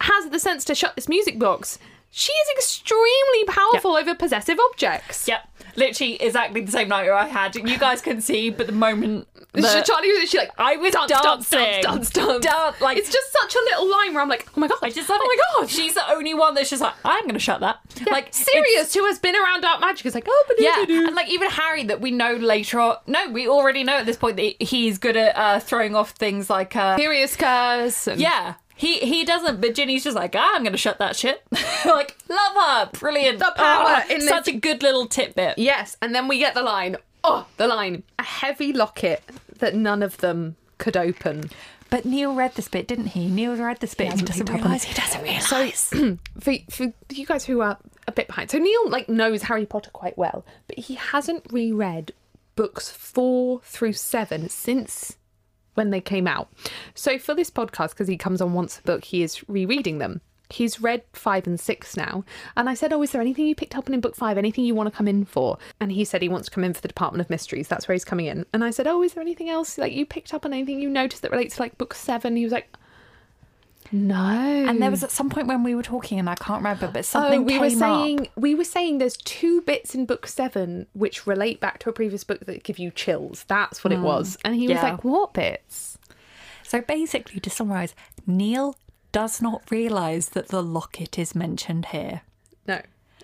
has 0.00 0.30
the 0.30 0.38
sense 0.38 0.64
to 0.64 0.74
shut 0.74 0.94
this 0.94 1.08
music 1.08 1.38
box. 1.38 1.78
She 2.10 2.32
is 2.32 2.48
extremely 2.56 3.44
powerful 3.46 3.96
over 3.96 4.14
possessive 4.14 4.58
objects. 4.70 5.28
Yep, 5.28 5.48
literally 5.78 6.20
exactly 6.22 6.60
the 6.60 6.72
same 6.72 6.88
nightmare 6.88 7.14
I 7.14 7.26
had. 7.26 7.54
You 7.56 7.78
guys 7.78 8.00
couldn't 8.00 8.22
see, 8.22 8.50
but 8.50 8.66
the 8.66 8.72
moment 8.72 9.26
that 9.52 9.86
Charlie 9.86 10.12
was 10.12 10.28
she 10.28 10.38
like 10.38 10.50
I 10.58 10.76
was 10.76 10.92
dance, 10.92 11.10
dance, 11.10 11.22
dancing. 11.50 11.58
dance, 11.82 11.82
dance, 11.82 12.10
dance. 12.10 12.44
Dan- 12.44 12.74
like 12.80 12.98
it's 12.98 13.10
just 13.10 13.32
such 13.32 13.54
a 13.54 13.58
little 13.58 13.90
line 13.90 14.12
where 14.12 14.22
I'm 14.22 14.28
like, 14.28 14.46
oh 14.56 14.60
my 14.60 14.68
god, 14.68 14.78
I 14.82 14.90
just 14.90 15.08
love 15.08 15.20
oh 15.22 15.28
it. 15.30 15.36
my 15.56 15.60
god. 15.62 15.70
she's 15.70 15.94
the 15.94 16.08
only 16.10 16.34
one 16.34 16.54
that's 16.54 16.70
just 16.70 16.82
like 16.82 16.94
I'm 17.04 17.22
going 17.22 17.34
to 17.34 17.38
shut 17.40 17.60
that. 17.60 17.80
Like 18.10 18.34
Sirius, 18.34 18.92
who 18.94 19.04
has 19.06 19.18
been 19.18 19.34
around 19.34 19.62
dark 19.62 19.80
magic, 19.80 20.06
is 20.06 20.14
like, 20.14 20.26
oh, 20.28 20.44
but 20.48 20.56
Yeah, 20.60 20.84
and 20.88 21.14
like 21.14 21.28
even 21.30 21.50
Harry 21.50 21.84
that 21.84 22.00
we 22.00 22.10
know 22.10 22.34
later 22.34 22.80
on. 22.80 22.96
No, 23.06 23.30
we 23.30 23.48
already 23.48 23.84
know 23.84 23.98
at 23.98 24.06
this 24.06 24.16
point 24.16 24.36
that 24.36 24.60
he's 24.62 24.98
good 24.98 25.16
at 25.16 25.36
uh, 25.36 25.60
throwing 25.60 25.94
off 25.96 26.10
things 26.10 26.50
like. 26.50 26.76
Uh, 26.76 26.96
Sirius 26.96 27.36
curse. 27.36 28.06
And 28.06 28.20
yeah, 28.20 28.54
he 28.78 28.98
he 29.00 29.24
doesn't, 29.24 29.60
but 29.60 29.74
Ginny's 29.74 30.04
just 30.04 30.16
like, 30.16 30.34
ah, 30.36 30.52
I'm 30.54 30.64
gonna 30.64 30.76
shut 30.76 30.98
that 30.98 31.16
shit. 31.16 31.42
like, 31.84 32.16
love 32.28 32.54
her, 32.54 32.90
brilliant. 32.98 33.40
The 33.40 33.52
power 33.56 33.84
Ah, 33.88 34.04
in 34.08 34.20
this- 34.20 34.28
such 34.28 34.48
a 34.48 34.52
good 34.52 34.82
little 34.82 35.06
tidbit. 35.06 35.58
Yes, 35.58 35.96
and 36.00 36.14
then 36.14 36.28
we 36.28 36.38
get 36.38 36.54
the 36.54 36.62
line. 36.62 36.96
Oh, 37.24 37.46
the 37.56 37.66
line. 37.66 38.04
A 38.18 38.22
heavy 38.22 38.72
locket 38.72 39.22
that 39.58 39.74
none 39.74 40.02
of 40.02 40.18
them 40.18 40.56
could 40.78 40.96
open. 40.96 41.50
But 41.90 42.04
Neil 42.04 42.34
read 42.34 42.54
this 42.54 42.68
bit, 42.68 42.86
didn't 42.86 43.08
he? 43.08 43.26
Neil 43.28 43.56
read 43.56 43.80
this 43.80 43.94
bit. 43.94 44.12
He, 44.12 44.22
doesn't 44.22 44.46
picked 44.46 44.50
up 44.50 44.56
on 44.56 44.62
realise. 44.62 44.84
He 44.84 44.94
doesn't 44.94 45.22
realise. 45.22 45.88
for, 46.40 46.54
for 46.70 46.92
you 47.14 47.26
guys 47.26 47.46
who 47.46 47.60
are 47.62 47.78
a 48.06 48.12
bit 48.12 48.26
behind, 48.28 48.50
so 48.50 48.58
Neil 48.58 48.88
like 48.88 49.08
knows 49.08 49.42
Harry 49.42 49.66
Potter 49.66 49.90
quite 49.90 50.16
well, 50.16 50.44
but 50.68 50.78
he 50.78 50.94
hasn't 50.94 51.50
reread 51.50 52.12
books 52.56 52.90
four 52.90 53.60
through 53.64 53.94
seven 53.94 54.48
since 54.48 55.16
when 55.78 55.90
they 55.90 56.00
came 56.00 56.26
out. 56.26 56.52
So 56.94 57.18
for 57.18 57.34
this 57.34 57.50
podcast, 57.50 57.90
because 57.90 58.08
he 58.08 58.18
comes 58.18 58.42
on 58.42 58.52
once 58.52 58.78
a 58.78 58.82
book, 58.82 59.04
he 59.04 59.22
is 59.22 59.48
rereading 59.48 59.98
them. 59.98 60.20
He's 60.50 60.80
read 60.80 61.04
five 61.12 61.46
and 61.46 61.60
six 61.60 61.96
now. 61.96 62.24
And 62.56 62.68
I 62.68 62.74
said, 62.74 62.92
Oh, 62.92 63.02
is 63.02 63.12
there 63.12 63.20
anything 63.20 63.46
you 63.46 63.54
picked 63.54 63.76
up 63.76 63.88
on 63.88 63.94
in 63.94 64.00
book 64.00 64.16
five? 64.16 64.36
Anything 64.36 64.64
you 64.64 64.74
want 64.74 64.90
to 64.90 64.96
come 64.96 65.06
in 65.06 65.24
for? 65.24 65.56
And 65.78 65.92
he 65.92 66.04
said 66.04 66.20
he 66.20 66.28
wants 66.28 66.48
to 66.48 66.54
come 66.54 66.64
in 66.64 66.74
for 66.74 66.80
the 66.80 66.88
Department 66.88 67.20
of 67.20 67.30
Mysteries. 67.30 67.68
That's 67.68 67.86
where 67.86 67.94
he's 67.94 68.04
coming 68.04 68.26
in. 68.26 68.44
And 68.52 68.64
I 68.64 68.70
said, 68.70 68.86
Oh, 68.86 69.02
is 69.02 69.12
there 69.14 69.22
anything 69.22 69.50
else 69.50 69.78
like 69.78 69.92
you 69.92 70.04
picked 70.04 70.34
up 70.34 70.44
on 70.44 70.52
anything 70.52 70.80
you 70.80 70.88
noticed 70.88 71.22
that 71.22 71.30
relates 71.30 71.56
to 71.56 71.62
like 71.62 71.78
book 71.78 71.94
seven? 71.94 72.34
He 72.34 72.44
was 72.44 72.52
like, 72.52 72.74
No. 73.90 74.16
and 74.68 74.82
there 74.82 74.90
was 74.90 75.02
at 75.02 75.10
some 75.10 75.30
point 75.30 75.46
when 75.46 75.62
we 75.62 75.74
were 75.74 75.82
talking, 75.82 76.18
and 76.18 76.28
I 76.28 76.34
can't 76.34 76.58
remember, 76.58 76.88
but 76.92 77.04
something 77.04 77.40
Oh, 77.40 77.44
we 77.44 77.52
came 77.52 77.60
were 77.62 77.70
saying 77.70 78.20
up. 78.20 78.26
we 78.36 78.54
were 78.54 78.64
saying 78.64 78.98
there's 78.98 79.16
two 79.16 79.62
bits 79.62 79.94
in 79.94 80.04
book 80.06 80.26
seven 80.26 80.86
which 80.92 81.26
relate 81.26 81.60
back 81.60 81.78
to 81.80 81.90
a 81.90 81.92
previous 81.92 82.24
book 82.24 82.40
that 82.46 82.62
give 82.64 82.78
you 82.78 82.90
chills. 82.90 83.44
That's 83.48 83.82
what 83.82 83.92
it 83.92 84.00
was. 84.00 84.36
And 84.44 84.54
he 84.54 84.68
was 84.68 84.78
Hmm. 84.78 84.84
Like, 84.84 85.04
What 85.04 85.32
bits? 85.34 85.98
So 86.62 86.80
basically, 86.82 87.40
to 87.40 87.48
summarise, 87.50 87.94
Neil 88.26 88.76
does 89.10 89.40
not 89.40 89.62
realise 89.70 90.28
that 90.30 90.48
the 90.48 90.62
locket 90.62 91.18
is 91.18 91.34
mentioned 91.34 91.86
here. 91.86 92.20
No. 92.66 92.82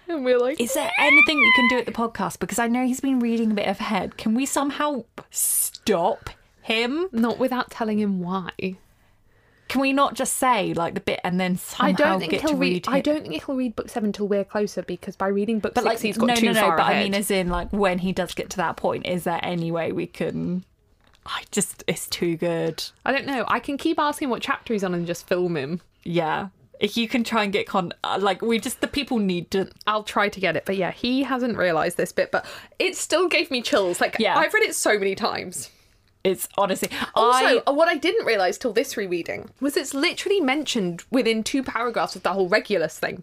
And 0.09 0.25
we're 0.25 0.39
like, 0.39 0.59
Is 0.61 0.73
there 0.75 0.91
anything 0.99 1.39
we 1.39 1.53
can 1.57 1.69
do 1.69 1.79
at 1.79 1.85
the 1.87 1.93
podcast? 1.93 2.39
Because 2.39 2.59
I 2.59 2.69
know 2.69 2.87
he's 2.87 3.01
been 3.01 3.21
reading 3.21 3.51
a 3.51 3.55
bit 3.55 3.67
ahead. 3.69 4.17
Can 4.17 4.35
we 4.35 4.47
somehow 4.47 5.05
stop 5.31 6.31
him? 6.63 7.09
not 7.13 7.39
without 7.39 7.71
telling 7.71 7.99
him 7.99 8.21
why. 8.21 8.51
Can 9.69 9.81
we 9.81 9.93
not 9.93 10.15
just 10.15 10.35
say 10.35 10.75
like 10.75 10.95
the 10.95 11.01
bit 11.01 11.21
and 11.25 11.41
then 11.41 11.57
somehow 11.57 11.89
I 11.89 11.93
don't 11.93 12.21
think 12.21 12.33
get 12.33 12.43
he'll 12.43 12.51
to 12.51 12.57
read. 12.57 12.87
read? 12.87 12.89
I 12.89 13.01
don't 13.01 13.27
think 13.27 13.45
he'll 13.45 13.55
read 13.57 13.75
book 13.75 13.89
seven 13.89 14.13
till 14.13 14.29
we're 14.29 14.45
closer 14.45 14.83
because 14.83 15.17
by 15.17 15.29
reading 15.29 15.59
book 15.59 15.75
But 15.75 15.85
six, 15.85 15.95
like, 15.95 16.01
he's 16.03 16.19
got 16.19 16.27
no, 16.27 16.35
too 16.37 16.47
no, 16.47 16.53
no. 16.53 16.61
far 16.61 16.77
But 16.77 16.83
ahead. 16.83 16.97
I 16.97 17.03
mean, 17.03 17.15
as 17.15 17.31
in 17.31 17.49
like 17.49 17.73
when 17.73 17.99
he 17.99 18.13
does 18.13 18.35
get 18.35 18.51
to 18.51 18.57
that 18.59 18.77
point, 18.77 19.07
is 19.07 19.25
there 19.25 19.41
any 19.43 19.73
way 19.73 19.91
we 19.93 20.07
can? 20.07 20.65
I 21.27 21.43
just, 21.51 21.83
it's 21.87 22.07
too 22.07 22.37
good. 22.37 22.85
I 23.07 23.13
don't 23.13 23.25
know. 23.27 23.47
I 23.49 23.59
can 23.59 23.79
keep 23.79 23.99
asking 23.99 24.29
what 24.29 24.43
chapter 24.43 24.75
he's 24.75 24.85
on 24.85 24.93
and 24.93 25.07
just 25.07 25.27
film 25.27 25.57
him. 25.57 25.81
Yeah. 26.03 26.49
If 26.81 26.99
you 26.99 27.09
can 27.09 27.25
try 27.25 27.45
and 27.45 27.53
get 27.53 27.67
con, 27.67 27.95
uh, 28.05 28.19
like 28.21 28.43
we 28.43 28.59
just 28.59 28.83
the 28.83 28.89
people 28.89 29.19
need 29.19 29.51
to. 29.53 29.71
I'll 29.87 30.03
try 30.03 30.29
to 30.29 30.41
get 30.41 30.57
it, 30.57 30.65
but 30.67 30.77
yeah, 30.77 30.91
he 30.91 31.23
hasn't 31.23 31.57
realised 31.57 31.97
this 31.97 32.13
bit, 32.13 32.31
but 32.31 32.45
it 32.79 32.97
still 32.97 33.29
gave 33.29 33.51
me 33.51 33.63
chills. 33.63 34.03
Like, 34.03 34.17
Yeah. 34.19 34.37
I've 34.37 34.53
read 34.53 34.65
it 34.65 34.75
so 34.75 34.99
many 34.99 35.15
times. 35.15 35.71
It's 36.25 36.49
honestly. 36.57 36.89
Also, 37.15 37.63
I 37.67 37.71
what 37.71 37.89
I 37.89 37.97
didn't 37.97 38.25
realise 38.25 38.57
till 38.57 38.73
this 38.73 38.97
rereading 38.97 39.51
was 39.61 39.77
it's 39.77 39.93
literally 39.95 40.41
mentioned 40.41 41.05
within 41.11 41.45
two 41.45 41.63
paragraphs 41.63 42.17
of 42.17 42.23
the 42.23 42.33
whole 42.33 42.49
Regulus 42.49 42.99
thing. 42.99 43.23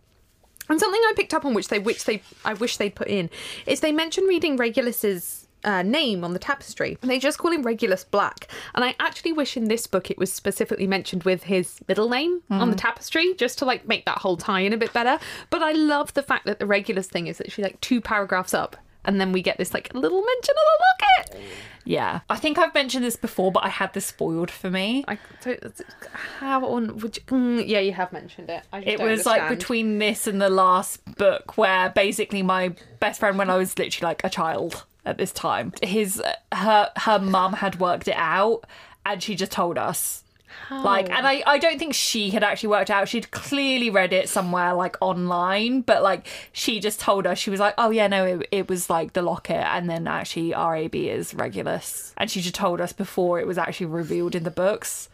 And 0.69 0.79
something 0.79 1.01
I 1.01 1.13
picked 1.15 1.33
up 1.33 1.43
on 1.43 1.53
which 1.55 1.67
they 1.67 1.79
which 1.79 2.05
they 2.05 2.21
I 2.45 2.53
wish 2.53 2.77
they'd 2.77 2.95
put 2.95 3.07
in 3.07 3.29
is 3.65 3.79
they 3.79 3.91
mention 3.91 4.25
reading 4.25 4.55
Regulus's 4.55 5.47
uh, 5.63 5.83
name 5.83 6.23
on 6.23 6.33
the 6.33 6.39
tapestry. 6.39 6.97
And 7.01 7.09
they 7.09 7.19
just 7.19 7.37
call 7.37 7.51
him 7.51 7.63
Regulus 7.63 8.03
Black. 8.03 8.47
And 8.75 8.83
I 8.83 8.95
actually 8.99 9.33
wish 9.33 9.57
in 9.57 9.65
this 9.65 9.87
book 9.87 10.09
it 10.09 10.17
was 10.17 10.31
specifically 10.31 10.87
mentioned 10.87 11.23
with 11.23 11.43
his 11.43 11.79
middle 11.87 12.09
name 12.09 12.41
on 12.49 12.69
the 12.69 12.75
tapestry, 12.75 13.33
just 13.35 13.57
to 13.59 13.65
like 13.65 13.87
make 13.87 14.05
that 14.05 14.19
whole 14.19 14.37
tie 14.37 14.61
in 14.61 14.73
a 14.73 14.77
bit 14.77 14.93
better. 14.93 15.19
But 15.49 15.61
I 15.61 15.71
love 15.71 16.13
the 16.13 16.23
fact 16.23 16.45
that 16.45 16.59
the 16.59 16.65
Regulus 16.65 17.07
thing 17.07 17.27
is 17.27 17.41
actually 17.41 17.65
like 17.65 17.81
two 17.81 18.01
paragraphs 18.01 18.53
up. 18.53 18.77
And 19.03 19.19
then 19.19 19.31
we 19.31 19.41
get 19.41 19.57
this 19.57 19.73
like 19.73 19.93
little 19.93 20.21
mention 20.21 20.55
of 20.55 20.63
the 20.77 21.39
locket. 21.39 21.47
Yeah. 21.85 22.21
I 22.29 22.37
think 22.37 22.57
I've 22.57 22.73
mentioned 22.73 23.03
this 23.03 23.15
before, 23.15 23.51
but 23.51 23.63
I 23.63 23.69
had 23.69 23.93
this 23.93 24.05
spoiled 24.05 24.51
for 24.51 24.69
me. 24.69 25.03
I 25.07 25.17
don't, 25.43 25.81
how 26.13 26.65
on 26.65 26.97
would 26.97 27.17
you, 27.17 27.23
mm, 27.23 27.67
yeah 27.67 27.79
you 27.79 27.93
have 27.93 28.11
mentioned 28.11 28.49
it. 28.49 28.63
I 28.71 28.81
just 28.81 28.99
It 28.99 29.03
was 29.03 29.25
like 29.25 29.49
between 29.49 29.99
this 29.99 30.27
and 30.27 30.41
the 30.41 30.49
last 30.49 31.03
book, 31.17 31.57
where 31.57 31.89
basically 31.89 32.43
my 32.43 32.75
best 32.99 33.19
friend, 33.19 33.37
when 33.37 33.49
I 33.49 33.57
was 33.57 33.77
literally 33.77 34.09
like 34.09 34.23
a 34.23 34.29
child 34.29 34.85
at 35.05 35.17
this 35.17 35.31
time, 35.31 35.73
his 35.81 36.21
her 36.53 36.91
her 36.95 37.19
mum 37.19 37.53
had 37.53 37.79
worked 37.79 38.07
it 38.07 38.17
out, 38.17 38.65
and 39.05 39.21
she 39.21 39.35
just 39.35 39.51
told 39.51 39.77
us. 39.77 40.23
Like, 40.69 41.09
and 41.09 41.27
I, 41.27 41.43
I 41.45 41.57
don't 41.57 41.77
think 41.77 41.93
she 41.93 42.29
had 42.29 42.43
actually 42.43 42.69
worked 42.69 42.89
out. 42.89 43.09
She'd 43.09 43.31
clearly 43.31 43.89
read 43.89 44.13
it 44.13 44.29
somewhere 44.29 44.73
like 44.73 44.95
online, 45.01 45.81
but 45.81 46.01
like 46.01 46.27
she 46.53 46.79
just 46.79 46.99
told 46.99 47.27
us 47.27 47.37
she 47.37 47.49
was 47.49 47.59
like, 47.59 47.73
oh 47.77 47.89
yeah, 47.89 48.07
no, 48.07 48.25
it, 48.25 48.47
it 48.51 48.69
was 48.69 48.89
like 48.89 49.13
the 49.13 49.21
locket, 49.21 49.65
and 49.67 49.89
then 49.89 50.07
actually 50.07 50.51
RAB 50.51 50.95
is 50.95 51.33
Regulus, 51.33 52.13
and 52.17 52.31
she 52.31 52.41
just 52.41 52.55
told 52.55 52.79
us 52.79 52.93
before 52.93 53.39
it 53.39 53.47
was 53.47 53.57
actually 53.57 53.87
revealed 53.87 54.35
in 54.35 54.43
the 54.43 54.51
books. 54.51 55.09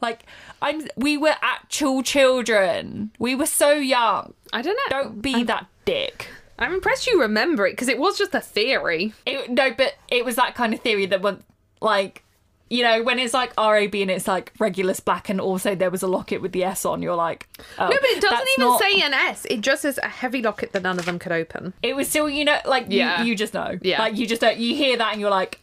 Like, 0.00 0.24
I'm 0.62 0.86
we 0.96 1.16
were 1.16 1.34
actual 1.40 2.02
children. 2.02 3.10
We 3.18 3.34
were 3.34 3.46
so 3.46 3.72
young. 3.72 4.34
I 4.52 4.62
don't 4.62 4.76
know. 4.76 5.02
Don't 5.02 5.22
be 5.22 5.42
that 5.44 5.66
dick. 5.84 6.28
I'm 6.58 6.74
impressed 6.74 7.06
you 7.06 7.20
remember 7.20 7.66
it 7.66 7.72
because 7.72 7.88
it 7.88 7.98
was 7.98 8.18
just 8.18 8.34
a 8.34 8.40
theory. 8.40 9.14
It, 9.24 9.50
no, 9.50 9.72
but 9.72 9.94
it 10.08 10.24
was 10.24 10.36
that 10.36 10.54
kind 10.54 10.74
of 10.74 10.80
theory 10.80 11.06
that 11.06 11.22
one 11.22 11.44
like 11.80 12.24
you 12.70 12.82
know 12.82 13.02
when 13.02 13.18
it's 13.18 13.32
like 13.34 13.52
RAB 13.56 13.94
and 13.94 14.10
it's 14.10 14.28
like 14.28 14.52
Regulus 14.58 15.00
Black 15.00 15.28
and 15.28 15.40
also 15.40 15.74
there 15.74 15.90
was 15.90 16.02
a 16.02 16.06
locket 16.06 16.42
with 16.42 16.52
the 16.52 16.64
S 16.64 16.84
on. 16.84 17.02
You're 17.02 17.14
like, 17.14 17.48
oh, 17.78 17.88
No, 17.88 17.96
but 18.00 18.10
it 18.10 18.20
doesn't 18.20 18.48
even 18.58 18.68
not- 18.68 18.80
say 18.80 19.00
an 19.00 19.14
S. 19.14 19.46
It 19.46 19.60
just 19.62 19.82
says 19.82 19.98
a 20.02 20.08
heavy 20.08 20.42
locket 20.42 20.72
that 20.72 20.82
none 20.82 20.98
of 20.98 21.04
them 21.06 21.18
could 21.18 21.32
open. 21.32 21.72
It 21.82 21.96
was 21.96 22.08
still 22.08 22.28
you 22.28 22.44
know 22.44 22.58
like 22.66 22.86
Yeah. 22.88 23.22
you, 23.22 23.28
you 23.30 23.34
just 23.36 23.54
know 23.54 23.78
Yeah. 23.82 24.00
like 24.00 24.16
you 24.16 24.26
just 24.26 24.40
don't 24.40 24.58
you 24.58 24.74
hear 24.74 24.96
that 24.96 25.12
and 25.12 25.20
you're 25.20 25.30
like. 25.30 25.60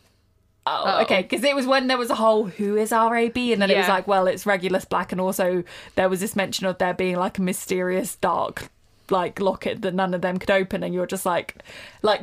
Oh, 0.68 0.82
Oh. 0.84 1.02
okay. 1.04 1.22
Because 1.22 1.44
it 1.44 1.56
was 1.56 1.68
when 1.68 1.86
there 1.86 1.98
was 1.98 2.10
a 2.10 2.16
whole 2.16 2.46
who 2.46 2.76
is 2.76 2.90
RAB, 2.92 3.38
and 3.38 3.62
then 3.62 3.70
it 3.70 3.78
was 3.78 3.88
like, 3.88 4.08
well, 4.08 4.26
it's 4.26 4.48
Regulus 4.48 4.84
Black, 4.84 5.12
and 5.12 5.22
also 5.22 5.64
there 5.94 6.10
was 6.10 6.22
this 6.22 6.36
mention 6.36 6.66
of 6.66 6.80
there 6.80 6.96
being 6.96 7.18
like 7.18 7.38
a 7.38 7.42
mysterious 7.44 8.16
dark 8.16 8.70
like 9.12 9.40
locket 9.40 9.84
that 9.84 9.94
none 9.94 10.16
of 10.16 10.22
them 10.22 10.40
could 10.40 10.50
open, 10.50 10.82
and 10.82 10.92
you're 10.92 11.06
just 11.06 11.24
like, 11.24 11.54
like 12.02 12.22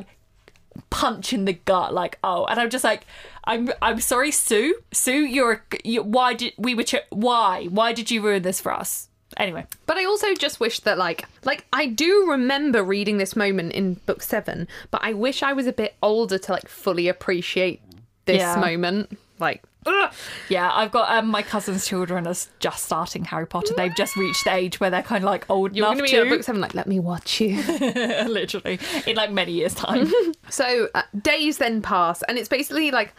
punch 0.89 1.33
in 1.33 1.45
the 1.45 1.53
gut, 1.53 1.93
like 1.93 2.17
oh, 2.23 2.45
and 2.45 2.59
I'm 2.59 2.69
just 2.69 2.83
like, 2.83 3.05
I'm 3.45 3.71
I'm 3.81 3.99
sorry, 3.99 4.31
Sue, 4.31 4.75
Sue, 4.91 5.25
you're, 5.25 5.63
you 5.83 6.03
why 6.03 6.33
did 6.33 6.53
we 6.57 6.75
were 6.75 6.83
ch- 6.83 6.95
why 7.09 7.65
why 7.65 7.93
did 7.93 8.09
you 8.11 8.21
ruin 8.21 8.43
this 8.43 8.59
for 8.61 8.71
us? 8.73 9.09
Anyway, 9.37 9.65
But 9.87 9.97
I 9.97 10.05
also 10.05 10.35
just 10.35 10.59
wish 10.59 10.81
that, 10.81 10.99
like, 10.99 11.25
like 11.43 11.65
I 11.73 11.87
do 11.87 12.27
remember 12.29 12.83
reading 12.83 13.17
this 13.17 13.35
moment 13.35 13.73
in 13.73 13.95
book 14.05 14.21
seven, 14.21 14.67
but 14.91 15.01
I 15.03 15.13
wish 15.13 15.41
I 15.41 15.53
was 15.53 15.65
a 15.65 15.73
bit 15.73 15.95
older 16.03 16.37
to 16.37 16.51
like 16.51 16.67
fully 16.67 17.07
appreciate 17.07 17.81
this 18.25 18.37
Yeah. 18.41 18.57
moment. 18.59 19.17
Like, 19.39 19.63
ugh. 19.85 20.13
Yeah, 20.49 20.71
I've 20.71 20.91
got 20.91 21.11
um, 21.11 21.27
my 21.27 21.41
cousin's 21.41 21.87
children 21.87 22.27
are 22.27 22.35
just 22.59 22.85
starting 22.85 23.25
Harry 23.25 23.47
Potter. 23.47 23.73
They've 23.75 23.95
just 23.95 24.15
reached 24.15 24.43
the 24.45 24.53
age 24.53 24.79
where 24.79 24.89
they're 24.89 25.01
kind 25.01 25.23
of 25.23 25.29
like 25.29 25.49
old 25.49 25.75
you're 25.75 25.85
enough 25.85 25.97
going 25.97 26.09
to 26.09 26.11
be 26.11 26.17
to, 26.17 26.27
at 26.27 26.29
book 26.29 26.43
seven, 26.43 26.61
like, 26.61 26.75
let 26.75 26.87
me 26.87 26.99
watch 26.99 27.41
you. 27.41 27.61
literally, 28.27 28.79
in 29.07 29.15
like 29.15 29.31
many 29.31 29.53
years' 29.53 29.75
time. 29.75 30.11
So 30.49 30.89
uh, 30.93 31.01
days 31.19 31.57
then 31.57 31.81
pass, 31.81 32.21
and 32.23 32.37
it's 32.37 32.49
basically 32.49 32.91
like 32.91 33.13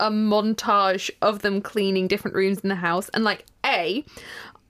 a 0.00 0.10
montage 0.10 1.10
of 1.22 1.42
them 1.42 1.60
cleaning 1.60 2.08
different 2.08 2.34
rooms 2.34 2.58
in 2.60 2.68
the 2.68 2.74
house. 2.74 3.08
And 3.10 3.22
like, 3.22 3.44
A, 3.64 4.04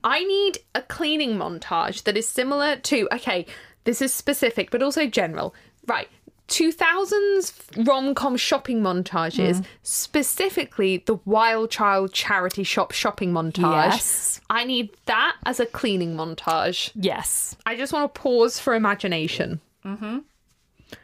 I 0.03 0.23
need 0.23 0.59
a 0.75 0.81
cleaning 0.81 1.37
montage 1.37 2.03
that 2.03 2.17
is 2.17 2.27
similar 2.27 2.75
to, 2.75 3.07
okay, 3.13 3.45
this 3.85 4.01
is 4.01 4.13
specific, 4.13 4.69
but 4.69 4.83
also 4.83 5.07
general. 5.07 5.55
Right. 5.87 6.09
2000s 6.51 7.87
rom 7.87 8.13
com 8.13 8.35
shopping 8.37 8.81
montages, 8.81 9.63
specifically 9.83 10.97
the 11.05 11.15
Wild 11.25 11.71
Child 11.71 12.13
charity 12.13 12.63
shop 12.63 12.91
shopping 12.91 13.31
montage. 13.31 13.91
Yes. 13.91 14.41
I 14.49 14.65
need 14.65 14.89
that 15.05 15.37
as 15.45 15.59
a 15.59 15.65
cleaning 15.65 16.15
montage. 16.15 16.91
yes, 16.93 17.55
I 17.65 17.75
just 17.75 17.93
want 17.93 18.13
to 18.13 18.19
pause 18.21 18.59
for 18.59 18.73
imagination. 18.75 19.61
Mm-hmm. 19.85 20.19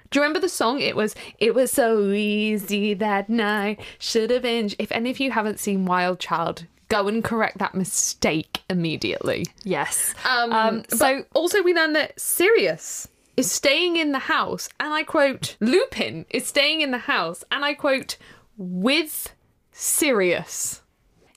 Do 0.09 0.19
you 0.19 0.21
remember 0.21 0.39
the 0.39 0.49
song? 0.49 0.79
It 0.79 0.95
was 0.95 1.15
"It 1.39 1.53
was 1.55 1.71
so 1.71 2.11
easy 2.11 2.93
that 2.95 3.29
night, 3.29 3.79
should 3.99 4.29
have 4.31 4.41
been." 4.43 4.69
If 4.79 4.91
any 4.91 5.09
of 5.09 5.19
you 5.19 5.31
haven't 5.31 5.59
seen 5.59 5.85
Wild 5.85 6.19
Child, 6.19 6.65
go 6.89 7.07
and 7.07 7.23
correct 7.23 7.57
that 7.57 7.75
mistake 7.75 8.61
immediately. 8.69 9.45
yes. 9.63 10.13
Um, 10.25 10.51
Um, 10.53 10.83
so 10.89 10.95
so 10.97 11.25
also 11.33 11.61
we 11.63 11.73
learned 11.73 11.95
that 11.95 12.19
Sirius 12.19 13.07
is 13.37 13.51
staying 13.51 13.95
in 13.95 14.11
the 14.11 14.19
house, 14.19 14.67
and 14.79 14.93
I 14.93 15.03
quote: 15.03 15.55
Lupin 15.61 16.25
is 16.29 16.47
staying 16.47 16.81
in 16.81 16.91
the 16.91 16.97
house, 16.97 17.43
and 17.51 17.63
I 17.63 17.73
quote, 17.75 18.17
with 18.57 19.33
Sirius. 19.71 20.81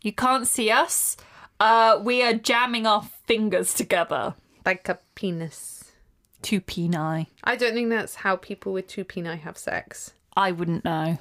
you 0.02 0.12
can't 0.12 0.46
see 0.46 0.70
us. 0.70 1.16
Uh, 1.60 2.00
we 2.02 2.22
are 2.22 2.32
jamming 2.32 2.86
our 2.86 3.02
fingers 3.26 3.74
together. 3.74 4.34
Like 4.64 4.88
a 4.88 4.98
penis. 5.14 5.92
Two 6.40 6.62
peni. 6.62 7.26
I 7.44 7.56
don't 7.56 7.74
think 7.74 7.90
that's 7.90 8.14
how 8.14 8.36
people 8.36 8.72
with 8.72 8.86
two 8.86 9.04
peni 9.04 9.38
have 9.40 9.58
sex. 9.58 10.14
I 10.34 10.52
wouldn't 10.52 10.86
know. 10.86 11.18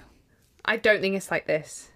I 0.63 0.77
don't 0.77 1.01
think 1.01 1.15
it's 1.15 1.29
like 1.29 1.45
this. 1.45 1.88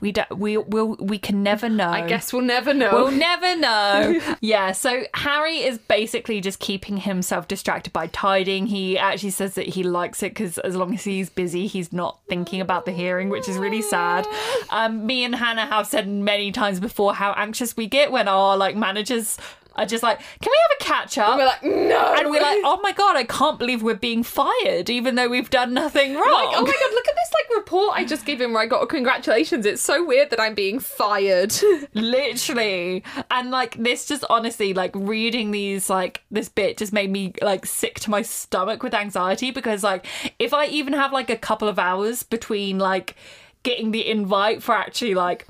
We 0.00 0.12
don't. 0.12 0.38
We 0.38 0.58
will. 0.58 0.96
We 0.96 1.18
can 1.18 1.42
never 1.42 1.68
know. 1.68 1.88
I 1.88 2.06
guess 2.06 2.32
we'll 2.32 2.42
never 2.42 2.74
know. 2.74 2.90
We'll 2.92 3.10
never 3.10 3.56
know. 3.56 4.20
yeah, 4.40 4.72
so 4.72 5.04
Harry 5.14 5.58
is 5.58 5.78
basically 5.78 6.40
just 6.40 6.58
keeping 6.58 6.98
himself 6.98 7.48
distracted 7.48 7.92
by 7.92 8.08
tidying. 8.08 8.66
He 8.66 8.98
actually 8.98 9.30
says 9.30 9.54
that 9.54 9.66
he 9.68 9.82
likes 9.82 10.22
it 10.22 10.30
because 10.30 10.58
as 10.58 10.76
long 10.76 10.94
as 10.94 11.04
he's 11.04 11.30
busy, 11.30 11.66
he's 11.66 11.92
not 11.92 12.18
thinking 12.28 12.60
about 12.60 12.84
the 12.84 12.92
hearing, 12.92 13.30
which 13.30 13.48
is 13.48 13.56
really 13.56 13.82
sad. 13.82 14.26
Um, 14.68 15.06
me 15.06 15.24
and 15.24 15.34
Hannah 15.34 15.66
have 15.66 15.86
said 15.86 16.08
many 16.08 16.52
times 16.52 16.78
before 16.78 17.14
how 17.14 17.32
anxious 17.32 17.76
we 17.76 17.86
get 17.86 18.12
when 18.12 18.28
our 18.28 18.56
like 18.56 18.76
managers 18.76 19.38
are 19.76 19.86
just 19.86 20.02
like, 20.02 20.18
"Can 20.18 20.50
we 20.50 20.58
have 20.68 20.80
a 20.80 20.84
catch 20.84 21.18
up?" 21.18 21.38
we're 21.38 21.46
like, 21.46 21.62
no. 21.62 22.14
and 22.14 22.30
we're 22.30 22.42
like, 22.42 22.58
"Oh 22.64 22.80
my 22.82 22.92
god, 22.92 23.16
I 23.16 23.24
can't 23.24 23.58
believe 23.58 23.82
we're 23.82 23.94
being 23.94 24.22
fired, 24.22 24.90
even 24.90 25.14
though 25.14 25.28
we've 25.28 25.50
done 25.50 25.74
nothing 25.74 26.14
wrong." 26.14 26.24
Like, 26.24 26.56
oh 26.56 26.62
my 26.62 26.72
god, 26.72 26.90
look 26.92 27.08
at 27.08 27.14
this 27.14 27.32
like 27.34 27.56
report 27.56 27.96
I 27.96 28.04
just 28.04 28.24
gave 28.24 28.40
him 28.40 28.52
where 28.52 28.62
I 28.62 28.66
got 28.66 28.82
a 28.82 28.86
congratulations. 28.86 29.66
It's 29.66 29.82
so 29.82 30.04
weird 30.04 30.30
that 30.30 30.40
I'm 30.40 30.54
being 30.54 30.78
fired. 30.78 31.54
literally 31.94 33.02
and 33.30 33.50
like 33.50 33.74
this 33.76 34.06
just 34.06 34.24
honestly 34.28 34.74
like 34.74 34.90
reading 34.94 35.50
these 35.50 35.88
like 35.90 36.22
this 36.30 36.48
bit 36.48 36.76
just 36.76 36.92
made 36.92 37.10
me 37.10 37.32
like 37.42 37.66
sick 37.66 38.00
to 38.00 38.10
my 38.10 38.22
stomach 38.22 38.82
with 38.82 38.94
anxiety 38.94 39.50
because 39.50 39.82
like 39.82 40.06
if 40.38 40.52
i 40.52 40.66
even 40.66 40.92
have 40.92 41.12
like 41.12 41.30
a 41.30 41.36
couple 41.36 41.68
of 41.68 41.78
hours 41.78 42.22
between 42.22 42.78
like 42.78 43.16
getting 43.62 43.90
the 43.90 44.06
invite 44.08 44.62
for 44.62 44.74
actually 44.74 45.14
like 45.14 45.46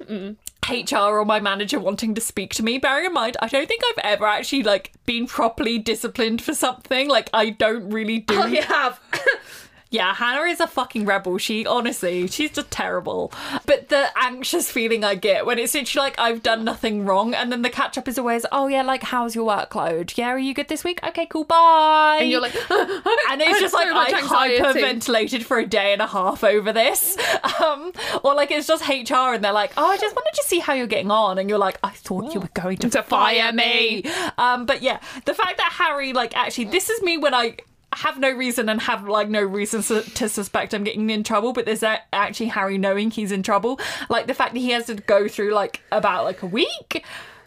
HR 0.69 1.19
or 1.19 1.25
my 1.25 1.41
manager 1.41 1.79
wanting 1.79 2.15
to 2.15 2.21
speak 2.21 2.55
to 2.55 2.63
me. 2.63 2.79
Bearing 2.79 3.07
in 3.07 3.13
mind, 3.13 3.37
I 3.41 3.49
don't 3.49 3.69
think 3.69 3.83
I've 3.85 4.05
ever 4.05 4.27
actually 4.27 4.63
like 4.63 4.93
been 5.05 5.27
properly 5.27 5.79
disciplined 5.79 6.43
for 6.43 6.55
something. 6.55 7.09
Like 7.09 7.31
I 7.33 7.51
don't 7.51 7.91
really 7.91 8.19
do. 8.19 8.35
have. 8.35 9.01
Yeah, 9.89 10.13
Hannah 10.15 10.43
is 10.51 10.59
a 10.61 10.67
fucking 10.67 11.07
rebel. 11.07 11.39
She 11.39 11.65
honestly, 11.65 12.27
she's 12.27 12.51
just 12.51 12.71
terrible. 12.71 13.33
But 13.67 13.89
the 13.89 14.09
anxious 14.17 14.71
feeling 14.71 15.05
I 15.05 15.15
get 15.15 15.47
when 15.47 15.59
it's 15.61 15.75
literally 15.75 16.07
like 16.11 16.19
I've 16.19 16.43
done 16.43 16.65
nothing 16.65 17.05
wrong, 17.05 17.35
and 17.35 17.53
then 17.53 17.63
the 17.63 17.71
catch 17.71 17.97
up 17.97 18.09
is 18.09 18.19
always, 18.19 18.45
oh 18.51 18.67
yeah, 18.67 18.83
like 18.83 19.05
how's 19.05 19.35
your 19.37 19.49
workload? 19.49 20.17
Yeah, 20.19 20.29
are 20.29 20.39
you 20.39 20.55
good 20.55 20.69
this 20.69 20.83
week? 20.83 20.99
Okay, 21.07 21.27
cool, 21.27 21.45
bye. 21.45 22.19
and 22.21 22.31
you're 22.31 22.41
like, 22.41 22.55
and 22.71 23.41
it's 23.43 23.61
just 23.67 23.75
like 23.75 23.87
so 23.89 23.95
much 23.95 24.13
I 24.13 24.19
anxiety. 24.23 24.81
hyperventilated 24.81 25.43
for 25.45 25.59
a 25.59 25.67
day 25.67 25.93
and 25.93 26.03
a 26.03 26.07
half 26.09 26.43
over 26.43 26.73
this, 26.73 27.17
um, 27.63 27.93
or 28.25 28.35
like 28.35 28.51
it's 28.51 28.67
just 28.67 28.87
HR 28.89 29.35
and 29.35 29.45
they're 29.45 29.53
like, 29.53 29.73
"Oh, 29.77 29.87
I 29.87 29.97
just 29.99 30.17
wanted 30.17 30.35
to 30.35 30.43
see 30.49 30.59
how 30.59 30.75
you're 30.75 30.89
getting 30.89 31.11
on," 31.13 31.39
and 31.39 31.49
you're 31.49 31.59
like, 31.61 31.79
"I 31.85 31.91
thought 31.91 32.35
you 32.35 32.41
were 32.41 32.51
going 32.55 32.79
to, 32.79 32.91
To 32.91 33.03
fire 33.05 33.53
me." 33.53 34.03
Um, 34.37 34.67
but 34.67 34.83
yeah, 34.83 34.99
the 35.27 35.35
fact 35.35 35.59
that 35.59 35.73
Harry, 35.79 36.13
like, 36.13 36.37
actually, 36.37 36.65
this 36.67 36.91
is 36.91 37.01
me 37.03 37.19
when 37.19 37.35
I 37.35 37.57
have 37.97 38.19
no 38.19 38.31
reason 38.31 38.69
and 38.69 38.81
have 38.83 39.09
like 39.09 39.29
no 39.29 39.43
reason 39.43 39.83
to 39.83 40.29
suspect 40.29 40.75
I'm 40.75 40.85
getting 40.85 41.09
in 41.09 41.25
trouble, 41.25 41.53
but 41.53 41.65
there's 41.65 41.83
actually 41.83 42.47
Harry 42.47 42.77
knowing 42.77 43.11
he's 43.11 43.33
in 43.33 43.43
trouble. 43.43 43.81
Like 44.11 44.27
the 44.27 44.35
fact 44.35 44.55
that 44.55 44.61
he 44.61 44.71
has 44.71 44.87
to 44.87 44.95
go 44.95 45.29
through 45.29 45.53
like 45.53 45.81
about 45.91 46.25
like 46.25 46.43
a 46.43 46.47
week 46.47 47.05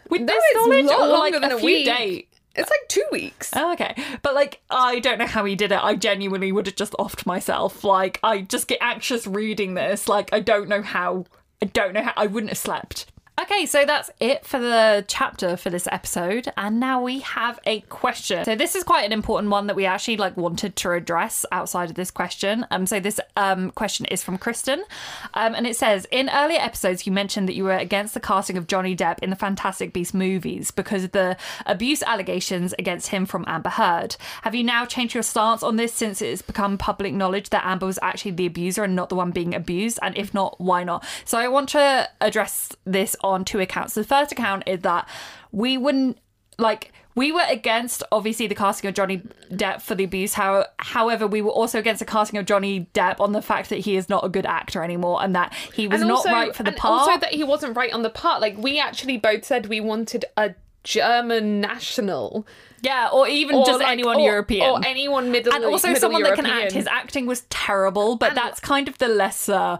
with 0.08 0.22
no, 0.22 0.26
this 0.26 0.44
knowledge, 0.54 0.86
or 0.86 1.06
like 1.06 1.32
than 1.34 1.44
a, 1.44 1.56
a, 1.56 1.58
few 1.58 1.66
week. 1.66 1.86
days. 1.86 2.24
It's 2.56 2.68
like 2.68 2.88
two 2.88 3.04
weeks. 3.12 3.50
Oh, 3.54 3.72
okay. 3.74 3.94
But 4.22 4.34
like, 4.34 4.60
I 4.68 4.98
don't 4.98 5.18
know 5.18 5.26
how 5.26 5.44
he 5.44 5.54
did 5.54 5.70
it. 5.70 5.78
I 5.82 5.94
genuinely 5.94 6.50
would 6.50 6.66
have 6.66 6.74
just 6.74 6.94
offed 6.94 7.24
myself. 7.24 7.84
Like, 7.84 8.18
I 8.24 8.40
just 8.40 8.66
get 8.66 8.78
anxious 8.80 9.26
reading 9.28 9.74
this. 9.74 10.08
Like, 10.08 10.32
I 10.32 10.40
don't 10.40 10.68
know 10.68 10.82
how. 10.82 11.26
I 11.62 11.66
don't 11.66 11.92
know 11.92 12.02
how. 12.02 12.12
I 12.16 12.26
wouldn't 12.26 12.50
have 12.50 12.58
slept. 12.58 13.06
Okay, 13.42 13.64
so 13.64 13.86
that's 13.86 14.10
it 14.20 14.44
for 14.44 14.58
the 14.58 15.02
chapter 15.08 15.56
for 15.56 15.70
this 15.70 15.88
episode, 15.90 16.52
and 16.58 16.78
now 16.78 17.00
we 17.00 17.20
have 17.20 17.58
a 17.64 17.80
question. 17.82 18.44
So 18.44 18.54
this 18.54 18.74
is 18.74 18.84
quite 18.84 19.06
an 19.06 19.12
important 19.12 19.50
one 19.50 19.66
that 19.68 19.76
we 19.76 19.86
actually 19.86 20.18
like 20.18 20.36
wanted 20.36 20.76
to 20.76 20.90
address 20.90 21.46
outside 21.50 21.88
of 21.88 21.96
this 21.96 22.10
question. 22.10 22.66
Um, 22.70 22.84
so 22.84 23.00
this 23.00 23.18
um 23.36 23.70
question 23.70 24.04
is 24.06 24.22
from 24.22 24.36
Kristen, 24.36 24.84
um, 25.32 25.54
and 25.54 25.66
it 25.66 25.74
says 25.74 26.06
in 26.10 26.28
earlier 26.28 26.58
episodes 26.60 27.06
you 27.06 27.12
mentioned 27.12 27.48
that 27.48 27.54
you 27.54 27.64
were 27.64 27.76
against 27.76 28.12
the 28.12 28.20
casting 28.20 28.58
of 28.58 28.66
Johnny 28.66 28.94
Depp 28.94 29.20
in 29.20 29.30
the 29.30 29.36
Fantastic 29.36 29.94
Beasts 29.94 30.12
movies 30.12 30.70
because 30.70 31.04
of 31.04 31.12
the 31.12 31.38
abuse 31.64 32.02
allegations 32.02 32.74
against 32.78 33.08
him 33.08 33.24
from 33.24 33.44
Amber 33.46 33.70
Heard. 33.70 34.16
Have 34.42 34.54
you 34.54 34.64
now 34.64 34.84
changed 34.84 35.14
your 35.14 35.22
stance 35.22 35.62
on 35.62 35.76
this 35.76 35.94
since 35.94 36.20
it's 36.20 36.42
become 36.42 36.76
public 36.76 37.14
knowledge 37.14 37.48
that 37.50 37.64
Amber 37.64 37.86
was 37.86 37.98
actually 38.02 38.32
the 38.32 38.46
abuser 38.46 38.84
and 38.84 38.94
not 38.94 39.08
the 39.08 39.14
one 39.14 39.30
being 39.30 39.54
abused? 39.54 39.98
And 40.02 40.14
if 40.18 40.34
not, 40.34 40.60
why 40.60 40.84
not? 40.84 41.06
So 41.24 41.38
I 41.38 41.48
want 41.48 41.70
to 41.70 42.06
address 42.20 42.68
this 42.84 43.16
two 43.44 43.60
accounts. 43.60 43.94
The 43.94 44.04
first 44.04 44.32
account 44.32 44.64
is 44.66 44.80
that 44.80 45.08
we 45.52 45.78
wouldn't 45.78 46.18
like 46.58 46.92
we 47.16 47.32
were 47.32 47.44
against 47.48 48.02
obviously 48.12 48.46
the 48.46 48.54
casting 48.54 48.88
of 48.88 48.94
Johnny 48.94 49.22
Depp 49.50 49.82
for 49.82 49.94
the 49.94 50.04
abuse. 50.04 50.34
How, 50.34 50.66
however, 50.78 51.26
we 51.26 51.42
were 51.42 51.50
also 51.50 51.78
against 51.78 51.98
the 51.98 52.04
casting 52.04 52.38
of 52.38 52.46
Johnny 52.46 52.88
Depp 52.94 53.20
on 53.20 53.32
the 53.32 53.42
fact 53.42 53.68
that 53.70 53.80
he 53.80 53.96
is 53.96 54.08
not 54.08 54.24
a 54.24 54.28
good 54.28 54.46
actor 54.46 54.82
anymore 54.82 55.22
and 55.22 55.34
that 55.34 55.52
he 55.74 55.88
was 55.88 56.00
and 56.00 56.08
not 56.08 56.18
also, 56.18 56.30
right 56.30 56.54
for 56.54 56.62
the 56.62 56.70
and 56.70 56.78
part. 56.78 57.00
Also 57.00 57.20
that 57.20 57.32
he 57.34 57.42
wasn't 57.42 57.76
right 57.76 57.92
on 57.92 58.02
the 58.02 58.10
part. 58.10 58.40
Like 58.40 58.56
we 58.56 58.78
actually 58.78 59.16
both 59.16 59.44
said 59.44 59.66
we 59.66 59.80
wanted 59.80 60.24
a 60.36 60.54
German 60.84 61.60
national. 61.60 62.46
yeah, 62.82 63.08
or 63.12 63.28
even 63.28 63.56
Or 63.56 63.66
just 63.66 63.80
like- 63.80 63.88
anyone 63.88 64.16
or- 64.16 64.24
European. 64.24 64.66
Or 64.70 64.80
anyone 64.86 65.30
middle 65.30 65.52
and 65.54 65.64
also 65.64 65.88
middle 65.88 66.00
someone 66.00 66.22
that 66.22 66.34
can 66.36 66.46
act. 66.46 66.72
His 66.72 66.86
acting 66.86 67.26
was 67.26 67.42
terrible, 67.50 68.16
but 68.16 68.34
that's 68.34 68.58
kind 68.60 68.88
of 68.88 68.96
the 68.98 69.08
lesser 69.08 69.78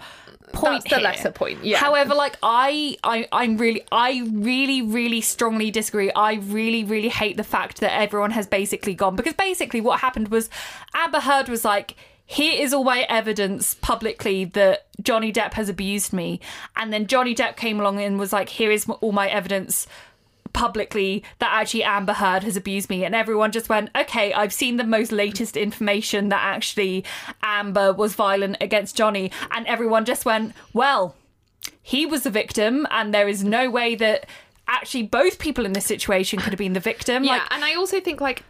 point 0.53 0.83
That's 0.83 0.85
the 0.85 0.97
here. 0.97 1.05
lesser 1.05 1.31
point, 1.31 1.65
yeah. 1.65 1.79
However, 1.79 2.13
like 2.15 2.37
I, 2.43 2.97
I, 3.05 3.29
I'm 3.33 3.57
really, 3.57 3.83
I 3.93 4.29
really, 4.33 4.83
really 4.83 5.21
strongly 5.21 5.71
disagree. 5.71 6.11
I 6.13 6.35
really, 6.35 6.83
really 6.85 7.09
hate 7.09 7.37
the 7.37 7.45
fact 7.45 7.81
that 7.81 7.93
everyone 7.99 8.33
has 8.33 8.47
basically 8.49 8.95
gone 8.95 9.15
because 9.17 9.35
basically 9.35 9.81
what 9.81 10.01
happened 10.01 10.29
was 10.29 10.51
Amber 10.95 11.21
Heard 11.21 11.49
was 11.49 11.65
like. 11.65 11.95
Here 12.27 12.63
is 12.63 12.73
all 12.73 12.85
my 12.85 13.01
evidence 13.09 13.75
publicly 13.75 14.45
that 14.45 14.87
Johnny 15.03 15.33
Depp 15.33 15.55
has 15.55 15.69
abused 15.69 16.13
me. 16.13 16.39
And 16.77 16.93
then 16.93 17.09
Johnny 17.09 17.35
Depp 17.35 17.57
came 17.57 17.81
along 17.81 18.01
and 18.01 18.21
was 18.21 18.33
like, 18.33 18.49
here 18.51 18.71
is 18.71 18.89
all 18.89 19.11
my 19.11 19.27
evidence 19.29 19.89
publicly 20.53 21.23
that 21.39 21.51
actually 21.53 21.85
Amber 21.85 22.13
Heard 22.13 22.43
has 22.45 22.57
abused 22.57 22.91
me, 22.91 23.05
and 23.05 23.15
everyone 23.15 23.53
just 23.53 23.69
went, 23.69 23.91
okay, 23.97 24.33
I've 24.33 24.53
seen 24.53 24.77
the 24.77 24.85
most 24.85 25.13
latest 25.13 25.57
information 25.57 26.29
that 26.29 26.43
actually 26.43 27.05
Amber 27.43 27.93
was 27.93 28.15
violent 28.15 28.57
against 28.61 28.97
Johnny, 28.97 29.31
and 29.51 29.67
everyone 29.67 30.05
just 30.05 30.25
went, 30.25 30.55
well, 30.73 31.17
he 31.83 32.07
was 32.07 32.23
the 32.23 32.31
victim, 32.31 32.87
and 32.91 33.13
there 33.13 33.29
is 33.29 33.45
no 33.45 33.71
way 33.71 33.95
that 33.97 34.27
actually 34.69 35.03
both 35.03 35.39
people 35.39 35.67
in 35.67 35.73
this 35.73 35.85
situation 35.85 36.39
could 36.39 36.53
have 36.53 36.59
been 36.59 36.73
the 36.73 36.81
victim. 36.81 37.25
Yeah, 37.25 37.33
Like, 37.33 37.53
and 37.53 37.65
I 37.65 37.75
also 37.75 38.01
think 38.01 38.21
like 38.21 38.45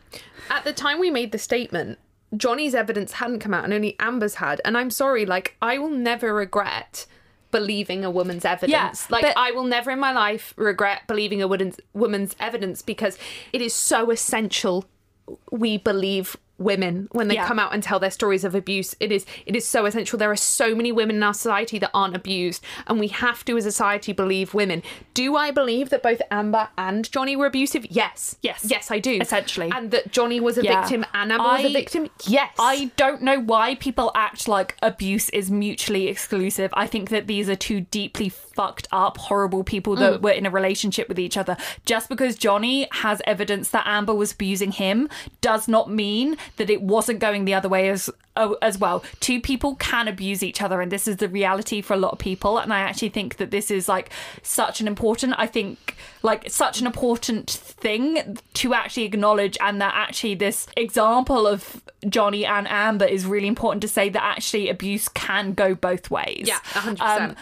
at 0.50 0.64
the 0.64 0.72
time 0.72 1.00
we 1.00 1.10
made 1.10 1.32
the 1.32 1.38
statement, 1.38 1.98
Johnny's 2.36 2.74
evidence 2.74 3.12
hadn't 3.12 3.40
come 3.40 3.54
out 3.54 3.64
and 3.64 3.72
only 3.72 3.96
Amber's 3.98 4.36
had. 4.36 4.60
And 4.64 4.76
I'm 4.76 4.90
sorry, 4.90 5.26
like 5.26 5.56
I 5.60 5.78
will 5.78 5.90
never 5.90 6.32
regret 6.34 7.06
believing 7.50 8.04
a 8.04 8.10
woman's 8.10 8.44
evidence. 8.44 9.10
like 9.10 9.22
but- 9.22 9.36
I 9.36 9.50
will 9.52 9.64
never 9.64 9.90
in 9.90 9.98
my 9.98 10.12
life 10.12 10.54
regret 10.56 11.06
believing 11.06 11.42
a 11.42 11.48
woman's 11.48 11.78
woman's 11.92 12.36
evidence 12.38 12.82
because 12.82 13.18
it 13.52 13.60
is 13.60 13.74
so 13.74 14.10
essential 14.10 14.84
we 15.52 15.78
believe 15.78 16.36
women 16.60 17.08
when 17.12 17.26
they 17.28 17.34
Yeah. 17.34 17.46
come 17.48 17.58
out 17.58 17.72
and 17.74 17.82
tell 17.82 17.98
their 17.98 18.10
stories 18.10 18.44
of 18.44 18.54
abuse 18.54 18.94
it 19.00 19.10
is 19.10 19.24
it 19.46 19.56
is 19.56 19.66
so 19.66 19.86
essential 19.86 20.18
there 20.18 20.30
are 20.30 20.36
so 20.36 20.74
many 20.74 20.92
women 20.92 21.16
in 21.16 21.22
our 21.22 21.34
society 21.34 21.78
that 21.78 21.90
aren't 21.94 22.14
abused 22.14 22.62
and 22.86 23.00
we 23.00 23.08
have 23.08 23.44
to 23.46 23.56
as 23.56 23.66
a 23.66 23.72
society 23.72 24.12
believe 24.12 24.52
women 24.54 24.82
do 25.14 25.36
i 25.36 25.50
believe 25.50 25.88
that 25.90 26.02
both 26.02 26.20
amber 26.30 26.68
and 26.76 27.10
johnny 27.10 27.34
were 27.34 27.46
abusive 27.46 27.86
yes 27.90 28.36
Yes. 28.42 28.66
yes 28.68 28.90
i 28.90 28.98
do 28.98 29.18
Essentially. 29.20 29.72
and 29.74 29.90
that 29.90 30.12
johnny 30.12 30.38
was 30.38 30.58
a 30.58 30.62
Yeah. 30.62 30.82
victim 30.82 31.06
and 31.14 31.32
amber 31.32 31.44
was 31.44 31.64
a 31.64 31.72
victim 31.72 32.08
yes 32.26 32.50
I 32.58 32.90
don't 32.96 33.22
know 33.22 33.40
why 33.40 33.74
people 33.76 34.12
act 34.14 34.46
like 34.46 34.76
abuse 34.82 35.30
is 35.30 35.50
mutually 35.50 36.08
exclusive. 36.08 36.70
I 36.74 36.86
think 36.86 37.08
that 37.08 37.26
these 37.26 37.48
are 37.48 37.56
two 37.56 37.80
deeply 37.82 38.28
fucked 38.28 38.86
up, 38.92 39.16
horrible 39.16 39.64
people 39.64 39.96
that 39.96 40.14
Mm. 40.20 40.22
were 40.22 40.30
in 40.30 40.44
a 40.46 40.50
relationship 40.50 41.08
with 41.08 41.18
each 41.18 41.36
other. 41.36 41.56
Just 41.86 42.08
because 42.08 42.36
Johnny 42.36 42.86
has 42.92 43.22
evidence 43.26 43.70
that 43.70 43.84
Amber 43.86 44.14
was 44.14 44.32
abusing 44.32 44.72
him 44.72 45.08
does 45.40 45.68
not 45.68 45.90
mean 45.90 46.36
that 46.56 46.70
it 46.70 46.82
wasn't 46.82 47.18
going 47.18 47.44
the 47.44 47.54
other 47.54 47.68
way 47.68 47.88
as 47.88 48.10
oh, 48.36 48.56
as 48.62 48.78
well. 48.78 49.04
Two 49.20 49.40
people 49.40 49.76
can 49.76 50.08
abuse 50.08 50.42
each 50.42 50.62
other, 50.62 50.80
and 50.80 50.90
this 50.90 51.06
is 51.06 51.16
the 51.16 51.28
reality 51.28 51.80
for 51.80 51.94
a 51.94 51.96
lot 51.96 52.12
of 52.12 52.18
people. 52.18 52.58
And 52.58 52.72
I 52.72 52.80
actually 52.80 53.10
think 53.10 53.36
that 53.36 53.50
this 53.50 53.70
is 53.70 53.88
like 53.88 54.10
such 54.42 54.80
an 54.80 54.86
important. 54.86 55.34
I 55.38 55.46
think 55.46 55.96
like 56.22 56.50
such 56.50 56.80
an 56.80 56.86
important 56.86 57.50
thing 57.50 58.38
to 58.54 58.74
actually 58.74 59.04
acknowledge, 59.04 59.56
and 59.60 59.80
that 59.80 59.94
actually 59.94 60.34
this 60.34 60.66
example 60.76 61.46
of 61.46 61.82
Johnny 62.08 62.44
and 62.46 62.66
Amber 62.68 63.04
is 63.04 63.26
really 63.26 63.48
important 63.48 63.82
to 63.82 63.88
say 63.88 64.08
that 64.08 64.22
actually 64.22 64.68
abuse 64.68 65.08
can 65.08 65.52
go 65.52 65.74
both 65.74 66.10
ways. 66.10 66.46
Yeah, 66.46 66.60
100%. 66.72 67.00
Um, 67.00 67.36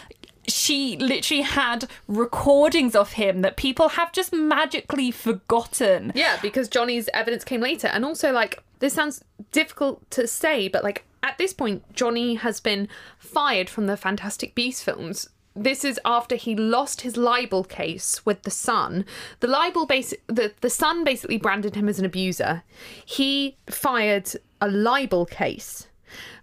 she 0.47 0.97
literally 0.97 1.43
had 1.43 1.87
recordings 2.07 2.95
of 2.95 3.13
him 3.13 3.41
that 3.41 3.55
people 3.55 3.89
have 3.89 4.11
just 4.11 4.33
magically 4.33 5.11
forgotten. 5.11 6.11
Yeah, 6.15 6.37
because 6.41 6.67
Johnny's 6.67 7.09
evidence 7.13 7.43
came 7.43 7.61
later. 7.61 7.87
And 7.87 8.03
also, 8.03 8.31
like, 8.31 8.63
this 8.79 8.93
sounds 8.93 9.23
difficult 9.51 10.09
to 10.11 10.27
say, 10.27 10.67
but 10.67 10.83
like, 10.83 11.05
at 11.21 11.37
this 11.37 11.53
point, 11.53 11.83
Johnny 11.93 12.35
has 12.35 12.59
been 12.59 12.87
fired 13.17 13.69
from 13.69 13.87
the 13.87 13.97
Fantastic 13.97 14.55
Beasts 14.55 14.81
films. 14.81 15.29
This 15.55 15.83
is 15.83 15.99
after 16.05 16.35
he 16.35 16.55
lost 16.55 17.01
his 17.01 17.17
libel 17.17 17.63
case 17.63 18.25
with 18.25 18.43
the 18.43 18.51
Sun. 18.51 19.05
The 19.41 19.47
libel 19.47 19.85
basic 19.85 20.25
the, 20.27 20.53
the 20.61 20.69
Sun 20.69 21.03
basically 21.03 21.37
branded 21.37 21.75
him 21.75 21.89
as 21.89 21.99
an 21.99 22.05
abuser. 22.05 22.63
He 23.03 23.57
fired 23.67 24.29
a 24.61 24.69
libel 24.69 25.25
case, 25.25 25.87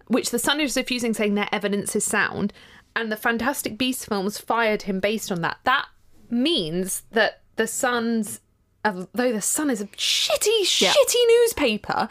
which 0.08 0.30
the 0.30 0.38
Sun 0.38 0.60
is 0.60 0.76
refusing, 0.76 1.14
saying 1.14 1.34
their 1.34 1.48
evidence 1.52 1.96
is 1.96 2.04
sound, 2.04 2.52
and 2.94 3.10
the 3.10 3.16
Fantastic 3.16 3.78
Beasts 3.78 4.04
films 4.04 4.38
fired 4.38 4.82
him 4.82 5.00
based 5.00 5.32
on 5.32 5.40
that. 5.40 5.58
That 5.64 5.86
means 6.28 7.02
that 7.12 7.40
the 7.56 7.66
Sun's 7.66 8.40
although 8.86 9.32
the 9.32 9.40
Sun 9.42 9.70
is 9.70 9.80
a 9.80 9.86
shitty, 9.86 10.80
Yeah. 10.80 10.92
shitty 10.92 11.26
newspaper, 11.40 12.08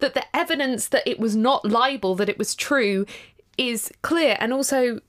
that 0.00 0.14
the 0.14 0.24
evidence 0.36 0.88
that 0.88 1.06
it 1.06 1.18
was 1.18 1.36
not 1.36 1.64
libel, 1.64 2.14
that 2.16 2.28
it 2.28 2.38
was 2.38 2.54
true, 2.54 3.06
is 3.56 3.90
clear. 4.02 4.36
And 4.40 4.52
also, 4.52 5.00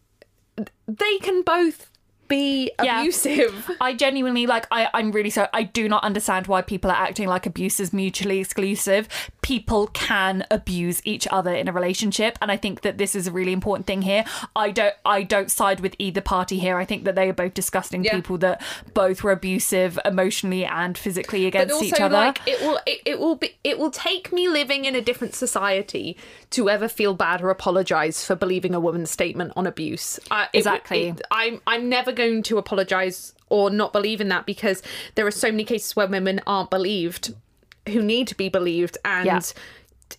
they 0.87 1.17
can 1.19 1.41
both 1.43 1.88
be 2.29 2.71
Yeah. 2.81 3.01
abusive. 3.01 3.69
I 3.81 3.93
genuinely 3.93 4.47
like 4.47 4.65
I, 4.71 4.87
I'm 4.93 5.11
really 5.11 5.29
sorry. 5.29 5.49
I 5.53 5.63
do 5.63 5.89
not 5.89 6.03
understand 6.05 6.47
why 6.47 6.61
people 6.61 6.89
are 6.89 6.95
acting 6.97 7.27
like 7.27 7.45
abuse 7.45 7.79
is 7.81 7.91
mutually 7.91 8.39
exclusive. 8.39 9.09
People 9.41 9.87
can 9.87 10.45
abuse 10.51 11.01
each 11.03 11.27
other 11.31 11.53
in 11.53 11.67
a 11.67 11.73
relationship, 11.73 12.37
and 12.41 12.51
I 12.51 12.55
think 12.57 12.81
that 12.81 12.97
this 12.97 13.15
is 13.15 13.27
a 13.27 13.31
really 13.31 13.51
important 13.51 13.85
thing 13.87 14.01
here. 14.03 14.23
I 14.55 14.71
don't 14.71 14.93
I 15.05 15.23
don't 15.23 15.51
side 15.51 15.81
with 15.81 15.95
either 15.99 16.21
party 16.21 16.59
here. 16.59 16.77
I 16.77 16.85
think 16.85 17.03
that 17.03 17.15
they 17.15 17.27
are 17.29 17.33
both 17.33 17.53
disgusting 17.53 18.03
Yeah. 18.05 18.13
people 18.15 18.37
that 18.39 18.61
both 18.93 19.23
were 19.23 19.31
abusive 19.31 19.99
emotionally 20.05 20.63
and 20.65 20.97
physically 20.97 21.45
against 21.47 21.73
also, 21.73 21.85
each 21.85 21.99
other. 21.99 22.15
like 22.15 22.39
it 22.47 22.61
will, 22.61 22.79
it, 22.85 22.99
it 23.05 23.19
will 23.19 23.35
be, 23.35 23.57
it 23.63 23.79
will 23.79 23.91
take 23.91 24.31
me 24.31 24.47
living 24.47 24.85
in 24.85 24.95
a 24.95 25.01
different 25.01 25.33
society 25.33 26.15
to 26.51 26.69
ever 26.69 26.87
feel 26.87 27.13
bad 27.15 27.41
or 27.41 27.49
apologize 27.49 28.23
for 28.23 28.35
believing 28.35 28.75
a 28.75 28.79
woman's 28.79 29.09
statement 29.09 29.51
on 29.55 29.65
abuse. 29.65 30.19
Uh, 30.29 30.45
it- 30.53 30.59
Exactly. 30.59 31.07
it- 31.09 31.21
I'm, 31.31 31.59
I'm 31.65 31.89
never 31.89 32.11
going 32.19 32.43
to 32.43 32.57
apologize 32.57 33.33
or 33.49 33.69
not 33.69 33.93
believe 33.93 34.21
in 34.21 34.29
that 34.29 34.45
because 34.45 34.83
there 35.15 35.25
are 35.25 35.31
so 35.31 35.49
many 35.49 35.63
cases 35.63 35.95
where 35.95 36.07
women 36.07 36.39
aren't 36.45 36.69
believed, 36.69 37.33
who 37.87 38.01
need 38.01 38.27
to 38.27 38.35
be 38.35 38.49
believed, 38.49 38.97
and. 39.03 39.25
Yeah. 39.25 39.41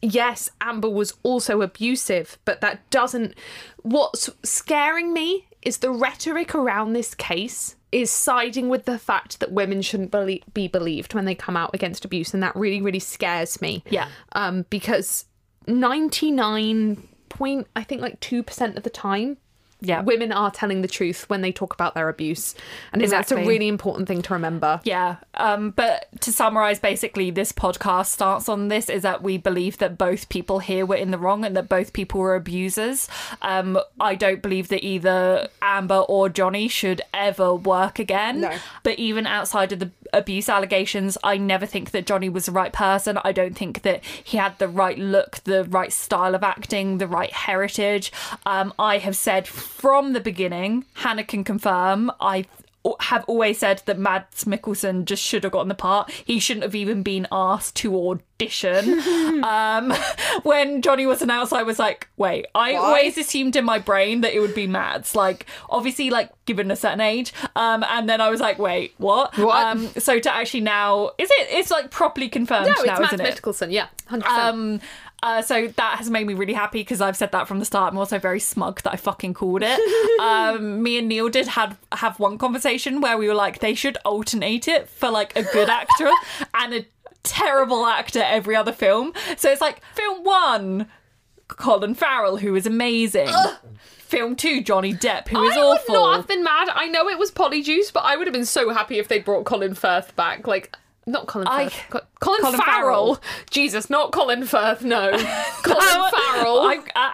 Yes, 0.03 0.49
Amber 0.61 0.89
was 0.89 1.15
also 1.25 1.63
abusive, 1.63 2.39
but 2.45 2.61
that 2.61 2.89
doesn't. 2.91 3.35
What's 3.83 4.31
scaring 4.45 5.13
me 5.13 5.49
is 5.63 5.79
the 5.79 5.91
rhetoric 5.91 6.55
around 6.55 6.93
this 6.93 7.13
case 7.13 7.75
is 7.91 8.09
siding 8.11 8.69
with 8.69 8.85
the 8.85 8.99
fact 8.99 9.41
that 9.41 9.51
women 9.51 9.83
shouldn't 9.83 10.13
belie- 10.13 10.43
be 10.55 10.69
believed 10.69 11.13
when 11.13 11.25
they 11.25 11.35
come 11.35 11.57
out 11.57 11.75
against 11.75 12.05
abuse, 12.05 12.33
and 12.33 12.43
that 12.43 12.55
really, 12.55 12.81
really 12.81 13.01
scares 13.01 13.61
me. 13.61 13.83
Yeah. 13.91 14.09
Um, 14.33 14.65
because 14.71 15.25
ninety 15.67 16.31
nine 16.31 17.03
point, 17.29 17.67
I 17.75 17.83
think, 17.83 18.01
like 18.01 18.21
two 18.21 18.45
percent 18.45 18.77
of 18.77 18.85
the 18.85 18.91
time, 18.91 19.39
Yeah. 19.81 20.03
women 20.03 20.33
are 20.33 20.51
telling 20.51 20.83
the 20.83 20.89
truth 20.89 21.29
when 21.29 21.41
they 21.41 21.53
talk 21.53 21.75
about 21.75 21.95
their 21.95 22.09
abuse, 22.09 22.55
and 22.93 23.01
think 23.01 23.11
that's 23.11 23.33
a 23.33 23.37
really 23.37 23.69
important 23.69 24.09
thing 24.09 24.23
to 24.23 24.33
remember. 24.35 24.81
Yeah. 24.85 25.17
Um, 25.35 25.71
but 25.71 26.09
to 26.21 26.33
summarize, 26.33 26.79
basically, 26.79 27.31
this 27.31 27.53
podcast 27.53 28.07
stance 28.07 28.49
on 28.49 28.69
this 28.69 28.89
is 28.89 29.03
that 29.03 29.23
we 29.23 29.39
believe 29.39 29.79
that 29.79 29.97
both 29.97 30.29
people 30.29 30.59
here 30.59 30.85
were 30.85 30.97
in 30.97 31.11
the 31.11 31.19
wrong 31.19 31.45
and 31.45 31.57
that 31.57 31.69
both 31.69 31.93
people 31.93 32.21
were 32.21 32.35
abusers. 32.35 33.09
Um, 33.43 33.79
I 33.99 34.15
don't 34.15 34.43
believe 34.43 34.69
that 34.69 34.85
either 34.85 35.49
Amber 35.63 36.05
or 36.09 36.29
Johnny 36.29 36.69
should 36.69 37.03
ever 37.15 37.55
work 37.55 37.99
again. 37.99 38.43
No. 38.43 38.55
But 38.83 38.99
even 38.99 39.27
outside 39.27 39.73
of 39.73 39.79
the 39.79 39.91
abuse 40.13 40.49
allegations, 40.49 41.17
I 41.23 41.37
never 41.37 41.67
think 41.67 41.91
that 41.91 42.07
Johnny 42.07 42.29
was 42.29 42.47
the 42.47 42.53
right 42.53 42.73
person. 42.73 43.19
I 43.25 43.33
don't 43.33 43.57
think 43.57 43.83
that 43.83 44.05
he 44.05 44.37
had 44.37 44.59
the 44.59 44.69
right 44.69 44.99
look, 44.99 45.43
the 45.45 45.65
right 45.65 45.93
style 45.93 46.35
of 46.35 46.43
acting, 46.43 46.99
the 46.99 47.07
right 47.07 47.33
heritage. 47.33 48.13
Um, 48.47 48.73
I 48.79 48.99
have 48.99 49.17
said 49.17 49.47
from 49.47 50.13
the 50.13 50.21
beginning, 50.21 50.85
Hannah 50.95 51.25
can 51.25 51.45
confirm, 51.45 52.11
I 52.21 52.47
have 53.01 53.25
always 53.27 53.59
said 53.59 53.83
that 53.87 53.99
Mads 53.99 54.45
Mikkelsen 54.45 55.05
just 55.05 55.23
should 55.23 55.45
have 55.45 55.53
gotten 55.53 55.69
the 55.69 55.75
part. 55.75 56.11
He 56.11 56.39
shouldn't 56.39 56.65
have 56.65 56.75
even 56.75 57.03
been 57.03 57.27
asked 57.31 57.77
to 57.77 57.95
audition. 57.95 59.01
um, 59.45 59.93
when 60.43 60.81
Johnny 60.81 61.07
was 61.07 61.21
announced, 61.21 61.53
I 61.53 61.63
was 61.63 61.79
like, 61.79 62.09
wait, 62.17 62.47
I 62.55 62.75
always 62.75 63.19
assumed 63.19 63.57
in 63.57 63.65
my 63.65 63.79
brain 63.79 64.23
that 64.23 64.35
it 64.35 64.41
would 64.41 64.55
be 64.55 64.67
Mads. 64.67 65.15
Like, 65.15 65.47
obviously, 65.69 66.11
like 66.11 66.31
given 66.47 66.71
a 66.71 66.77
certain 66.77 67.01
age. 67.01 67.33
Um, 67.55 67.85
and 67.89 68.09
then 68.09 68.21
I 68.21 68.31
was 68.31 68.41
like, 68.41 68.59
wait, 68.59 68.95
what? 68.97 69.37
What? 69.37 69.67
Um, 69.67 69.89
so 69.99 70.19
to 70.19 70.35
actually 70.35 70.63
now, 70.63 71.11
is 71.19 71.31
it? 71.31 71.49
It's 71.51 71.71
like 71.71 71.91
properly 71.91 72.29
confirmed 72.29 72.67
No, 72.67 72.73
now, 72.73 72.93
it's 72.93 73.01
Matt 73.01 73.13
isn't 73.13 73.27
it? 73.27 73.43
Mikkelsen. 73.43 73.73
Yeah, 73.73 73.89
hundred 74.07 74.25
percent. 74.25 74.83
Uh, 75.23 75.43
so 75.43 75.67
that 75.69 75.99
has 75.99 76.09
made 76.09 76.27
me 76.27 76.35
really 76.35 76.55
happy 76.55 76.81
because 76.81 77.01
I've 77.01 77.17
said 77.17 77.33
that 77.33 77.47
from 77.47 77.59
the 77.59 77.65
start. 77.65 77.93
I'm 77.93 77.99
also 77.99 78.19
very 78.19 78.41
smug 78.41 78.81
that 78.83 78.93
I 78.95 78.97
fucking 78.97 79.35
called 79.35 79.63
it. 79.65 80.21
um, 80.21 80.83
me 80.83 80.99
and 80.99 81.09
Neil 81.09 81.29
did 81.29 81.47
had 81.49 81.77
have 81.93 82.19
one 82.19 82.39
conversation 82.39 83.01
where 83.01 83.19
we 83.19 83.29
were 83.29 83.35
like, 83.35 83.59
they 83.61 83.75
should 83.75 83.99
alternate 84.05 84.67
it 84.67 84.89
for 84.89 85.11
like 85.11 85.37
a 85.37 85.43
good 85.43 85.69
actor 85.69 86.11
and 86.55 86.75
a 86.75 86.87
terrible 87.23 87.85
actor 87.87 88.23
every 88.25 88.57
other 88.57 88.73
film. 88.73 89.13
So 89.37 89.51
it's 89.51 89.61
like 89.61 89.83
film 89.95 90.25
one, 90.25 90.87
Colin 91.49 91.95
Farrell, 91.95 92.39
who 92.39 92.55
is 92.55 92.67
amazing. 92.67 93.29
Film 93.99 94.35
two, 94.37 94.63
Johnny 94.63 94.93
Depp, 94.95 95.29
who 95.29 95.43
is 95.45 95.57
I 95.57 95.61
awful. 95.61 95.95
would 95.95 96.01
not 96.01 96.17
have 96.17 96.27
been 96.27 96.43
mad. 96.43 96.69
I 96.75 96.87
know 96.87 97.09
it 97.09 97.19
was 97.19 97.31
Polyjuice, 97.31 97.93
but 97.93 98.01
I 98.01 98.17
would 98.17 98.27
have 98.27 98.35
been 98.35 98.45
so 98.47 98.71
happy 98.71 98.99
if 98.99 99.07
they 99.09 99.21
brought 99.21 99.45
Colin 99.45 99.75
Firth 99.75 100.17
back. 100.17 100.47
Like, 100.47 100.77
not 101.07 101.27
Colin 101.27 101.49
I- 101.49 101.65
Firth. 101.69 101.83
Co- 101.91 102.01
Colin, 102.21 102.41
Colin 102.43 102.61
Farrell. 102.61 103.15
Farrell. 103.17 103.21
Jesus, 103.51 103.89
not 103.91 104.13
Colin 104.13 104.45
Firth. 104.45 104.83
No, 104.83 105.11
Colin 105.63 106.11
Farrell. 106.13 106.61
I, 106.61 106.81
I, 106.95 107.13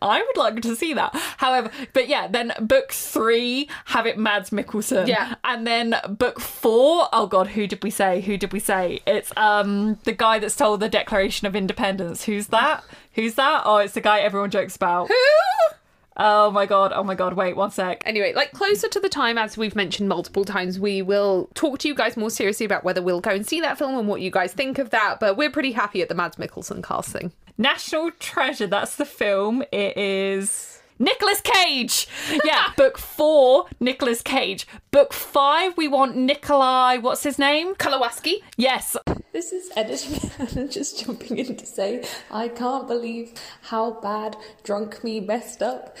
I 0.00 0.22
would 0.22 0.36
like 0.36 0.60
to 0.62 0.76
see 0.76 0.94
that. 0.94 1.12
However, 1.38 1.70
but 1.92 2.06
yeah, 2.08 2.28
then 2.28 2.52
book 2.60 2.92
three, 2.92 3.68
have 3.86 4.06
it 4.06 4.16
Mads 4.18 4.50
Mikkelsen. 4.50 5.08
Yeah. 5.08 5.34
And 5.42 5.66
then 5.66 5.96
book 6.08 6.38
four, 6.38 7.08
oh 7.12 7.26
god, 7.26 7.48
who 7.48 7.66
did 7.66 7.82
we 7.82 7.90
say? 7.90 8.20
Who 8.20 8.36
did 8.36 8.52
we 8.52 8.60
say? 8.60 9.00
It's 9.06 9.32
um 9.36 9.98
the 10.04 10.12
guy 10.12 10.38
that 10.38 10.50
stole 10.50 10.76
the 10.76 10.88
Declaration 10.88 11.46
of 11.48 11.56
Independence. 11.56 12.24
Who's 12.24 12.46
that? 12.48 12.84
Who's 13.14 13.34
that? 13.34 13.62
Oh, 13.64 13.78
it's 13.78 13.94
the 13.94 14.00
guy 14.00 14.20
everyone 14.20 14.50
jokes 14.50 14.76
about. 14.76 15.10
Oh 16.16 16.50
my 16.50 16.66
god, 16.66 16.92
oh 16.94 17.02
my 17.02 17.14
god, 17.14 17.34
wait, 17.34 17.56
one 17.56 17.70
sec. 17.70 18.02
Anyway, 18.04 18.32
like 18.34 18.52
closer 18.52 18.88
to 18.88 19.00
the 19.00 19.08
time, 19.08 19.38
as 19.38 19.56
we've 19.56 19.76
mentioned 19.76 20.08
multiple 20.08 20.44
times, 20.44 20.78
we 20.78 21.02
will 21.02 21.48
talk 21.54 21.78
to 21.80 21.88
you 21.88 21.94
guys 21.94 22.16
more 22.16 22.30
seriously 22.30 22.66
about 22.66 22.84
whether 22.84 23.02
we'll 23.02 23.20
go 23.20 23.30
and 23.30 23.46
see 23.46 23.60
that 23.60 23.78
film 23.78 23.98
and 23.98 24.08
what 24.08 24.20
you 24.20 24.30
guys 24.30 24.52
think 24.52 24.78
of 24.78 24.90
that. 24.90 25.20
But 25.20 25.36
we're 25.36 25.50
pretty 25.50 25.72
happy 25.72 26.02
at 26.02 26.08
the 26.08 26.14
Mads 26.14 26.36
Mikkelsen 26.36 26.82
casting. 26.82 27.32
National 27.58 28.10
Treasure, 28.12 28.66
that's 28.66 28.96
the 28.96 29.04
film. 29.04 29.62
It 29.72 29.96
is 29.96 30.71
Nicolas 30.98 31.40
Cage. 31.40 32.06
Yeah, 32.44 32.72
book 32.76 32.98
four, 32.98 33.66
Nicolas 33.80 34.22
Cage. 34.22 34.66
Book 34.90 35.12
five, 35.12 35.76
we 35.76 35.88
want 35.88 36.16
Nikolai, 36.16 36.98
what's 36.98 37.22
his 37.22 37.38
name? 37.38 37.74
Kalawaski. 37.74 38.42
Yes. 38.56 38.96
This 39.32 39.52
is 39.52 39.70
editing 39.76 40.30
and 40.56 40.70
just 40.70 41.04
jumping 41.04 41.38
in 41.38 41.56
to 41.56 41.66
say 41.66 42.04
I 42.30 42.48
can't 42.48 42.86
believe 42.86 43.32
how 43.62 43.92
bad 43.92 44.36
drunk 44.62 45.02
me 45.02 45.20
messed 45.20 45.62
up. 45.62 45.96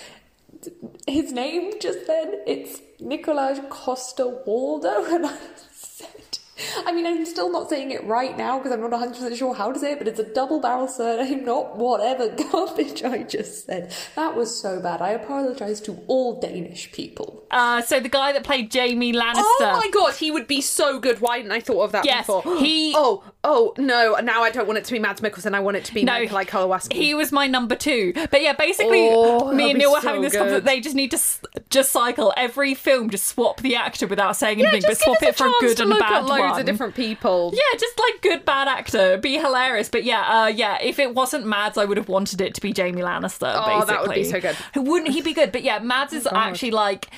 His 1.08 1.32
name 1.32 1.72
just 1.80 2.06
then 2.06 2.40
it's 2.46 2.80
Nikolaj 3.00 3.68
Costa 3.70 4.28
Waldo 4.46 5.04
and 5.14 5.26
I 5.26 5.36
said 5.72 6.38
I 6.86 6.92
mean 6.92 7.06
I'm 7.06 7.24
still 7.24 7.50
not 7.50 7.68
saying 7.70 7.90
it 7.92 8.04
right 8.04 8.36
now 8.36 8.58
because 8.58 8.72
I'm 8.72 8.80
not 8.80 8.90
100% 8.92 9.36
sure 9.36 9.54
how 9.54 9.72
to 9.72 9.78
say 9.78 9.92
it 9.92 9.98
but 9.98 10.06
it's 10.06 10.20
a 10.20 10.24
double 10.34 10.60
barrel 10.60 10.86
surname 10.86 11.44
not 11.46 11.76
whatever 11.78 12.28
garbage 12.52 13.02
I 13.02 13.22
just 13.22 13.66
said. 13.66 13.94
That 14.16 14.36
was 14.36 14.54
so 14.56 14.80
bad. 14.80 15.00
I 15.00 15.10
apologize 15.10 15.80
to 15.82 15.98
all 16.08 16.38
Danish 16.40 16.92
people. 16.92 17.46
Uh, 17.50 17.80
so 17.82 18.00
the 18.00 18.08
guy 18.08 18.32
that 18.32 18.44
played 18.44 18.72
Jaime 18.72 19.12
Lannister. 19.12 19.34
Oh 19.36 19.80
my 19.82 19.90
god, 19.92 20.14
he 20.14 20.30
would 20.30 20.46
be 20.46 20.60
so 20.60 20.98
good. 20.98 21.20
Why 21.20 21.38
didn't 21.38 21.52
I 21.52 21.60
thought 21.60 21.82
of 21.82 21.92
that 21.92 22.04
Yes, 22.04 22.26
before? 22.26 22.42
he- 22.58 22.92
Oh, 22.96 23.24
oh 23.44 23.74
no! 23.78 24.14
Now 24.22 24.42
I 24.42 24.50
don't 24.50 24.66
want 24.66 24.78
it 24.78 24.84
to 24.84 24.92
be 24.92 24.98
Mads 24.98 25.20
Mikkelsen. 25.20 25.54
I 25.54 25.60
want 25.60 25.76
it 25.76 25.84
to 25.86 25.94
be 25.94 26.04
No, 26.04 26.18
Nikolai 26.20 26.44
Kalawaski. 26.44 26.92
He 26.94 27.14
was 27.14 27.32
my 27.32 27.46
number 27.46 27.74
two. 27.74 28.12
But 28.30 28.42
yeah, 28.42 28.52
basically, 28.52 29.08
Oh, 29.10 29.52
me 29.52 29.70
and 29.70 29.78
Neil 29.78 29.92
were 29.92 30.00
so 30.00 30.08
having 30.08 30.22
this 30.22 30.34
conversation. 30.36 30.64
They 30.64 30.80
just 30.80 30.94
need 30.94 31.10
to 31.10 31.16
s- 31.16 31.40
just 31.70 31.92
cycle 31.92 32.32
every 32.36 32.74
film, 32.74 33.10
just 33.10 33.26
swap 33.26 33.60
the 33.60 33.74
actor 33.76 34.06
without 34.06 34.36
saying 34.36 34.58
yeah, 34.58 34.66
anything, 34.68 34.82
but 34.82 34.90
just 34.90 35.02
swap 35.02 35.22
it 35.22 35.36
for 35.36 35.46
a 35.48 35.52
good 35.60 35.80
and 35.80 35.92
a 35.92 35.96
bad 35.96 36.24
at 36.24 36.51
loads 36.52 36.60
of 36.60 36.66
different 36.66 36.94
people. 36.94 37.52
Yeah, 37.52 37.78
just 37.78 37.98
like 37.98 38.22
good 38.22 38.44
bad 38.44 38.68
actor, 38.68 39.18
be 39.18 39.38
hilarious. 39.38 39.88
But 39.88 40.04
yeah, 40.04 40.42
uh, 40.42 40.46
yeah. 40.46 40.78
If 40.80 40.98
it 40.98 41.14
wasn't 41.14 41.46
Mads, 41.46 41.78
I 41.78 41.84
would 41.84 41.96
have 41.96 42.08
wanted 42.08 42.40
it 42.40 42.54
to 42.54 42.60
be 42.60 42.72
Jaime 42.76 43.02
Lannister. 43.02 43.52
Oh, 43.54 43.66
basically, 43.66 43.94
that 43.94 44.02
would 44.02 44.14
be 44.14 44.24
so 44.24 44.40
good. 44.40 44.56
Wouldn't 44.76 45.12
he 45.12 45.20
be 45.20 45.32
good? 45.32 45.52
But 45.52 45.62
yeah, 45.62 45.78
Mads 45.78 46.12
is 46.12 46.26
actually 46.26 46.70
like 46.70 47.08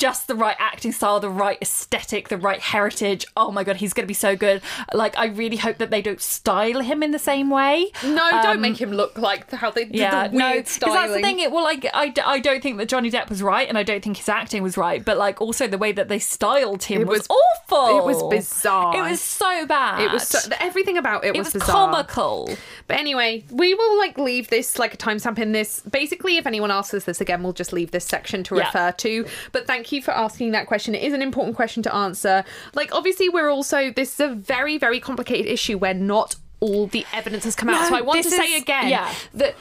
just 0.00 0.26
the 0.28 0.34
right 0.34 0.56
acting 0.58 0.92
style, 0.92 1.20
the 1.20 1.28
right 1.30 1.58
aesthetic, 1.62 2.28
the 2.30 2.38
right 2.38 2.60
heritage. 2.60 3.26
Oh 3.36 3.52
my 3.52 3.62
god, 3.64 3.76
he's 3.76 3.92
going 3.92 4.04
to 4.04 4.08
be 4.08 4.14
so 4.14 4.34
good. 4.34 4.62
Like, 4.94 5.16
I 5.18 5.26
really 5.26 5.58
hope 5.58 5.76
that 5.78 5.90
they 5.90 6.00
don't 6.02 6.20
style 6.20 6.80
him 6.80 7.02
in 7.02 7.10
the 7.10 7.18
same 7.18 7.50
way. 7.50 7.92
No, 8.02 8.30
don't 8.42 8.60
make 8.60 8.80
him 8.80 8.90
look 8.92 9.18
like 9.18 9.50
how 9.50 9.70
they 9.70 9.84
did 9.84 9.92
Um, 9.94 10.00
Yeah, 10.00 10.28
the 10.28 10.36
no, 10.38 10.50
weird 10.52 10.64
because 10.64 10.74
styling. 10.74 10.94
that's 10.94 11.14
the 11.14 11.20
thing. 11.22 11.38
It 11.40 11.52
well, 11.52 11.62
like 11.64 11.86
I, 11.92 12.12
I 12.24 12.38
don't 12.40 12.62
think 12.62 12.78
that 12.78 12.88
Johnny 12.88 13.10
Depp 13.10 13.28
was 13.28 13.42
right, 13.42 13.68
and 13.68 13.76
I 13.76 13.82
don't 13.82 14.02
think 14.02 14.16
his 14.16 14.28
acting 14.28 14.62
was 14.62 14.76
right. 14.76 15.04
But 15.04 15.18
like 15.18 15.40
also 15.40 15.66
the 15.68 15.78
way 15.78 15.92
that 15.92 16.08
they 16.08 16.18
styled 16.18 16.84
him 16.84 17.06
was, 17.06 17.28
was- 17.28 17.38
awful. 17.68 17.98
it 17.98 18.04
was 18.04 18.22
bizarre. 18.30 18.96
It 18.96 19.02
was 19.10 19.20
so 19.20 19.66
bad. 19.66 20.00
It 20.00 20.12
was 20.12 20.26
so, 20.28 20.50
everything 20.60 20.96
about 20.96 21.24
it, 21.24 21.36
It 21.36 21.38
was, 21.38 21.52
was 21.52 21.62
comical. 21.62 22.48
But 22.86 22.96
anyway, 22.98 23.44
we 23.50 23.74
will 23.74 23.98
like 23.98 24.16
leave 24.16 24.48
this 24.48 24.78
like 24.78 24.94
a 24.94 24.96
timestamp 24.96 25.38
in 25.38 25.52
this. 25.52 25.80
Basically, 25.80 26.38
if 26.38 26.46
anyone 26.46 26.70
asks 26.70 26.94
us 26.94 27.04
this 27.04 27.20
again, 27.20 27.42
we'll 27.42 27.52
just 27.52 27.72
leave 27.72 27.90
this 27.90 28.04
section 28.06 28.42
to 28.44 28.56
Yeah. 28.56 28.64
refer 28.66 28.92
to. 28.92 29.26
But 29.52 29.66
thank 29.66 29.89
you 29.89 29.89
for 29.98 30.12
asking 30.12 30.52
that 30.52 30.66
question. 30.66 30.94
It 30.94 31.02
is 31.02 31.12
an 31.12 31.22
important 31.22 31.56
question 31.56 31.82
to 31.84 31.94
answer. 31.94 32.44
Like, 32.74 32.94
obviously, 32.94 33.28
we're 33.28 33.48
also 33.50 33.90
this 33.90 34.14
is 34.14 34.20
a 34.20 34.34
very 34.34 34.78
very 34.78 35.00
complicated 35.00 35.46
issue 35.46 35.78
where 35.78 35.94
not 35.94 36.36
all 36.60 36.86
the 36.86 37.06
evidence 37.12 37.44
has 37.44 37.56
come 37.56 37.70
out. 37.70 37.80
No, 37.80 37.88
so 37.88 37.96
I 37.96 38.02
want 38.02 38.22
to 38.22 38.28
this 38.28 38.38
say 38.38 38.56
again 38.58 38.88
yeah. 38.88 39.12
that 39.34 39.56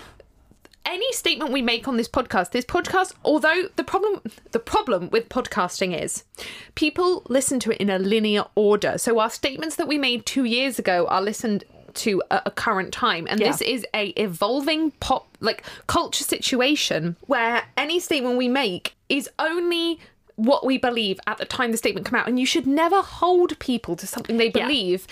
any 0.85 1.11
statement 1.13 1.51
we 1.51 1.61
make 1.61 1.87
on 1.87 1.97
this 1.97 2.07
podcast 2.07 2.51
this 2.51 2.65
podcast 2.65 3.13
although 3.23 3.67
the 3.75 3.83
problem 3.83 4.21
the 4.51 4.59
problem 4.59 5.09
with 5.11 5.29
podcasting 5.29 5.99
is 5.99 6.23
people 6.75 7.21
listen 7.29 7.59
to 7.59 7.71
it 7.71 7.77
in 7.77 7.89
a 7.89 7.99
linear 7.99 8.43
order 8.55 8.97
so 8.97 9.19
our 9.19 9.29
statements 9.29 9.75
that 9.75 9.87
we 9.87 9.97
made 9.97 10.25
2 10.25 10.45
years 10.45 10.79
ago 10.79 11.05
are 11.07 11.21
listened 11.21 11.63
to 11.93 12.23
at 12.31 12.41
a 12.45 12.51
current 12.51 12.93
time 12.93 13.27
and 13.29 13.39
Yeah. 13.39 13.51
this 13.51 13.61
is 13.61 13.85
a 13.93 14.07
evolving 14.09 14.91
pop 14.99 15.27
like 15.41 15.63
culture 15.87 16.23
situation 16.23 17.17
where 17.27 17.63
any 17.77 17.99
statement 17.99 18.37
we 18.37 18.47
make 18.47 18.95
is 19.09 19.29
only 19.37 19.99
what 20.39 20.65
we 20.65 20.77
believe 20.77 21.19
at 21.27 21.37
the 21.37 21.45
time 21.45 21.71
the 21.71 21.77
statement 21.77 22.05
come 22.05 22.19
out 22.19 22.27
and 22.27 22.39
you 22.39 22.45
should 22.45 22.65
never 22.65 23.01
hold 23.01 23.57
people 23.59 23.95
to 23.95 24.07
something 24.07 24.37
they 24.37 24.51
Yeah. 24.55 24.67
believe 24.67 25.05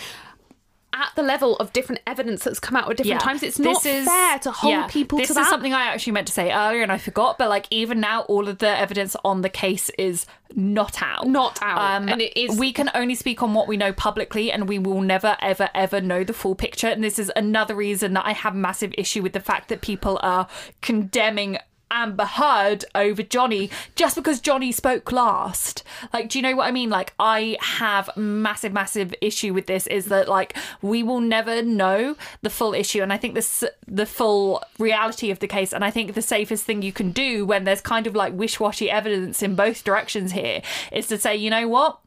at 0.94 1.12
the 1.16 1.22
level 1.22 1.56
of 1.58 1.72
different 1.74 2.02
evidence 2.08 2.44
that's 2.44 2.60
come 2.60 2.76
out 2.76 2.90
at 2.90 2.98
different 2.98 3.22
times 3.22 3.44
it's 3.44 3.60
not 3.60 3.84
fair 3.84 4.40
to 4.40 4.50
hold 4.52 4.72
yeah, 4.72 4.88
people 4.88 5.20
this 5.20 5.28
to 5.32 5.40
is 5.40 5.48
something 5.48 5.72
I 5.74 5.84
actually 5.88 6.14
meant 6.14 6.26
to 6.28 6.34
say 6.34 6.52
earlier 6.52 6.82
and 6.82 6.92
I 6.92 6.98
forgot. 6.98 7.38
But 7.38 7.50
like 7.50 7.68
even 7.70 8.00
now, 8.00 8.22
all 8.22 8.48
of 8.48 8.58
the 8.58 8.70
evidence 8.70 9.16
on 9.24 9.42
the 9.42 9.50
case 9.50 9.92
is 10.00 10.26
not 10.56 11.00
out. 11.04 11.28
Not 11.28 11.60
out. 11.62 11.78
Um, 12.02 12.10
and 12.10 12.20
it 12.22 12.36
is- 12.36 12.58
We 12.58 12.72
can 12.74 12.90
only 12.96 13.14
speak 13.14 13.44
on 13.44 13.54
what 13.54 13.68
we 13.68 13.78
know 13.78 13.94
publicly, 13.94 14.52
and 14.52 14.68
we 14.68 14.80
will 14.80 15.02
never, 15.02 15.38
ever, 15.40 15.70
ever 15.76 16.02
know 16.02 16.24
the 16.24 16.34
full 16.34 16.56
picture. 16.56 16.88
And 16.88 17.04
this 17.04 17.20
is 17.20 17.32
another 17.36 17.76
reason 17.76 18.14
that 18.14 18.26
I 18.26 18.32
have 18.32 18.56
massive 18.56 18.92
issue 18.98 19.22
with 19.22 19.34
the 19.34 19.40
fact 19.42 19.68
that 19.70 19.82
people 19.82 20.20
are 20.24 20.48
condemning. 20.82 21.58
Amber 21.92 22.26
Heard 22.26 22.86
over 22.96 23.24
Johnny 23.24 23.70
just 23.96 24.16
because 24.16 24.40
Johnny 24.40 24.72
spoke 24.72 25.12
last. 25.12 25.84
Like, 26.14 26.30
do 26.30 26.40
you 26.40 26.44
know 26.44 26.56
what 26.56 26.68
I 26.68 26.72
mean? 26.72 26.90
Like, 26.90 27.14
I 27.20 27.58
have 27.62 28.10
massive, 28.16 28.74
massive 28.74 29.14
issue 29.22 29.54
with 29.54 29.68
this. 29.68 29.88
Is 29.88 30.06
that 30.06 30.28
like 30.28 30.56
we 30.82 31.04
will 31.04 31.22
never 31.22 31.62
know 31.62 32.16
the 32.42 32.50
full 32.50 32.74
issue, 32.74 33.02
and 33.02 33.12
I 33.14 33.18
think 33.18 33.36
this 33.36 33.64
the 33.88 34.06
full 34.06 34.64
reality 34.80 35.32
of 35.32 35.40
the 35.40 35.48
case. 35.48 35.74
And 35.74 35.84
I 35.84 35.92
think 35.92 36.14
the 36.14 36.22
safest 36.22 36.64
thing 36.66 36.82
you 36.82 36.94
can 36.94 37.12
do 37.12 37.46
when 37.46 37.64
there's 37.64 37.82
kind 37.82 38.08
of 38.08 38.16
like 38.16 38.34
wish-washy 38.34 38.90
evidence 38.90 39.42
in 39.42 39.56
both 39.56 39.84
directions 39.84 40.32
here 40.32 40.62
is 40.92 41.08
to 41.08 41.18
say, 41.18 41.36
you 41.36 41.50
know 41.50 41.68
what? 41.68 42.00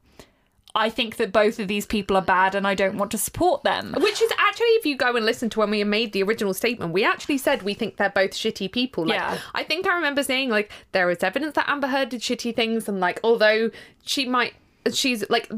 I 0.75 0.89
think 0.89 1.17
that 1.17 1.33
both 1.33 1.59
of 1.59 1.69
these 1.69 1.87
people 1.87 2.17
are 2.17 2.23
bad, 2.23 2.55
and 2.55 2.67
I 2.67 2.75
don't 2.75 2.97
want 2.97 3.11
to 3.11 3.19
support 3.19 3.65
them. 3.65 3.95
Which 3.99 4.23
is 4.23 4.31
actually, 4.39 4.67
if 4.69 4.87
you 4.87 4.97
go 4.97 5.17
and 5.17 5.27
listen 5.27 5.51
to 5.51 5.59
when 5.59 5.71
we 5.71 5.83
made 5.85 6.13
the 6.13 6.23
original 6.23 6.55
statement, 6.55 6.93
we 6.93 7.05
actually 7.05 7.39
said 7.39 7.63
we 7.63 7.75
think 7.75 7.97
they're 7.97 8.11
both 8.11 8.31
shitty 8.31 8.71
people. 8.71 9.07
Like, 9.07 9.19
Yeah. 9.19 9.39
I 9.55 9.65
think 9.65 9.87
I 9.87 9.95
remember 9.95 10.23
saying 10.23 10.49
like 10.51 10.71
there 10.93 11.11
is 11.11 11.23
evidence 11.23 11.55
that 11.55 11.69
Amber 11.69 11.89
Heard 11.89 12.11
did 12.11 12.21
shitty 12.21 12.55
things, 12.55 12.89
and 12.89 13.01
like 13.01 13.19
although 13.25 13.71
she 14.05 14.27
might, 14.27 14.55
she's 14.93 15.29
like, 15.29 15.51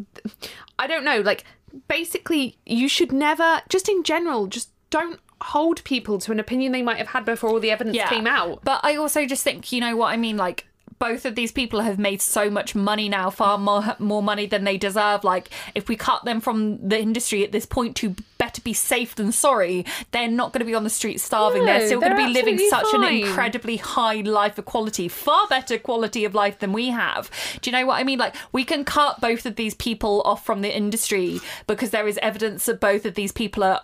I 0.78 0.86
don't 0.86 1.04
know, 1.04 1.20
like 1.20 1.44
basically 1.88 2.56
you 2.66 2.88
should 2.88 3.12
never, 3.12 3.60
just 3.68 3.88
in 3.88 4.02
general, 4.02 4.46
just 4.46 4.70
don't 4.90 5.20
hold 5.40 5.82
people 5.84 6.18
to 6.20 6.32
an 6.32 6.38
opinion 6.38 6.72
they 6.72 6.82
might 6.82 6.98
have 6.98 7.08
had 7.08 7.24
before 7.24 7.50
all 7.50 7.60
the 7.60 7.70
evidence 7.70 7.96
came 8.08 8.26
out. 8.26 8.60
But 8.64 8.80
I 8.84 8.96
also 8.96 9.26
just 9.26 9.42
think, 9.42 9.72
you 9.72 9.80
know 9.80 9.96
what 9.96 10.08
I 10.12 10.16
mean? 10.16 10.36
Like, 10.36 10.66
both 11.02 11.24
of 11.24 11.34
these 11.34 11.50
people 11.50 11.80
have 11.80 11.98
made 11.98 12.22
so 12.22 12.48
much 12.48 12.76
money 12.76 13.08
now, 13.08 13.28
far 13.28 13.58
more 13.58 13.96
more 13.98 14.22
money 14.22 14.46
than 14.46 14.62
they 14.62 14.76
deserve. 14.78 15.24
Like, 15.24 15.50
if 15.74 15.88
we 15.88 15.96
cut 15.96 16.24
them 16.24 16.40
from 16.40 16.78
the 16.88 16.96
industry 16.96 17.42
at 17.42 17.50
this 17.50 17.66
point 17.66 17.96
to 17.96 18.14
better 18.38 18.62
be 18.62 18.72
safe 18.72 19.16
than 19.16 19.32
sorry, 19.32 19.84
they're 20.12 20.30
not 20.30 20.52
going 20.52 20.60
to 20.60 20.64
be 20.64 20.76
on 20.76 20.84
the 20.84 20.90
street 20.90 21.20
starving. 21.20 21.66
No, 21.66 21.72
they're 21.76 21.88
still 21.88 21.98
going 21.98 22.16
to 22.16 22.24
be 22.24 22.32
living 22.32 22.56
such 22.70 22.86
an 22.94 23.02
incredibly 23.02 23.78
high 23.78 24.20
life 24.20 24.60
equality, 24.60 25.08
far 25.08 25.48
better 25.48 25.76
quality 25.76 26.24
of 26.24 26.36
life 26.36 26.60
than 26.60 26.72
we 26.72 26.90
have. 26.90 27.28
Do 27.62 27.70
you 27.70 27.76
know 27.76 27.84
what 27.84 27.98
I 27.98 28.04
mean? 28.04 28.20
Like, 28.20 28.36
we 28.52 28.64
can 28.64 28.84
cut 28.84 29.20
both 29.20 29.44
of 29.44 29.56
these 29.56 29.74
people 29.74 30.22
off 30.24 30.46
from 30.46 30.62
the 30.62 30.74
industry 30.74 31.40
because 31.66 31.90
there 31.90 32.06
is 32.06 32.16
evidence 32.22 32.66
that 32.66 32.78
both 32.78 33.04
of 33.04 33.14
these 33.14 33.32
people 33.32 33.64
are 33.64 33.80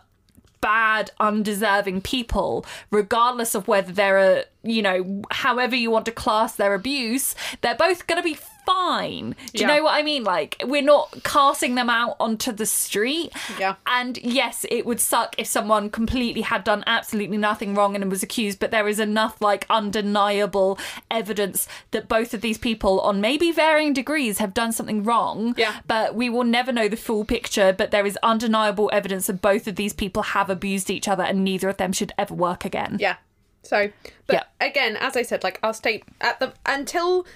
bad, 0.61 1.11
undeserving 1.21 2.03
people, 2.03 2.65
regardless 2.91 3.55
of 3.55 3.69
whether 3.69 3.93
they're 3.93 4.19
a, 4.19 4.45
you 4.63 4.83
know, 4.83 5.23
however 5.31 5.77
you 5.77 5.91
want 5.91 6.07
to 6.07 6.13
class 6.13 6.57
their 6.57 6.75
abuse, 6.75 7.35
they're 7.61 7.75
both 7.75 8.07
going 8.07 8.21
to 8.23 8.29
be 8.29 8.39
fine. 8.69 9.31
Do 9.53 9.63
you 9.63 9.69
Yeah. 9.69 9.77
know 9.77 9.85
what 9.85 9.95
I 9.95 10.03
mean? 10.03 10.25
Like, 10.25 10.57
we're 10.65 10.83
not 10.83 11.23
casting 11.25 11.75
them 11.75 11.89
out 11.89 12.17
onto 12.21 12.53
the 12.53 12.67
street. 12.67 13.33
Yeah. 13.59 13.77
And 13.87 14.19
yes, 14.19 14.67
it 14.71 14.85
would 14.85 15.01
suck 15.01 15.35
if 15.39 15.47
someone 15.47 15.89
completely 15.91 16.43
had 16.43 16.65
done 16.65 16.85
absolutely 16.87 17.39
nothing 17.39 17.75
wrong 17.75 17.95
and 17.95 18.11
was 18.11 18.23
accused, 18.23 18.59
but 18.59 18.71
there 18.71 18.89
is 18.89 19.01
enough, 19.01 19.41
like, 19.41 19.65
undeniable 19.71 20.79
evidence 21.11 21.67
that 21.93 22.09
both 22.09 22.35
of 22.35 22.41
these 22.41 22.59
people, 22.59 23.01
on 23.01 23.21
maybe 23.21 23.51
varying 23.53 23.93
degrees, 23.93 24.39
have 24.39 24.53
done 24.55 24.73
something 24.73 25.03
wrong. 25.03 25.55
Yeah. 25.57 25.77
But 25.87 26.15
we 26.15 26.29
will 26.29 26.45
never 26.45 26.73
know 26.73 26.89
the 26.89 26.97
full 26.97 27.25
picture, 27.25 27.73
but 27.73 27.91
there 27.91 28.07
is 28.07 28.19
undeniable 28.23 28.91
evidence 28.93 29.29
that 29.29 29.41
both 29.41 29.67
of 29.67 29.77
these 29.77 29.93
people 29.93 30.23
have 30.23 30.51
abused 30.51 30.91
each 30.91 31.09
other 31.09 31.23
and 31.23 31.45
neither 31.45 31.69
of 31.69 31.77
them 31.79 31.93
should 31.93 32.13
ever 32.19 32.35
work 32.35 32.65
again. 32.65 32.99
Yeah. 33.01 33.17
So, 33.63 33.91
but 34.27 34.49
again, 34.61 34.97
as 34.97 35.17
I 35.17 35.23
said, 35.23 35.43
like 35.45 35.59
our 35.63 35.75
state 35.75 36.05
at 36.21 36.39
the 36.41 36.55
until 36.65 37.27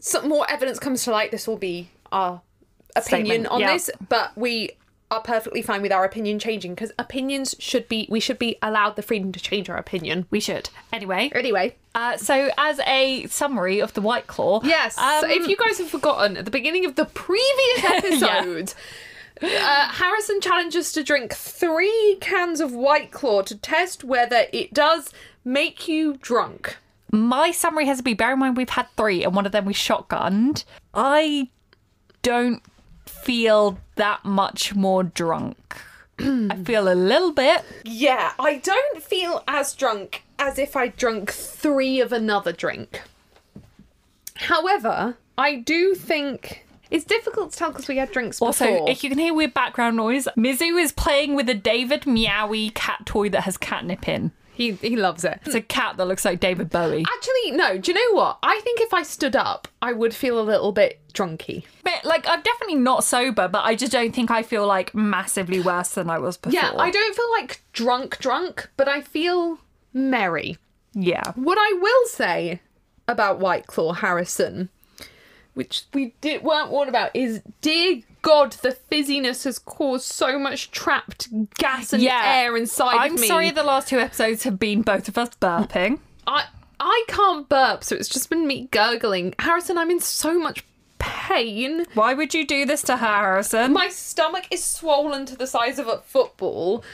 some 0.00 0.28
more 0.28 0.46
evidence 0.48 0.78
comes 0.78 1.04
to 1.04 1.10
light, 1.10 1.30
this 1.30 1.46
will 1.46 1.56
be 1.56 1.90
our 2.12 2.42
opinion 2.96 3.26
Statement, 3.26 3.46
on 3.48 3.60
yeah. 3.60 3.72
this. 3.72 3.90
But 4.08 4.36
we 4.36 4.72
are 5.10 5.22
perfectly 5.22 5.62
fine 5.62 5.80
with 5.80 5.92
our 5.92 6.04
opinion 6.04 6.38
changing 6.38 6.74
because 6.74 6.92
opinions 6.98 7.54
should 7.58 7.88
be 7.88 8.06
we 8.10 8.20
should 8.20 8.38
be 8.38 8.58
allowed 8.60 8.96
the 8.96 9.02
freedom 9.02 9.32
to 9.32 9.40
change 9.40 9.70
our 9.70 9.76
opinion. 9.76 10.26
We 10.30 10.40
should. 10.40 10.70
Anyway, 10.92 11.30
Anyway, 11.34 11.76
uh, 11.94 12.16
so 12.16 12.50
as 12.58 12.80
a 12.80 13.26
summary 13.26 13.80
of 13.80 13.94
the 13.94 14.00
White 14.00 14.26
Claw, 14.26 14.60
yes. 14.64 14.98
um, 14.98 15.22
so 15.22 15.28
if 15.28 15.48
you 15.48 15.56
guys 15.56 15.78
have 15.78 15.88
forgotten, 15.88 16.36
at 16.36 16.44
the 16.44 16.50
beginning 16.50 16.84
of 16.84 16.94
the 16.96 17.04
previous 17.04 17.84
episode. 17.84 18.74
Uh, 19.40 19.88
Harrison 19.92 20.40
challenges 20.40 20.90
to 20.90 21.04
drink 21.04 21.32
three 21.32 22.18
cans 22.20 22.58
of 22.58 22.72
White 22.72 23.12
Claw 23.12 23.42
to 23.42 23.56
test 23.56 24.02
whether 24.02 24.46
it 24.52 24.74
does 24.74 25.12
make 25.44 25.86
you 25.86 26.16
drunk. 26.16 26.76
My 27.12 27.50
summary 27.50 27.86
has 27.86 27.98
to 27.98 28.02
be 28.04 28.14
bear 28.14 28.32
in 28.32 28.38
mind 28.38 28.56
we've 28.56 28.68
had 28.70 28.86
three 28.96 29.24
and 29.24 29.34
one 29.34 29.46
of 29.46 29.52
them 29.52 29.64
we 29.64 29.74
shotgunned. 29.74 30.64
I 30.94 31.48
don't 32.22 32.62
feel 33.06 33.78
that 33.96 34.24
much 34.24 34.74
more 34.74 35.02
drunk. 35.02 35.56
I 36.20 36.56
feel 36.64 36.92
a 36.92 36.94
little 36.94 37.32
bit. 37.32 37.64
Yeah, 37.84 38.32
I 38.38 38.56
don't 38.56 39.02
feel 39.02 39.44
as 39.46 39.72
drunk 39.74 40.22
as 40.38 40.58
if 40.58 40.76
I 40.76 40.88
drunk 40.88 41.30
three 41.32 42.00
of 42.00 42.12
another 42.12 42.52
drink. 42.52 43.02
However, 44.36 45.16
I 45.36 45.56
do 45.56 45.94
think 45.94 46.64
it's 46.90 47.04
difficult 47.04 47.52
to 47.52 47.58
tell 47.58 47.70
because 47.70 47.88
we 47.88 47.96
had 47.96 48.10
drinks 48.12 48.40
Also, 48.40 48.66
before. 48.66 48.90
if 48.90 49.02
you 49.04 49.10
can 49.10 49.18
hear 49.18 49.34
weird 49.34 49.54
background 49.54 49.96
noise, 49.96 50.26
Mizu 50.36 50.80
is 50.80 50.92
playing 50.92 51.34
with 51.34 51.48
a 51.48 51.54
David 51.54 52.02
Meowie 52.02 52.72
cat 52.74 53.04
toy 53.04 53.28
that 53.30 53.42
has 53.42 53.56
catnip 53.56 54.08
in. 54.08 54.32
He 54.58 54.72
he 54.72 54.96
loves 54.96 55.24
it. 55.24 55.40
It's 55.46 55.54
a 55.54 55.60
cat 55.60 55.96
that 55.96 56.06
looks 56.06 56.24
like 56.24 56.40
David 56.40 56.68
Bowie. 56.68 57.04
Actually, 57.06 57.52
no. 57.52 57.78
Do 57.78 57.92
you 57.92 57.94
know 57.94 58.16
what? 58.16 58.38
I 58.42 58.60
think 58.64 58.80
if 58.80 58.92
I 58.92 59.04
stood 59.04 59.36
up, 59.36 59.68
I 59.80 59.92
would 59.92 60.12
feel 60.12 60.40
a 60.40 60.42
little 60.42 60.72
bit 60.72 61.00
drunky. 61.14 61.64
But 61.84 62.04
like, 62.04 62.26
I'm 62.28 62.42
definitely 62.42 62.74
not 62.74 63.04
sober, 63.04 63.46
but 63.46 63.64
I 63.64 63.76
just 63.76 63.92
don't 63.92 64.12
think 64.12 64.32
I 64.32 64.42
feel 64.42 64.66
like 64.66 64.92
massively 64.96 65.60
worse 65.60 65.90
than 65.90 66.10
I 66.10 66.18
was 66.18 66.36
before. 66.36 66.60
Yeah, 66.60 66.72
I 66.76 66.90
don't 66.90 67.14
feel 67.14 67.30
like 67.30 67.62
drunk, 67.72 68.18
drunk, 68.18 68.68
but 68.76 68.88
I 68.88 69.00
feel 69.00 69.60
merry. 69.92 70.58
Yeah. 70.92 71.32
What 71.36 71.56
I 71.58 71.78
will 71.80 72.08
say 72.08 72.60
about 73.06 73.38
White 73.38 73.68
Claw 73.68 73.92
Harrison, 73.92 74.70
which 75.54 75.84
we 75.94 76.14
did, 76.20 76.42
weren't 76.42 76.70
warned 76.70 76.88
about, 76.88 77.14
is 77.14 77.42
dear 77.60 78.02
God, 78.28 78.52
the 78.52 78.76
fizziness 78.92 79.44
has 79.44 79.58
caused 79.58 80.04
so 80.04 80.38
much 80.38 80.70
trapped 80.70 81.28
gas 81.54 81.92
and 81.94 82.02
Yeah. 82.02 82.22
air 82.24 82.56
inside 82.56 82.92
me. 82.92 82.98
I'm 82.98 83.14
me. 83.14 83.26
sorry 83.26 83.50
the 83.50 83.62
last 83.62 83.88
two 83.88 83.98
episodes 83.98 84.42
have 84.42 84.58
been 84.58 84.82
both 84.82 85.08
of 85.08 85.16
us 85.16 85.30
burping. 85.40 86.00
I 86.26 86.44
I 86.80 87.04
can't 87.08 87.48
burp, 87.48 87.82
so 87.84 87.96
it's 87.96 88.08
just 88.08 88.28
been 88.30 88.46
me 88.46 88.68
gurgling. 88.70 89.34
Harrison, 89.38 89.78
I'm 89.78 89.90
in 89.90 89.98
so 90.00 90.38
much 90.38 90.64
pain. 90.98 91.86
Why 91.94 92.12
would 92.14 92.34
you 92.34 92.46
do 92.46 92.66
this 92.66 92.82
to 92.82 92.96
Harrison? 92.98 93.72
My 93.72 93.88
stomach 93.88 94.44
is 94.50 94.62
swollen 94.62 95.24
to 95.26 95.36
the 95.36 95.46
size 95.46 95.78
of 95.78 95.88
a 95.88 95.98
football. 95.98 96.84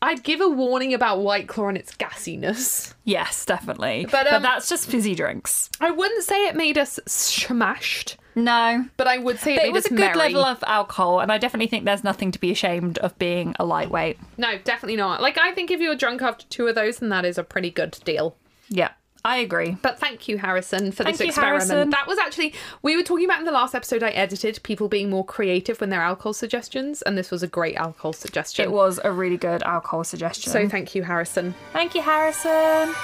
I'd 0.00 0.22
give 0.22 0.40
a 0.40 0.48
warning 0.48 0.94
about 0.94 1.18
White 1.22 1.48
Claw 1.48 1.68
and 1.68 1.76
its 1.76 1.92
gassiness. 1.92 2.94
yes, 3.04 3.44
definitely. 3.44 4.06
But, 4.10 4.24
But, 4.26 4.32
um, 4.34 4.42
that's 4.42 4.68
just 4.68 4.88
fizzy 4.88 5.14
drinks. 5.16 5.70
I 5.80 5.90
wouldn't 5.90 6.22
say 6.24 6.46
it 6.46 6.54
made 6.54 6.78
us 6.78 7.00
smashed, 7.06 8.16
No. 8.44 8.86
but 8.96 9.06
I 9.06 9.18
would 9.18 9.38
say 9.38 9.56
it 9.56 9.72
was 9.72 9.86
a 9.86 9.90
good 9.90 9.98
merry. 9.98 10.16
level 10.16 10.44
of 10.44 10.62
alcohol, 10.66 11.20
and 11.20 11.30
I 11.32 11.38
definitely 11.38 11.66
think 11.68 11.84
there's 11.84 12.04
nothing 12.04 12.30
to 12.32 12.38
be 12.40 12.50
ashamed 12.50 12.98
of 12.98 13.18
being 13.18 13.54
a 13.58 13.64
lightweight. 13.64 14.18
No, 14.36 14.58
definitely 14.58 14.96
not. 14.96 15.20
Like 15.20 15.38
I 15.38 15.52
think 15.52 15.70
if 15.70 15.80
you're 15.80 15.96
drunk 15.96 16.22
after 16.22 16.46
two 16.46 16.66
of 16.66 16.74
those, 16.74 16.98
then 16.98 17.08
that 17.10 17.24
is 17.24 17.38
a 17.38 17.44
pretty 17.44 17.70
good 17.70 17.98
deal. 18.04 18.36
Yeah, 18.68 18.90
I 19.24 19.38
agree. 19.38 19.76
But 19.82 19.98
thank 19.98 20.28
you, 20.28 20.38
Harrison, 20.38 20.92
for 20.92 21.04
Thank 21.04 21.16
this 21.16 21.24
you, 21.24 21.28
experiment. 21.28 21.68
Harrison. 21.68 21.90
That 21.90 22.06
was 22.06 22.18
actually 22.18 22.54
we 22.82 22.96
were 22.96 23.02
talking 23.02 23.24
about 23.24 23.40
in 23.40 23.44
the 23.46 23.52
last 23.52 23.74
episode 23.74 24.02
I 24.02 24.10
edited 24.10 24.60
people 24.62 24.88
being 24.88 25.10
more 25.10 25.24
creative 25.24 25.80
when 25.80 25.90
their 25.90 26.02
alcohol 26.02 26.32
suggestions, 26.32 27.02
and 27.02 27.16
this 27.18 27.30
was 27.30 27.42
a 27.42 27.48
great 27.48 27.76
alcohol 27.76 28.12
suggestion. 28.12 28.64
It 28.64 28.70
was 28.70 29.00
a 29.02 29.10
really 29.10 29.36
good 29.36 29.62
alcohol 29.64 30.04
suggestion. 30.04 30.52
So 30.52 30.68
thank 30.68 30.94
you, 30.94 31.02
Harrison. 31.02 31.54
Thank 31.72 31.94
you, 31.94 32.02
Harrison. 32.02 32.94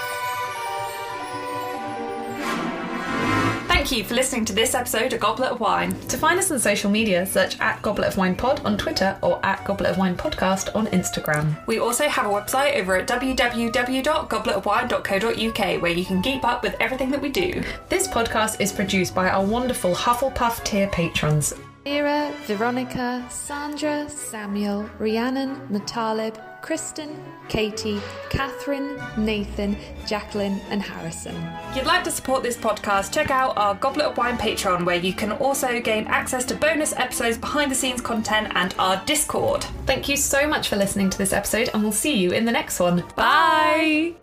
Thank 3.85 3.99
you 3.99 4.05
for 4.05 4.15
listening 4.15 4.47
to 4.47 4.55
this 4.55 4.75
episode 4.75 5.13
of 5.13 5.21
Goblet 5.21 5.51
of 5.51 5.61
Wine. 5.61 5.95
To 6.09 6.17
find 6.17 6.39
us 6.39 6.51
on 6.51 6.59
social 6.59 6.91
media, 6.91 7.27
search 7.27 7.61
at 7.61 7.83
Goblet 7.83 8.09
of 8.09 8.17
Wine 8.17 8.35
Pod 8.35 8.65
on 8.65 8.79
Twitter 8.79 9.19
or 9.21 9.45
at 9.45 9.63
Goblet 9.67 9.91
of 9.91 9.99
Wine 9.99 10.17
Podcast 10.17 10.75
on 10.75 10.87
Instagram. 10.87 11.55
We 11.67 11.81
also 11.81 12.09
have 12.09 12.25
a 12.25 12.31
website 12.31 12.77
over 12.77 12.97
at 12.97 13.07
www.gobletofwine.co.uk 13.07 15.83
where 15.83 15.93
you 15.93 16.05
can 16.07 16.23
keep 16.23 16.47
up 16.47 16.63
with 16.63 16.77
everything 16.81 17.11
that 17.11 17.21
we 17.21 17.29
do. 17.29 17.63
This 17.91 18.09
podcast 18.09 18.59
is 18.59 18.73
produced 18.73 19.15
by 19.15 19.29
our 19.29 19.45
wonderful 19.45 19.95
Hufflepuff 19.95 20.65
tier 20.65 20.89
patrons. 20.89 21.53
Vera, 21.85 22.33
Veronica, 22.47 23.27
Sandra, 23.29 24.09
Samuel, 24.09 24.89
Rhiannon, 24.99 25.69
Matalib, 25.69 26.41
Kristen, 26.63 27.23
Katie, 27.51 28.01
Catherine, 28.31 28.99
Nathan, 29.19 29.77
Jacqueline, 30.07 30.61
and 30.71 30.81
Harrison. 30.81 31.37
If 31.69 31.77
you'd 31.77 31.85
like 31.85 32.03
to 32.05 32.11
support 32.11 32.43
this 32.43 32.57
podcast, 32.57 33.13
check 33.13 33.31
out 33.31 33.59
our 33.59 33.75
Goblet 33.75 34.07
of 34.07 34.17
Wine 34.17 34.39
Patreon, 34.39 34.87
where 34.87 34.97
you 34.97 35.13
can 35.13 35.33
also 35.33 35.79
gain 35.79 36.07
access 36.07 36.47
to 36.47 36.55
bonus 36.55 36.95
episodes, 36.95 37.37
behind 37.37 37.71
the 37.71 37.75
scenes 37.75 38.01
content, 38.01 38.51
and 38.55 38.75
our 38.79 39.05
Discord. 39.05 39.65
Thank 39.85 40.09
you 40.09 40.17
so 40.17 40.49
much 40.49 40.71
for 40.71 40.77
listening 40.77 41.11
to 41.11 41.19
this 41.19 41.35
episode, 41.35 41.69
and 41.75 41.83
we'll 41.83 41.93
see 41.93 42.17
you 42.17 42.31
in 42.31 42.47
the 42.47 42.53
next 42.53 42.81
one. 42.81 43.05
Bye. 43.15 44.15